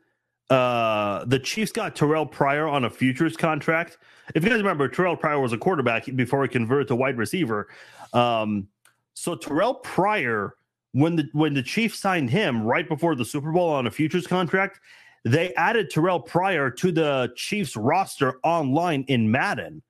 uh, 0.50 1.24
the 1.24 1.38
Chiefs 1.38 1.72
got 1.72 1.96
Terrell 1.96 2.26
Pryor 2.26 2.68
on 2.68 2.84
a 2.84 2.90
futures 2.90 3.34
contract. 3.34 3.96
If 4.34 4.44
you 4.44 4.50
guys 4.50 4.58
remember, 4.58 4.88
Terrell 4.88 5.16
Pryor 5.16 5.40
was 5.40 5.54
a 5.54 5.58
quarterback 5.58 6.04
before 6.16 6.42
he 6.42 6.50
converted 6.50 6.88
to 6.88 6.96
wide 6.96 7.16
receiver. 7.16 7.68
Um, 8.12 8.68
so 9.14 9.34
Terrell 9.34 9.76
Pryor, 9.76 10.56
when 10.92 11.16
the 11.16 11.28
when 11.32 11.54
the 11.54 11.62
Chiefs 11.62 11.98
signed 11.98 12.30
him 12.30 12.62
right 12.62 12.88
before 12.88 13.14
the 13.14 13.24
Super 13.24 13.52
Bowl 13.52 13.68
on 13.70 13.86
a 13.86 13.90
futures 13.90 14.26
contract, 14.26 14.80
they 15.24 15.54
added 15.54 15.90
Terrell 15.90 16.20
Pryor 16.20 16.70
to 16.70 16.92
the 16.92 17.32
Chiefs 17.36 17.76
roster 17.76 18.38
online 18.42 19.04
in 19.08 19.30
Madden. 19.30 19.82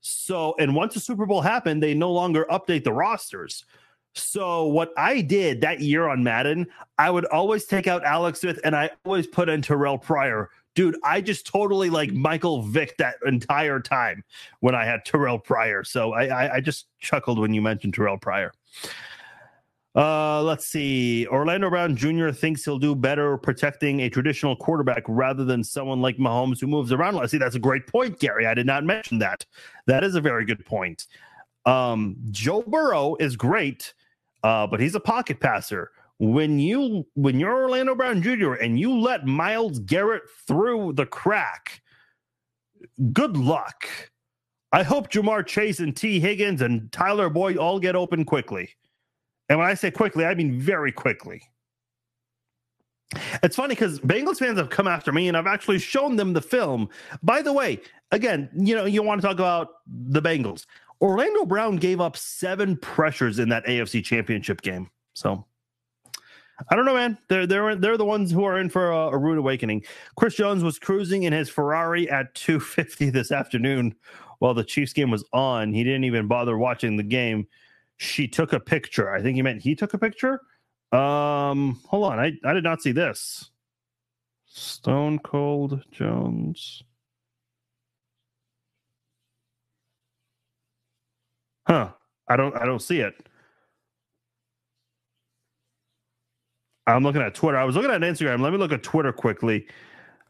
So, 0.00 0.54
and 0.58 0.74
once 0.74 0.94
the 0.94 1.00
Super 1.00 1.24
Bowl 1.24 1.40
happened, 1.40 1.82
they 1.82 1.94
no 1.94 2.12
longer 2.12 2.46
update 2.50 2.84
the 2.84 2.92
rosters. 2.92 3.64
So, 4.14 4.66
what 4.66 4.90
I 4.96 5.22
did 5.22 5.60
that 5.62 5.80
year 5.80 6.08
on 6.08 6.22
Madden, 6.22 6.66
I 6.98 7.10
would 7.10 7.24
always 7.26 7.64
take 7.64 7.86
out 7.86 8.04
Alex 8.04 8.40
Smith 8.40 8.60
and 8.64 8.76
I 8.76 8.90
always 9.04 9.26
put 9.26 9.48
in 9.48 9.62
Terrell 9.62 9.98
Pryor. 9.98 10.50
Dude, 10.74 10.96
I 11.04 11.20
just 11.20 11.46
totally 11.46 11.88
like 11.88 12.12
Michael 12.12 12.62
Vick 12.62 12.96
that 12.98 13.14
entire 13.24 13.80
time 13.80 14.22
when 14.60 14.74
I 14.74 14.84
had 14.84 15.04
Terrell 15.04 15.38
Pryor. 15.38 15.84
So, 15.84 16.12
I, 16.12 16.26
I, 16.26 16.54
I 16.56 16.60
just 16.60 16.86
chuckled 17.00 17.38
when 17.38 17.54
you 17.54 17.62
mentioned 17.62 17.94
Terrell 17.94 18.18
Pryor. 18.18 18.52
Uh, 19.94 20.42
let's 20.42 20.66
see. 20.66 21.26
Orlando 21.28 21.70
Brown 21.70 21.94
Jr. 21.94 22.30
thinks 22.30 22.64
he'll 22.64 22.80
do 22.80 22.96
better 22.96 23.36
protecting 23.36 24.00
a 24.00 24.10
traditional 24.10 24.56
quarterback 24.56 25.04
rather 25.06 25.44
than 25.44 25.62
someone 25.62 26.02
like 26.02 26.16
Mahomes 26.16 26.60
who 26.60 26.66
moves 26.66 26.90
around. 26.90 27.16
I 27.16 27.26
see 27.26 27.38
that's 27.38 27.54
a 27.54 27.60
great 27.60 27.86
point, 27.86 28.18
Gary. 28.18 28.46
I 28.46 28.54
did 28.54 28.66
not 28.66 28.82
mention 28.84 29.18
that. 29.20 29.46
That 29.86 30.02
is 30.02 30.16
a 30.16 30.20
very 30.20 30.44
good 30.44 30.66
point. 30.66 31.06
Um, 31.64 32.16
Joe 32.30 32.62
Burrow 32.66 33.14
is 33.20 33.36
great, 33.36 33.94
uh, 34.42 34.66
but 34.66 34.80
he's 34.80 34.96
a 34.96 35.00
pocket 35.00 35.38
passer. 35.38 35.92
When 36.18 36.58
you 36.58 37.06
when 37.14 37.38
you're 37.40 37.62
Orlando 37.64 37.94
Brown 37.94 38.22
Jr. 38.22 38.54
and 38.54 38.78
you 38.78 38.98
let 38.98 39.26
Myles 39.26 39.78
Garrett 39.80 40.22
through 40.46 40.92
the 40.94 41.06
crack, 41.06 41.82
good 43.12 43.36
luck. 43.36 43.88
I 44.72 44.82
hope 44.82 45.10
Ja'Marr 45.10 45.46
Chase 45.46 45.78
and 45.80 45.96
Tee 45.96 46.18
Higgins 46.18 46.60
and 46.62 46.90
Tyler 46.90 47.30
Boyd 47.30 47.56
all 47.56 47.78
get 47.78 47.94
open 47.94 48.24
quickly. 48.24 48.70
And 49.48 49.58
when 49.58 49.68
I 49.68 49.74
say 49.74 49.90
quickly, 49.90 50.24
I 50.24 50.34
mean 50.34 50.58
very 50.58 50.92
quickly. 50.92 51.42
It's 53.42 53.56
funny 53.56 53.74
because 53.74 54.00
Bengals 54.00 54.38
fans 54.38 54.58
have 54.58 54.70
come 54.70 54.88
after 54.88 55.12
me 55.12 55.28
and 55.28 55.36
I've 55.36 55.46
actually 55.46 55.78
shown 55.78 56.16
them 56.16 56.32
the 56.32 56.40
film. 56.40 56.88
By 57.22 57.42
the 57.42 57.52
way, 57.52 57.80
again, 58.10 58.48
you 58.56 58.74
know, 58.74 58.86
you 58.86 59.02
want 59.02 59.20
to 59.20 59.26
talk 59.26 59.36
about 59.36 59.68
the 59.86 60.22
Bengals. 60.22 60.66
Orlando 61.00 61.44
Brown 61.44 61.76
gave 61.76 62.00
up 62.00 62.16
seven 62.16 62.76
pressures 62.76 63.38
in 63.38 63.48
that 63.50 63.66
AFC 63.66 64.02
championship 64.02 64.62
game. 64.62 64.90
So 65.14 65.44
I 66.70 66.76
don't 66.76 66.84
know, 66.84 66.94
man. 66.94 67.18
They're 67.28 67.46
they're 67.46 67.74
they're 67.74 67.96
the 67.96 68.04
ones 68.04 68.30
who 68.30 68.44
are 68.44 68.58
in 68.58 68.70
for 68.70 68.90
a, 68.90 69.08
a 69.08 69.18
rude 69.18 69.38
awakening. 69.38 69.84
Chris 70.16 70.34
Jones 70.34 70.62
was 70.62 70.78
cruising 70.78 71.24
in 71.24 71.32
his 71.32 71.48
Ferrari 71.48 72.08
at 72.08 72.34
250 72.34 73.10
this 73.10 73.32
afternoon 73.32 73.94
while 74.38 74.54
the 74.54 74.64
Chiefs 74.64 74.92
game 74.92 75.10
was 75.10 75.24
on. 75.32 75.72
He 75.72 75.84
didn't 75.84 76.04
even 76.04 76.28
bother 76.28 76.56
watching 76.56 76.96
the 76.96 77.02
game 77.02 77.46
she 77.96 78.28
took 78.28 78.52
a 78.52 78.60
picture. 78.60 79.12
I 79.12 79.22
think 79.22 79.36
he 79.36 79.42
meant 79.42 79.62
he 79.62 79.74
took 79.74 79.94
a 79.94 79.98
picture. 79.98 80.40
Um, 80.92 81.80
hold 81.86 82.04
on, 82.12 82.18
I 82.18 82.32
I 82.44 82.52
did 82.52 82.64
not 82.64 82.82
see 82.82 82.92
this. 82.92 83.50
Stone 84.46 85.18
Cold 85.20 85.82
Jones. 85.90 86.82
Huh. 91.66 91.90
I 92.28 92.36
don't 92.36 92.56
I 92.56 92.64
don't 92.64 92.80
see 92.80 93.00
it. 93.00 93.14
I'm 96.86 97.02
looking 97.02 97.22
at 97.22 97.34
Twitter. 97.34 97.56
I 97.58 97.64
was 97.64 97.74
looking 97.76 97.90
at 97.90 98.00
Instagram. 98.02 98.40
Let 98.40 98.52
me 98.52 98.58
look 98.58 98.72
at 98.72 98.82
Twitter 98.82 99.12
quickly. 99.12 99.66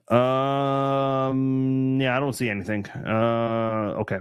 Um 0.08 2.00
yeah, 2.00 2.16
I 2.16 2.20
don't 2.20 2.32
see 2.34 2.48
anything. 2.48 2.86
Uh 2.88 3.94
okay. 4.00 4.18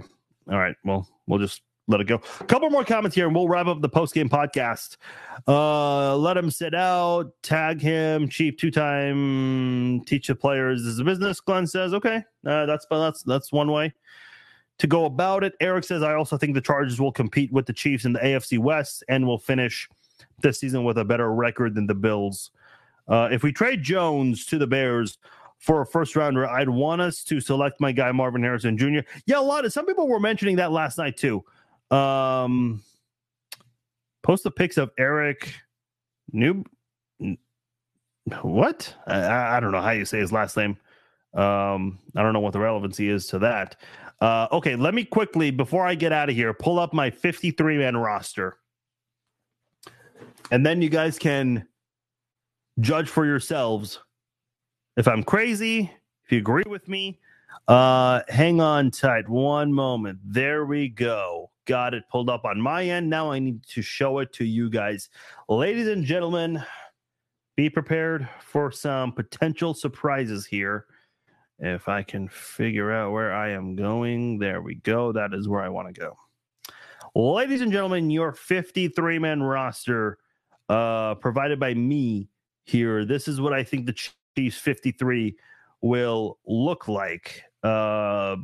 All 0.50 0.58
right. 0.58 0.76
Well, 0.84 1.08
we'll 1.26 1.38
just 1.38 1.62
let 1.86 2.00
it 2.00 2.04
go. 2.04 2.20
A 2.40 2.44
couple 2.44 2.70
more 2.70 2.84
comments 2.84 3.14
here, 3.14 3.26
and 3.26 3.34
we'll 3.34 3.48
wrap 3.48 3.66
up 3.66 3.80
the 3.80 3.88
post 3.88 4.14
game 4.14 4.28
podcast. 4.28 4.96
Uh, 5.46 6.16
let 6.16 6.36
him 6.36 6.50
sit 6.50 6.74
out. 6.74 7.32
Tag 7.42 7.80
him. 7.80 8.28
Cheap 8.28 8.58
two 8.58 8.70
time. 8.70 10.00
Teach 10.04 10.28
the 10.28 10.34
players 10.34 10.82
is 10.82 10.98
a 10.98 11.04
business. 11.04 11.40
Glenn 11.40 11.66
says, 11.66 11.92
okay, 11.92 12.24
uh, 12.46 12.66
that's 12.66 12.86
that's 12.90 13.22
that's 13.22 13.52
one 13.52 13.70
way 13.70 13.92
to 14.78 14.86
go 14.86 15.04
about 15.04 15.44
it. 15.44 15.54
Eric 15.60 15.84
says, 15.84 16.02
I 16.02 16.14
also 16.14 16.36
think 16.36 16.54
the 16.54 16.60
Chargers 16.60 17.00
will 17.00 17.12
compete 17.12 17.52
with 17.52 17.66
the 17.66 17.72
Chiefs 17.72 18.04
in 18.04 18.12
the 18.12 18.20
AFC 18.20 18.58
West 18.58 19.04
and 19.08 19.26
will 19.26 19.38
finish 19.38 19.88
this 20.40 20.60
season 20.60 20.84
with 20.84 20.98
a 20.98 21.04
better 21.04 21.32
record 21.32 21.74
than 21.74 21.86
the 21.86 21.94
Bills. 21.94 22.50
Uh, 23.06 23.28
if 23.30 23.42
we 23.42 23.52
trade 23.52 23.82
Jones 23.82 24.46
to 24.46 24.58
the 24.58 24.66
Bears, 24.66 25.18
for 25.64 25.80
a 25.80 25.86
first 25.86 26.14
rounder, 26.14 26.46
I'd 26.46 26.68
want 26.68 27.00
us 27.00 27.24
to 27.24 27.40
select 27.40 27.80
my 27.80 27.90
guy 27.90 28.12
Marvin 28.12 28.42
Harrison 28.42 28.76
Jr. 28.76 28.98
Yeah, 29.24 29.38
a 29.38 29.40
lot 29.40 29.64
of 29.64 29.72
some 29.72 29.86
people 29.86 30.06
were 30.08 30.20
mentioning 30.20 30.56
that 30.56 30.72
last 30.72 30.98
night 30.98 31.16
too. 31.16 31.42
Um, 31.94 32.82
post 34.22 34.42
the 34.42 34.50
pics 34.50 34.76
of 34.78 34.90
Eric 34.98 35.54
Noob. 36.34 36.66
What? 38.42 38.94
I, 39.06 39.56
I, 39.56 39.60
don't 39.60 39.70
know 39.70 39.82
how 39.82 39.90
you 39.90 40.04
say 40.04 40.18
his 40.18 40.32
last 40.32 40.56
name. 40.56 40.76
Um, 41.34 41.98
I 42.16 42.22
don't 42.22 42.32
know 42.32 42.40
what 42.40 42.52
the 42.52 42.58
relevancy 42.58 43.08
is 43.08 43.26
to 43.28 43.38
that. 43.40 43.76
Uh, 44.20 44.48
okay, 44.50 44.76
let 44.76 44.94
me 44.94 45.04
quickly, 45.04 45.50
before 45.50 45.86
I 45.86 45.94
get 45.94 46.10
out 46.10 46.30
of 46.30 46.34
here, 46.34 46.54
pull 46.54 46.78
up 46.78 46.94
my 46.94 47.10
53 47.10 47.78
man 47.78 47.96
roster. 47.96 48.56
And 50.50 50.64
then 50.64 50.80
you 50.80 50.88
guys 50.88 51.18
can 51.18 51.66
judge 52.80 53.08
for 53.08 53.26
yourselves 53.26 54.00
if 54.96 55.06
I'm 55.06 55.22
crazy, 55.22 55.92
if 56.24 56.32
you 56.32 56.38
agree 56.38 56.64
with 56.66 56.88
me. 56.88 57.20
Uh, 57.68 58.22
hang 58.28 58.60
on 58.60 58.90
tight 58.90 59.28
one 59.28 59.72
moment. 59.72 60.18
There 60.24 60.64
we 60.64 60.88
go 60.88 61.50
got 61.66 61.94
it 61.94 62.04
pulled 62.10 62.30
up 62.30 62.44
on 62.44 62.60
my 62.60 62.84
end. 62.84 63.08
Now 63.08 63.30
I 63.30 63.38
need 63.38 63.62
to 63.68 63.82
show 63.82 64.18
it 64.18 64.32
to 64.34 64.44
you 64.44 64.70
guys. 64.70 65.08
Ladies 65.48 65.88
and 65.88 66.04
gentlemen, 66.04 66.62
be 67.56 67.70
prepared 67.70 68.28
for 68.40 68.70
some 68.72 69.12
potential 69.12 69.74
surprises 69.74 70.46
here. 70.46 70.86
If 71.58 71.88
I 71.88 72.02
can 72.02 72.28
figure 72.28 72.92
out 72.92 73.12
where 73.12 73.32
I 73.32 73.50
am 73.50 73.76
going, 73.76 74.38
there 74.38 74.60
we 74.60 74.74
go. 74.76 75.12
That 75.12 75.32
is 75.32 75.48
where 75.48 75.62
I 75.62 75.68
want 75.68 75.94
to 75.94 76.00
go. 76.00 76.16
Ladies 77.14 77.60
and 77.60 77.70
gentlemen, 77.70 78.10
your 78.10 78.32
53 78.32 79.20
man 79.20 79.42
roster 79.42 80.18
uh, 80.68 81.14
provided 81.14 81.60
by 81.60 81.74
me 81.74 82.28
here. 82.64 83.04
This 83.04 83.28
is 83.28 83.40
what 83.40 83.52
I 83.52 83.62
think 83.62 83.86
the 83.86 84.10
Chiefs 84.36 84.58
53 84.58 85.36
will 85.80 86.38
look 86.44 86.88
like. 86.88 87.44
Uh, 87.62 88.36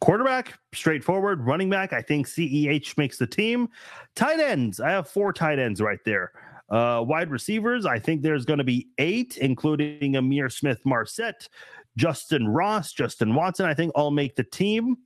Quarterback, 0.00 0.58
straightforward. 0.74 1.46
Running 1.46 1.70
back, 1.70 1.92
I 1.92 2.02
think 2.02 2.26
CEH 2.26 2.98
makes 2.98 3.16
the 3.16 3.26
team. 3.26 3.68
Tight 4.14 4.40
ends, 4.40 4.80
I 4.80 4.90
have 4.90 5.08
four 5.08 5.32
tight 5.32 5.58
ends 5.58 5.80
right 5.80 6.00
there. 6.04 6.32
Uh, 6.68 7.02
wide 7.06 7.30
receivers, 7.30 7.86
I 7.86 7.98
think 7.98 8.22
there's 8.22 8.44
going 8.44 8.58
to 8.58 8.64
be 8.64 8.88
eight, 8.98 9.38
including 9.38 10.14
Ihmir 10.14 10.52
Smith 10.52 10.80
Marsette, 10.84 11.48
Justin 11.96 12.48
Ross, 12.48 12.92
Justin 12.92 13.34
Watson. 13.34 13.66
I 13.66 13.74
think 13.74 13.92
all 13.94 14.10
make 14.10 14.36
the 14.36 14.44
team. 14.44 14.96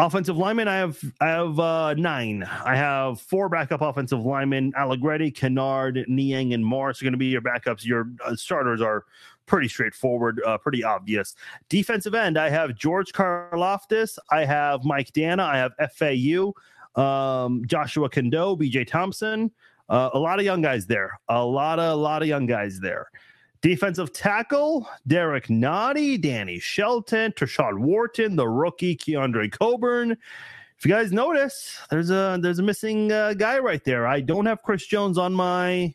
Offensive 0.00 0.38
linemen, 0.38 0.66
I 0.66 0.76
have 0.76 0.98
I 1.20 1.26
have 1.26 1.60
uh, 1.60 1.92
nine. 1.92 2.42
I 2.64 2.74
have 2.74 3.20
four 3.20 3.50
backup 3.50 3.82
offensive 3.82 4.24
linemen: 4.24 4.72
Allegretti, 4.74 5.30
Kinnard, 5.30 6.08
Niang, 6.08 6.54
and 6.54 6.64
Morris 6.64 7.02
are 7.02 7.04
going 7.04 7.12
to 7.12 7.18
be 7.18 7.26
your 7.26 7.42
backups. 7.42 7.84
Your 7.84 8.08
uh, 8.24 8.34
starters 8.34 8.80
are 8.80 9.04
pretty 9.44 9.68
straightforward, 9.68 10.40
uh, 10.46 10.56
pretty 10.56 10.82
obvious. 10.82 11.34
Defensive 11.68 12.14
end, 12.14 12.38
I 12.38 12.48
have 12.48 12.76
George 12.76 13.12
Karlaftis, 13.12 14.16
I 14.30 14.46
have 14.46 14.84
Mike 14.84 15.12
Danna, 15.12 15.40
I 15.40 15.58
have 15.58 15.74
FAU, 15.92 16.54
um, 16.98 17.62
Joshua 17.66 18.08
Kaindoh, 18.08 18.58
BJ 18.58 18.86
Thompson. 18.86 19.50
Uh, 19.90 20.08
a 20.14 20.18
lot 20.18 20.38
of 20.38 20.46
young 20.46 20.62
guys 20.62 20.86
there. 20.86 21.20
A 21.28 21.44
lot 21.44 21.78
of 21.78 21.92
a 21.92 22.00
lot 22.00 22.22
of 22.22 22.28
young 22.28 22.46
guys 22.46 22.80
there. 22.80 23.10
Defensive 23.62 24.12
tackle, 24.12 24.88
Derrick 25.06 25.48
Nnadi, 25.48 26.20
Danny 26.20 26.58
Shelton, 26.58 27.32
Tershawn 27.32 27.80
Wharton, 27.80 28.36
the 28.36 28.48
rookie, 28.48 28.96
Keondre 28.96 29.52
Coburn. 29.52 30.12
If 30.12 30.86
you 30.86 30.90
guys 30.90 31.12
notice, 31.12 31.78
there's 31.90 32.10
a 32.10 32.38
there's 32.40 32.58
a 32.58 32.62
missing 32.62 33.12
uh, 33.12 33.34
guy 33.34 33.58
right 33.58 33.84
there. 33.84 34.06
I 34.06 34.20
don't 34.20 34.46
have 34.46 34.62
Chris 34.62 34.86
Jones 34.86 35.18
on 35.18 35.34
my 35.34 35.94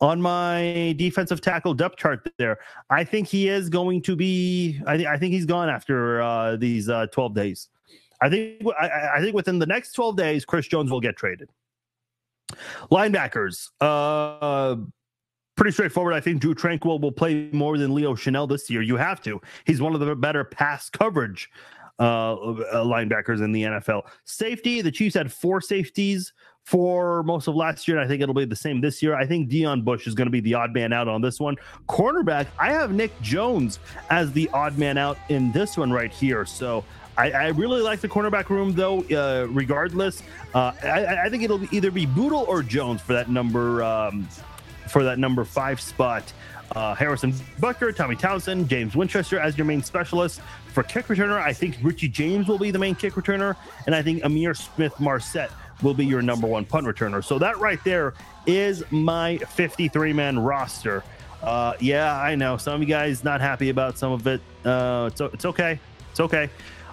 on 0.00 0.20
my 0.20 0.94
defensive 0.96 1.40
tackle 1.40 1.74
depth 1.74 1.96
chart 1.96 2.28
there. 2.38 2.58
I 2.90 3.02
think 3.02 3.26
he 3.26 3.48
is 3.48 3.68
going 3.68 4.02
to 4.02 4.14
be. 4.14 4.80
I, 4.86 4.96
th- 4.96 5.08
I 5.08 5.16
think 5.16 5.32
he's 5.32 5.46
gone 5.46 5.68
after 5.68 6.22
uh, 6.22 6.56
these 6.56 6.88
uh, 6.88 7.06
12 7.06 7.34
days. 7.34 7.68
I 8.20 8.28
think. 8.28 8.62
I, 8.78 9.16
I, 9.16 9.20
think 9.20 9.34
within 9.34 9.58
the 9.58 9.66
next 9.66 9.92
12 9.92 10.16
days, 10.16 10.44
Chris 10.44 10.68
Jones 10.68 10.90
will 10.90 11.00
get 11.00 11.16
traded. 11.16 11.50
Linebackers. 12.92 13.70
Uh, 13.80 14.76
pretty 15.56 15.72
straightforward. 15.72 16.14
I 16.14 16.20
think 16.20 16.40
Drue 16.40 16.54
Tranquill 16.54 17.00
will 17.00 17.12
play 17.12 17.48
more 17.52 17.78
than 17.78 17.94
Leo 17.94 18.14
Chenal 18.14 18.48
this 18.48 18.70
year. 18.70 18.82
You 18.82 18.96
have 18.96 19.20
to. 19.22 19.40
He's 19.64 19.80
one 19.80 19.94
of 19.94 20.00
the 20.00 20.14
better 20.14 20.44
pass 20.44 20.88
coverage 20.90 21.50
uh, 21.98 22.36
linebackers 22.36 23.42
in 23.42 23.52
the 23.52 23.62
NFL. 23.64 24.02
Safety, 24.24 24.80
the 24.80 24.90
Chiefs 24.90 25.14
had 25.14 25.32
four 25.32 25.60
safeties 25.60 26.32
for 26.64 27.22
most 27.24 27.48
of 27.48 27.54
last 27.54 27.86
year. 27.86 27.98
And 27.98 28.04
I 28.04 28.08
think 28.08 28.22
it'll 28.22 28.34
be 28.34 28.44
the 28.44 28.56
same 28.56 28.80
this 28.80 29.02
year. 29.02 29.14
I 29.14 29.26
think 29.26 29.50
Deon 29.50 29.84
Bush 29.84 30.06
is 30.06 30.14
going 30.14 30.26
to 30.26 30.30
be 30.30 30.40
the 30.40 30.54
odd 30.54 30.72
man 30.72 30.92
out 30.92 31.08
on 31.08 31.20
this 31.20 31.40
one. 31.40 31.56
Cornerback, 31.88 32.46
I 32.58 32.72
have 32.72 32.92
Nick 32.92 33.18
Jones 33.20 33.78
as 34.10 34.32
the 34.32 34.48
odd 34.52 34.78
man 34.78 34.96
out 34.96 35.18
in 35.28 35.52
this 35.52 35.76
one 35.76 35.90
right 35.90 36.12
here. 36.12 36.44
So 36.44 36.84
I, 37.16 37.30
I 37.30 37.46
really 37.48 37.82
like 37.82 38.00
the 38.00 38.08
cornerback 38.08 38.48
room, 38.48 38.72
though. 38.72 39.02
Uh, 39.04 39.46
regardless, 39.48 40.22
uh, 40.54 40.72
I, 40.82 41.24
I, 41.24 41.28
think 41.28 41.42
it'll 41.42 41.62
either 41.74 41.90
be 41.90 42.06
Bootle 42.06 42.46
or 42.48 42.62
Jones 42.62 43.02
for 43.02 43.12
that 43.12 43.28
number 43.28 43.82
um, 43.82 44.26
for 44.92 45.02
that 45.04 45.18
number 45.18 45.44
five 45.44 45.80
spot. 45.80 46.30
Uh, 46.76 46.94
Harrison 46.94 47.32
Butker, 47.60 47.94
Tommy 47.94 48.16
Townsend, 48.16 48.68
James 48.68 48.94
Winchester 48.94 49.38
as 49.38 49.58
your 49.58 49.66
main 49.66 49.82
specialist. 49.82 50.40
For 50.72 50.82
kick 50.82 51.06
returner, 51.06 51.40
I 51.40 51.52
think 51.52 51.76
Richie 51.82 52.08
James 52.08 52.48
will 52.48 52.58
be 52.58 52.70
the 52.70 52.78
main 52.78 52.94
kick 52.94 53.14
returner, 53.14 53.56
and 53.86 53.94
I 53.94 54.02
think 54.02 54.22
Ihmir 54.22 54.56
Smith 54.56 54.98
Marsette 54.98 55.50
will 55.82 55.92
be 55.92 56.06
your 56.06 56.22
number 56.22 56.46
one 56.46 56.64
punt 56.64 56.86
returner. 56.86 57.22
So 57.22 57.38
that 57.40 57.58
right 57.58 57.82
there 57.84 58.14
is 58.46 58.82
my 58.90 59.38
53 59.38 60.12
man 60.12 60.38
roster. 60.38 61.02
Uh, 61.42 61.74
yeah, 61.80 62.18
I 62.18 62.36
know 62.36 62.56
some 62.56 62.74
of 62.74 62.80
you 62.80 62.86
guys 62.86 63.24
not 63.24 63.40
happy 63.40 63.68
about 63.68 63.98
some 63.98 64.12
of 64.12 64.26
it. 64.26 64.40
Uh, 64.64 65.10
it's, 65.10 65.20
it's 65.20 65.44
okay. 65.44 65.78
It's 66.10 66.20
okay. 66.20 66.48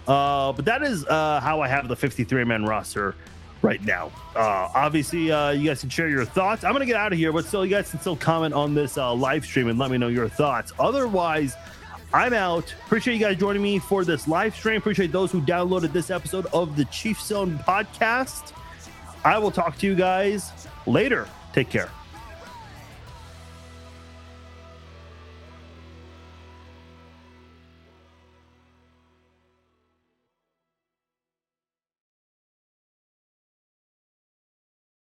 Uh, 0.08 0.52
but 0.54 0.66
that 0.66 0.82
is 0.82 1.06
uh, 1.06 1.40
how 1.40 1.62
I 1.62 1.68
have 1.68 1.88
the 1.88 1.96
53 1.96 2.44
man 2.44 2.66
roster 2.66 3.16
right 3.62 3.84
now. 3.84 4.12
Uh, 4.36 4.70
obviously, 4.74 5.32
uh, 5.32 5.52
you 5.52 5.68
guys 5.68 5.82
can 5.82 5.90
share 5.90 6.10
your 6.10 6.26
thoughts. 6.26 6.64
I'm 6.64 6.72
going 6.72 6.82
to 6.82 6.86
get 6.86 6.96
out 6.96 7.12
of 7.12 7.18
here, 7.18 7.32
but 7.32 7.46
still, 7.46 7.66
you 7.66 7.72
guys 7.72 7.90
can 7.90 8.00
still 8.00 8.16
comment 8.16 8.54
on 8.54 8.74
this 8.74 8.98
uh, 8.98 9.14
live 9.14 9.46
stream 9.46 9.68
and 9.68 9.78
let 9.78 9.92
me 9.92 9.98
know 9.98 10.08
your 10.08 10.30
thoughts. 10.30 10.72
Otherwise, 10.80 11.56
I'm 12.14 12.34
out. 12.34 12.74
Appreciate 12.86 13.16
you 13.16 13.20
guys 13.20 13.38
joining 13.38 13.62
me 13.62 13.80
for 13.80 14.04
this 14.04 14.28
live 14.28 14.56
stream. 14.56 14.78
Appreciate 14.78 15.12
those 15.12 15.32
who 15.32 15.42
downloaded 15.42 15.94
this 15.94 16.10
episode 16.10 16.48
of 16.48 16.76
the 16.76 16.86
Chief 16.86 17.22
Zone 17.22 17.60
podcast. 17.68 18.54
I 19.24 19.38
will 19.38 19.52
talk 19.52 19.78
to 19.80 19.86
you 19.86 19.96
guys 19.96 20.52
later. 20.88 21.28
Take 21.54 21.70
care. 21.70 21.90